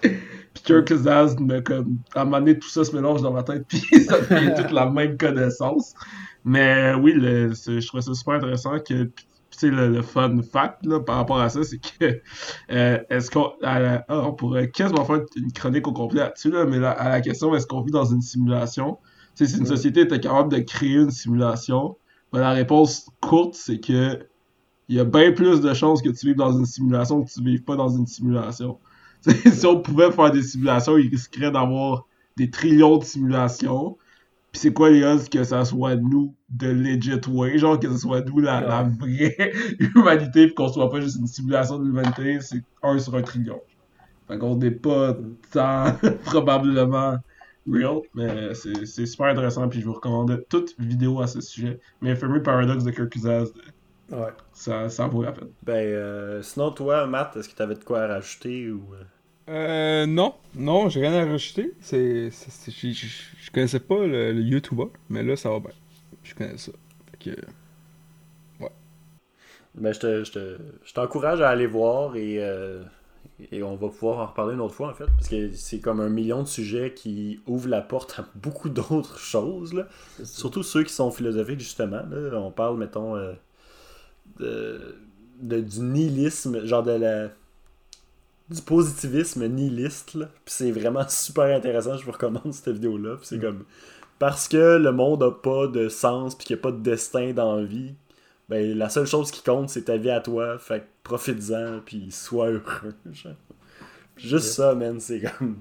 puis 0.00 0.62
Kirk 0.64 0.92
Zaz, 0.94 1.36
me, 1.38 1.60
comme, 1.60 1.98
à 2.14 2.22
un 2.22 2.24
moment 2.24 2.38
donné, 2.38 2.58
tout 2.58 2.68
ça 2.68 2.84
se 2.84 2.94
mélange 2.94 3.22
dans 3.22 3.32
ma 3.32 3.42
tête, 3.42 3.64
puis 3.68 3.80
ça 4.04 4.20
devient 4.20 4.52
toute 4.56 4.70
la 4.72 4.90
même 4.90 5.16
connaissance. 5.16 5.94
Mais 6.44 6.94
oui, 6.94 7.12
le, 7.14 7.52
je 7.52 7.86
trouvais 7.86 8.02
ça 8.02 8.14
super 8.14 8.34
intéressant 8.34 8.78
que, 8.80 9.10
puis, 9.50 9.58
tu 9.58 9.68
sais, 9.68 9.70
le, 9.74 9.88
le 9.88 10.02
fun 10.02 10.40
fact 10.42 10.84
là, 10.86 11.00
par 11.00 11.16
rapport 11.16 11.40
à 11.40 11.48
ça, 11.48 11.62
c'est 11.64 11.78
que, 11.78 12.20
euh, 12.72 12.98
est-ce 13.10 13.30
qu'on, 13.30 13.52
la- 13.60 14.04
ah, 14.08 14.20
on 14.28 14.32
pourrait 14.34 14.70
quasiment 14.70 15.04
faire 15.04 15.20
une 15.36 15.52
chronique 15.52 15.86
au 15.88 15.92
complet 15.92 16.20
là-dessus, 16.20 16.50
là, 16.50 16.64
mais 16.66 16.84
à 16.84 17.08
la 17.08 17.20
question, 17.20 17.54
est-ce 17.54 17.66
qu'on 17.66 17.82
vit 17.82 17.92
dans 17.92 18.04
une 18.04 18.22
simulation? 18.22 18.98
Si 19.34 19.44
une 19.56 19.66
société 19.66 20.00
était 20.02 20.20
capable 20.20 20.50
de 20.52 20.58
créer 20.60 20.94
une 20.96 21.10
simulation, 21.10 21.96
ben, 22.32 22.40
la 22.40 22.50
réponse 22.52 23.08
courte, 23.20 23.54
c'est 23.54 23.80
que 23.80 24.26
il 24.88 24.96
y 24.96 25.00
a 25.00 25.04
bien 25.04 25.32
plus 25.32 25.60
de 25.60 25.74
chances 25.74 26.02
que 26.02 26.10
tu 26.10 26.26
vives 26.26 26.36
dans 26.36 26.56
une 26.56 26.66
simulation 26.66 27.22
que 27.22 27.30
tu 27.30 27.42
vives 27.42 27.64
pas 27.64 27.76
dans 27.76 27.88
une 27.88 28.06
simulation. 28.06 28.78
Si 29.52 29.66
on 29.66 29.80
pouvait 29.80 30.12
faire 30.12 30.30
des 30.30 30.42
simulations, 30.42 30.96
il 30.98 31.08
risquerait 31.10 31.50
d'avoir 31.50 32.06
des 32.36 32.50
trillions 32.50 32.98
de 32.98 33.04
simulations. 33.04 33.96
Puis 34.56 34.62
c'est 34.62 34.72
quoi 34.72 34.88
les 34.88 35.04
odds 35.04 35.28
que 35.30 35.44
ça 35.44 35.66
soit 35.66 35.96
nous 35.96 36.34
de 36.48 36.68
legit 36.68 37.20
way, 37.28 37.58
genre 37.58 37.78
que 37.78 37.90
ce 37.92 37.98
soit 37.98 38.22
nous 38.22 38.38
la, 38.40 38.62
la 38.62 38.84
vraie 38.84 39.36
humanité, 39.94 40.46
puis 40.46 40.54
qu'on 40.54 40.68
soit 40.68 40.90
pas 40.90 40.98
juste 40.98 41.18
une 41.18 41.26
simulation 41.26 41.78
de 41.78 41.84
l'humanité, 41.84 42.40
c'est 42.40 42.62
1 42.82 42.98
sur 43.00 43.14
un 43.16 43.20
trillion. 43.20 43.60
Fait 44.26 44.38
qu'on 44.38 44.56
n'est 44.56 44.70
pas 44.70 45.14
tant 45.52 45.92
probablement 46.24 47.18
real, 47.70 47.98
mais 48.14 48.54
c'est 48.54 49.04
super 49.04 49.26
intéressant, 49.26 49.68
puis 49.68 49.82
je 49.82 49.84
vous 49.84 49.92
recommande 49.92 50.42
toute 50.48 50.74
vidéo 50.78 51.20
à 51.20 51.26
ce 51.26 51.42
sujet. 51.42 51.78
Mais 52.00 52.16
Fermi 52.16 52.40
Paradox 52.40 52.82
de 52.82 52.92
Kirk 52.92 53.10
Kuzaz, 53.10 53.52
Ouais. 54.10 54.32
ça, 54.54 54.88
ça 54.88 55.06
vaut 55.06 55.22
la 55.22 55.32
peine. 55.32 55.50
Ben, 55.64 55.74
euh, 55.84 56.40
sinon, 56.40 56.70
toi, 56.70 57.06
Matt, 57.06 57.36
est-ce 57.36 57.50
que 57.50 57.56
t'avais 57.56 57.74
de 57.74 57.84
quoi 57.84 58.04
à 58.04 58.06
rajouter 58.06 58.70
ou. 58.70 58.80
Euh? 59.48 59.52
Euh, 59.52 60.06
non, 60.06 60.34
non, 60.54 60.88
j'ai 60.88 61.00
rien 61.00 61.12
à 61.14 61.24
rajouter. 61.30 61.72
C'est, 61.80 62.30
c'est- 62.30 62.50
c'est- 62.50 62.70
je, 62.72 62.88
je- 62.92 63.06
je 63.40 63.50
connaissais 63.50 63.80
pas 63.80 64.06
le, 64.06 64.32
le 64.32 64.42
YouTuber, 64.42 64.86
mais 65.08 65.22
là, 65.22 65.36
ça 65.36 65.50
va 65.50 65.60
bien. 65.60 65.70
Je 66.22 66.34
connais 66.34 66.58
ça. 66.58 66.72
Fait 67.10 67.30
que, 67.30 67.36
Ben, 69.74 69.92
je 69.92 70.00
te- 70.00 70.24
je 70.24 70.32
te- 70.32 70.58
je 70.84 70.92
t'encourage 70.94 71.40
à 71.42 71.50
aller 71.50 71.66
voir 71.66 72.16
et, 72.16 72.38
euh, 72.42 72.82
et 73.52 73.62
on 73.62 73.76
va 73.76 73.88
pouvoir 73.88 74.18
en 74.20 74.26
reparler 74.26 74.54
une 74.54 74.60
autre 74.62 74.74
fois, 74.74 74.90
en 74.90 74.94
fait, 74.94 75.06
parce 75.06 75.28
que 75.28 75.52
c'est 75.52 75.80
comme 75.80 76.00
un 76.00 76.08
million 76.08 76.42
de 76.42 76.48
sujets 76.48 76.94
qui 76.94 77.40
ouvrent 77.46 77.68
la 77.68 77.82
porte 77.82 78.18
à 78.18 78.26
beaucoup 78.36 78.70
d'autres 78.70 79.18
choses, 79.18 79.74
là. 79.74 79.86
Surtout 80.24 80.62
ceux 80.62 80.84
qui 80.84 80.92
sont 80.94 81.10
philosophiques, 81.10 81.60
justement. 81.60 82.02
Là. 82.10 82.38
On 82.40 82.50
parle, 82.50 82.78
mettons, 82.78 83.16
euh, 83.16 83.34
de, 84.38 84.96
de- 85.40 85.60
du 85.60 85.80
nihilisme, 85.80 86.64
genre 86.66 86.82
de 86.82 86.92
la 86.92 87.30
du 88.50 88.62
positivisme 88.62 89.46
nihiliste, 89.46 90.14
là. 90.14 90.26
Puis 90.44 90.54
c'est 90.54 90.70
vraiment 90.70 91.06
super 91.08 91.56
intéressant, 91.56 91.96
je 91.96 92.04
vous 92.04 92.12
recommande 92.12 92.52
cette 92.52 92.74
vidéo-là. 92.74 93.16
Puis 93.16 93.26
c'est 93.26 93.40
comme... 93.40 93.64
Parce 94.18 94.48
que 94.48 94.78
le 94.78 94.92
monde 94.92 95.22
a 95.22 95.30
pas 95.30 95.66
de 95.66 95.88
sens, 95.88 96.34
puis 96.34 96.46
qu'il 96.46 96.56
n'y 96.56 96.60
a 96.60 96.62
pas 96.62 96.72
de 96.72 96.82
destin 96.82 97.32
dans 97.32 97.56
la 97.56 97.64
vie, 97.64 97.94
ben 98.48 98.76
la 98.78 98.88
seule 98.88 99.06
chose 99.06 99.30
qui 99.30 99.42
compte, 99.42 99.68
c'est 99.68 99.82
ta 99.82 99.96
vie 99.98 100.10
à 100.10 100.20
toi. 100.20 100.58
Fait 100.58 100.80
que 100.80 100.86
profite-en, 101.02 101.80
puis 101.84 102.10
sois 102.10 102.48
heureux. 102.48 102.94
genre. 103.12 103.34
Juste 104.16 104.52
ça, 104.52 104.74
man, 104.74 104.98
c'est 105.00 105.20
comme... 105.20 105.60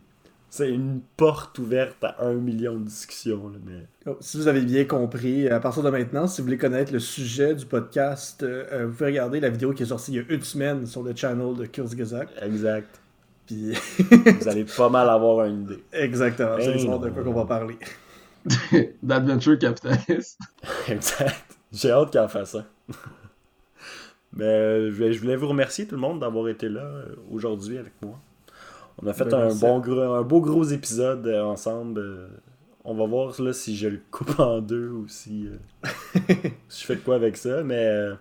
C'est 0.57 0.69
une 0.69 1.01
porte 1.17 1.59
ouverte 1.59 2.01
à 2.01 2.15
un 2.25 2.35
million 2.35 2.75
de 2.77 2.85
discussions, 2.85 3.49
là, 3.49 3.57
mais... 3.65 3.87
Oh, 4.07 4.15
si 4.21 4.37
vous 4.37 4.47
avez 4.47 4.61
bien 4.61 4.85
compris, 4.85 5.49
à 5.49 5.59
partir 5.59 5.83
de 5.83 5.89
maintenant, 5.89 6.27
si 6.27 6.39
vous 6.39 6.45
voulez 6.45 6.57
connaître 6.57 6.93
le 6.93 6.99
sujet 6.99 7.53
du 7.55 7.65
podcast, 7.65 8.41
euh, 8.41 8.63
euh, 8.71 8.85
vous 8.85 8.93
pouvez 8.93 9.07
regarder 9.07 9.41
la 9.41 9.49
vidéo 9.49 9.73
qui 9.73 9.83
est 9.83 9.87
sortie 9.87 10.13
il 10.13 10.15
y 10.15 10.19
a 10.19 10.23
une 10.33 10.41
semaine 10.43 10.85
sur 10.85 11.03
le 11.03 11.13
channel 11.13 11.55
de 11.57 11.65
Kurzgesagt. 11.65 12.31
Exact. 12.41 13.01
Puis, 13.45 13.73
Vous 14.39 14.47
allez 14.47 14.63
pas 14.63 14.87
mal 14.87 15.09
avoir 15.09 15.45
une 15.45 15.63
idée. 15.63 15.83
exactement, 15.91 16.55
c'est 16.57 16.67
Hey, 16.67 16.73
le 16.75 16.77
genre 16.79 17.01
non. 17.01 17.05
de 17.05 17.09
quoi 17.09 17.23
qu'on 17.25 17.33
va 17.33 17.45
parler. 17.45 17.77
D'adventure 19.03 19.59
capitaliste. 19.59 20.39
Exact. 20.87 21.57
J'ai 21.73 21.91
hâte 21.91 22.11
qu'elle 22.11 22.29
fasse 22.29 22.51
ça. 22.51 22.65
Mais 24.31 24.45
euh, 24.45 24.91
je 25.11 25.19
voulais- 25.19 25.35
vous 25.35 25.49
remercier 25.49 25.85
tout 25.85 25.95
le 25.95 26.01
monde 26.01 26.21
d'avoir 26.21 26.47
été 26.47 26.69
là 26.69 26.89
aujourd'hui 27.29 27.77
avec 27.77 27.91
moi. 28.01 28.17
On 29.01 29.07
a 29.07 29.13
fait 29.13 29.25
Ben, 29.25 29.49
un, 29.49 29.55
bon 29.55 29.79
gros, 29.79 29.99
un 30.01 30.21
beau 30.23 30.41
gros 30.41 30.63
épisode 30.63 31.27
euh, 31.27 31.43
ensemble. 31.43 31.99
euh, 31.99 32.27
on 32.83 32.93
va 32.93 33.05
voir 33.05 33.39
là, 33.41 33.51
si 33.53 33.75
je 33.75 33.87
le 33.87 33.99
coupe 34.11 34.39
en 34.39 34.59
deux 34.61 34.89
ou 34.89 35.07
si, 35.07 35.47
euh, 35.47 35.89
si 36.69 36.81
je 36.81 36.85
fais 36.85 36.95
de 36.95 37.01
quoi 37.01 37.15
avec 37.15 37.35
ça. 37.37 37.63
Mais 37.63 37.85
euh, 37.85 38.15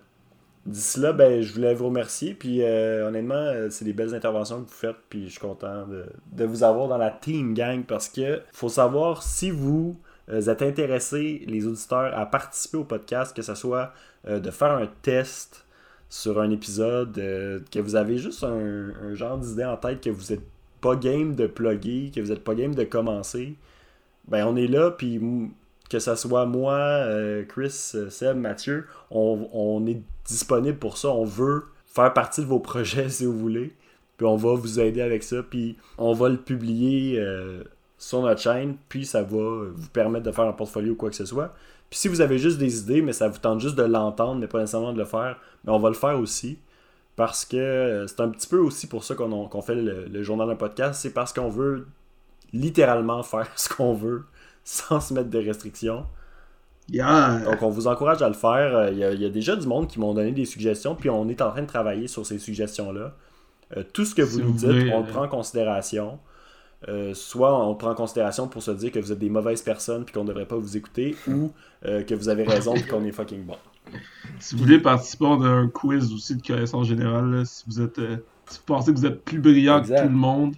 d'ici 0.67 1.01
là, 1.01 1.13
ben, 1.13 1.43
je 1.43 1.53
voulais 1.53 1.75
vous 1.75 1.87
remercier. 1.87 2.35
Puis 2.35 2.63
euh, 2.63 3.07
honnêtement, 3.09 3.53
c'est 3.71 3.85
des 3.85 3.93
belles 3.93 4.15
interventions 4.15 4.63
que 4.63 4.69
vous 4.69 4.75
faites. 4.75 4.97
Puis 5.09 5.25
je 5.27 5.31
suis 5.33 5.41
content 5.41 5.87
de, 5.87 6.07
de 6.33 6.45
vous 6.45 6.65
avoir 6.65 6.89
dans 6.89 6.99
la 6.99 7.11
team 7.11 7.55
gang 7.55 7.85
parce 7.85 8.09
que 8.09 8.41
faut 8.53 8.69
savoir 8.69 9.23
si 9.23 9.51
vous 9.51 9.97
êtes 10.29 10.63
intéressés, 10.63 11.43
les 11.47 11.67
auditeurs, 11.67 12.17
à 12.19 12.25
participer 12.27 12.79
au 12.79 12.85
podcast, 12.85 13.37
que 13.37 13.43
ce 13.43 13.55
soit 13.55 13.93
euh, 14.27 14.41
de 14.41 14.51
faire 14.51 14.73
un 14.73 14.89
test 15.03 15.67
sur 16.09 16.41
un 16.41 16.49
épisode, 16.51 17.19
euh, 17.19 17.61
que 17.71 17.79
vous 17.79 17.95
avez 17.97 18.17
juste 18.17 18.43
un, 18.45 18.91
un 19.03 19.15
genre 19.15 19.37
d'idée 19.37 19.65
en 19.65 19.77
tête 19.77 20.01
que 20.03 20.09
vous 20.11 20.33
êtes 20.33 20.41
pas 20.85 20.97
game 20.97 21.35
de 21.35 21.47
plugger, 21.47 22.13
que 22.15 22.21
vous 22.21 22.31
êtes 22.31 22.45
pas 22.45 22.55
game 22.55 22.75
de 22.75 22.85
commencer, 22.85 23.55
ben 24.29 24.47
on 24.47 24.55
est 24.55 24.67
là, 24.67 24.91
puis 24.91 25.19
que 25.89 25.99
ça 25.99 26.15
soit 26.15 26.45
moi, 26.45 26.75
euh, 26.75 27.43
Chris, 27.49 27.93
euh, 27.95 28.11
Seb, 28.11 28.37
Mathieu, 28.37 28.87
on, 29.11 29.49
on 29.55 29.87
est 29.87 30.03
disponible 30.27 30.77
pour 30.77 30.99
ça. 30.99 31.09
On 31.09 31.25
veut 31.25 31.65
faire 31.87 32.13
partie 32.13 32.43
de 32.43 32.47
vos 32.47 32.59
projets 32.59 33.09
si 33.09 33.25
vous 33.25 33.39
voulez. 33.39 33.73
Puis 34.19 34.27
on 34.27 34.37
va 34.37 34.53
vous 34.55 34.79
aider 34.79 35.01
avec 35.01 35.23
ça. 35.23 35.43
Puis 35.43 35.79
on 35.97 36.13
va 36.13 36.29
le 36.29 36.37
publier 36.37 37.19
euh, 37.19 37.65
sur 37.97 38.21
notre 38.21 38.43
chaîne. 38.43 38.77
Puis 38.91 39.07
ça 39.07 39.23
va 39.23 39.69
vous 39.75 39.89
permettre 39.91 40.27
de 40.27 40.33
faire 40.33 40.45
un 40.45 40.53
portfolio 40.53 40.93
ou 40.93 40.97
quoi 40.97 41.09
que 41.09 41.17
ce 41.17 41.25
soit. 41.25 41.55
Puis 41.89 41.99
si 41.99 42.09
vous 42.09 42.21
avez 42.21 42.37
juste 42.37 42.59
des 42.59 42.81
idées, 42.81 43.01
mais 43.01 43.15
ça 43.15 43.29
vous 43.29 43.39
tente 43.39 43.61
juste 43.61 43.77
de 43.77 43.85
l'entendre, 43.85 44.39
mais 44.39 44.49
pas 44.49 44.59
nécessairement 44.61 44.93
de 44.93 44.99
le 44.99 45.07
faire, 45.07 45.39
mais 45.65 45.73
on 45.73 45.79
va 45.79 45.89
le 45.89 45.95
faire 45.95 46.19
aussi. 46.19 46.59
Parce 47.17 47.45
que 47.45 47.57
euh, 47.57 48.07
c'est 48.07 48.21
un 48.21 48.29
petit 48.29 48.49
peu 48.49 48.59
aussi 48.59 48.87
pour 48.89 49.05
ça 49.05 49.15
qu'on 49.15 49.63
fait 49.63 49.77
le, 49.77 50.07
le 50.07 50.23
journal 50.23 50.49
d'un 50.49 50.57
podcast. 50.57 51.01
C'est 51.01 51.13
parce 51.13 51.33
qu'on 51.33 51.49
veut 51.49 51.87
littéralement 52.53 53.23
faire 53.25 53.49
ce 53.57 53.69
qu'on 53.69 53.95
veut 53.95 54.25
sans 54.65 55.01
se 55.01 55.15
mettre 55.15 55.31
de 55.31 55.39
restrictions. 55.39 56.07
Yeah. 56.91 57.41
Donc, 57.45 57.63
on 57.63 57.71
vous 57.71 57.87
encourage 57.87 58.21
à 58.23 58.29
le 58.29 58.35
faire. 58.35 58.77
Euh, 58.77 58.91
Il 58.91 58.99
y, 58.99 59.05
a, 59.05 59.13
il 59.13 59.21
y 59.21 59.25
a 59.25 59.31
déjà 59.31 59.57
du 59.57 59.67
monde 59.67 59.89
qui 59.89 59.99
m'ont 59.99 60.13
donné 60.15 60.33
des 60.33 60.45
suggestions, 60.45 60.95
puis 60.95 61.09
on 61.09 61.29
est 61.29 61.41
en 61.41 61.51
train 61.51 61.63
de 61.63 61.67
travailler 61.67 62.09
sur 62.09 62.27
ces 62.27 62.39
suggestions-là. 62.39 63.15
Euh, 63.77 63.83
tout 63.93 64.05
ce 64.05 64.15
que 64.15 64.23
vous 64.23 64.41
nous 64.41 64.53
dites, 64.53 64.93
on 64.93 65.01
le 65.01 65.07
prend 65.07 65.23
en 65.25 65.29
considération. 65.29 66.19
Euh, 66.89 67.15
soit 67.15 67.59
on 67.67 67.71
le 67.71 67.79
prend 67.79 67.91
en 67.91 67.95
considération 67.95 68.47
pour 68.47 68.63
se 68.63 68.71
dire 68.71 68.93
que 68.93 68.99
vous 68.99 69.11
êtes 69.13 69.19
des 69.19 69.31
mauvaises 69.31 69.63
personnes 69.63 70.05
puis 70.05 70.13
qu'on 70.13 70.25
ne 70.25 70.29
devrait 70.29 70.47
pas 70.47 70.57
vous 70.57 70.77
écouter, 70.77 71.17
ou 71.27 71.53
euh, 71.87 72.03
que 72.03 72.15
vous 72.15 72.29
avez 72.29 72.45
raison 72.45 72.75
puis 72.75 72.87
qu'on 72.87 73.05
est 73.05 73.13
fucking 73.13 73.45
bon. 73.45 73.57
Si 74.41 74.55
vous 74.57 74.63
voulez 74.65 74.79
participer 74.79 75.27
à 75.27 75.29
un 75.31 75.69
quiz 75.69 76.13
aussi 76.13 76.37
de 76.37 76.43
connaissance 76.47 76.87
générale, 76.89 77.31
là, 77.31 77.45
si 77.45 77.65
vous 77.67 77.81
êtes 77.81 77.99
euh, 77.99 78.17
si 78.49 78.59
vous 78.59 78.65
pensez 78.67 78.93
que 78.93 78.99
vous 78.99 79.07
êtes 79.07 79.23
plus 79.25 79.39
brillant 79.39 79.79
Exact. 79.81 79.97
que 79.97 80.03
tout 80.07 80.09
le 80.13 80.15
monde, 80.19 80.55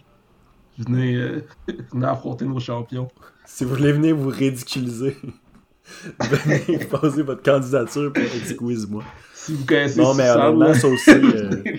venez, 0.79 1.15
euh, 1.17 1.45
venez 1.93 2.07
affronter 2.07 2.45
nos 2.45 2.61
champions. 2.61 3.09
Si 3.45 3.65
vous 3.65 3.75
voulez 3.75 3.93
venir 3.93 4.17
vous 4.17 4.29
ridiculiser, 4.29 5.17
venez 6.21 6.79
poser 6.87 7.23
votre 7.23 7.43
candidature 7.43 8.13
pour 8.13 8.23
un 8.23 8.27
petit 8.27 8.57
quiz, 8.57 8.89
moi. 8.89 9.05
Si 9.35 9.55
vous 9.55 9.65
connaissez 9.65 10.01
Non, 10.01 10.15
mais 10.15 10.29
honnêtement, 10.31 10.75
ça 10.75 10.89
aussi. 10.89 11.11
euh, 11.11 11.51
tu 11.65 11.73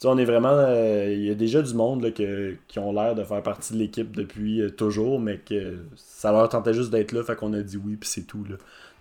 sais, 0.00 0.08
on 0.08 0.18
est 0.18 0.24
vraiment. 0.24 0.66
Il 1.06 1.22
y 1.24 1.30
a 1.30 1.34
déjà 1.34 1.62
du 1.62 1.74
monde 1.74 2.02
là, 2.02 2.10
que- 2.10 2.56
qui 2.66 2.78
ont 2.80 2.92
l'air 2.92 3.14
de 3.14 3.22
faire 3.22 3.42
partie 3.42 3.74
de 3.74 3.78
l'équipe 3.78 4.16
depuis 4.16 4.62
toujours, 4.76 5.20
mais 5.20 5.38
que 5.38 5.78
ça 5.96 6.32
leur 6.32 6.48
tentait 6.48 6.74
juste 6.74 6.90
d'être 6.90 7.12
là, 7.12 7.22
fait 7.22 7.36
qu'on 7.36 7.52
a 7.52 7.60
dit 7.62 7.76
oui, 7.76 7.96
puis 7.96 8.08
c'est 8.08 8.22
tout. 8.26 8.44
Là. 8.48 8.56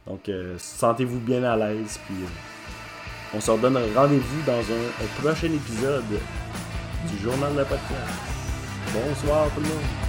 Donc, 0.10 0.28
euh, 0.28 0.56
sentez-vous 0.58 1.20
bien 1.20 1.44
à 1.44 1.56
l'aise, 1.56 2.00
puis 2.08 2.16
euh, 2.24 3.38
on 3.38 3.40
se 3.40 3.52
redonne 3.52 3.78
rendez-vous 3.96 4.42
dans 4.44 4.60
un, 4.60 5.22
prochain 5.22 5.54
épisode 5.54 6.04
du 7.08 7.18
Journal 7.20 7.54
de 7.54 7.60
la 7.60 7.66
podcast. 7.66 7.94
Bonsoir 8.92 9.48
tout 9.54 9.62
le 9.62 9.68
monde. 9.68 10.09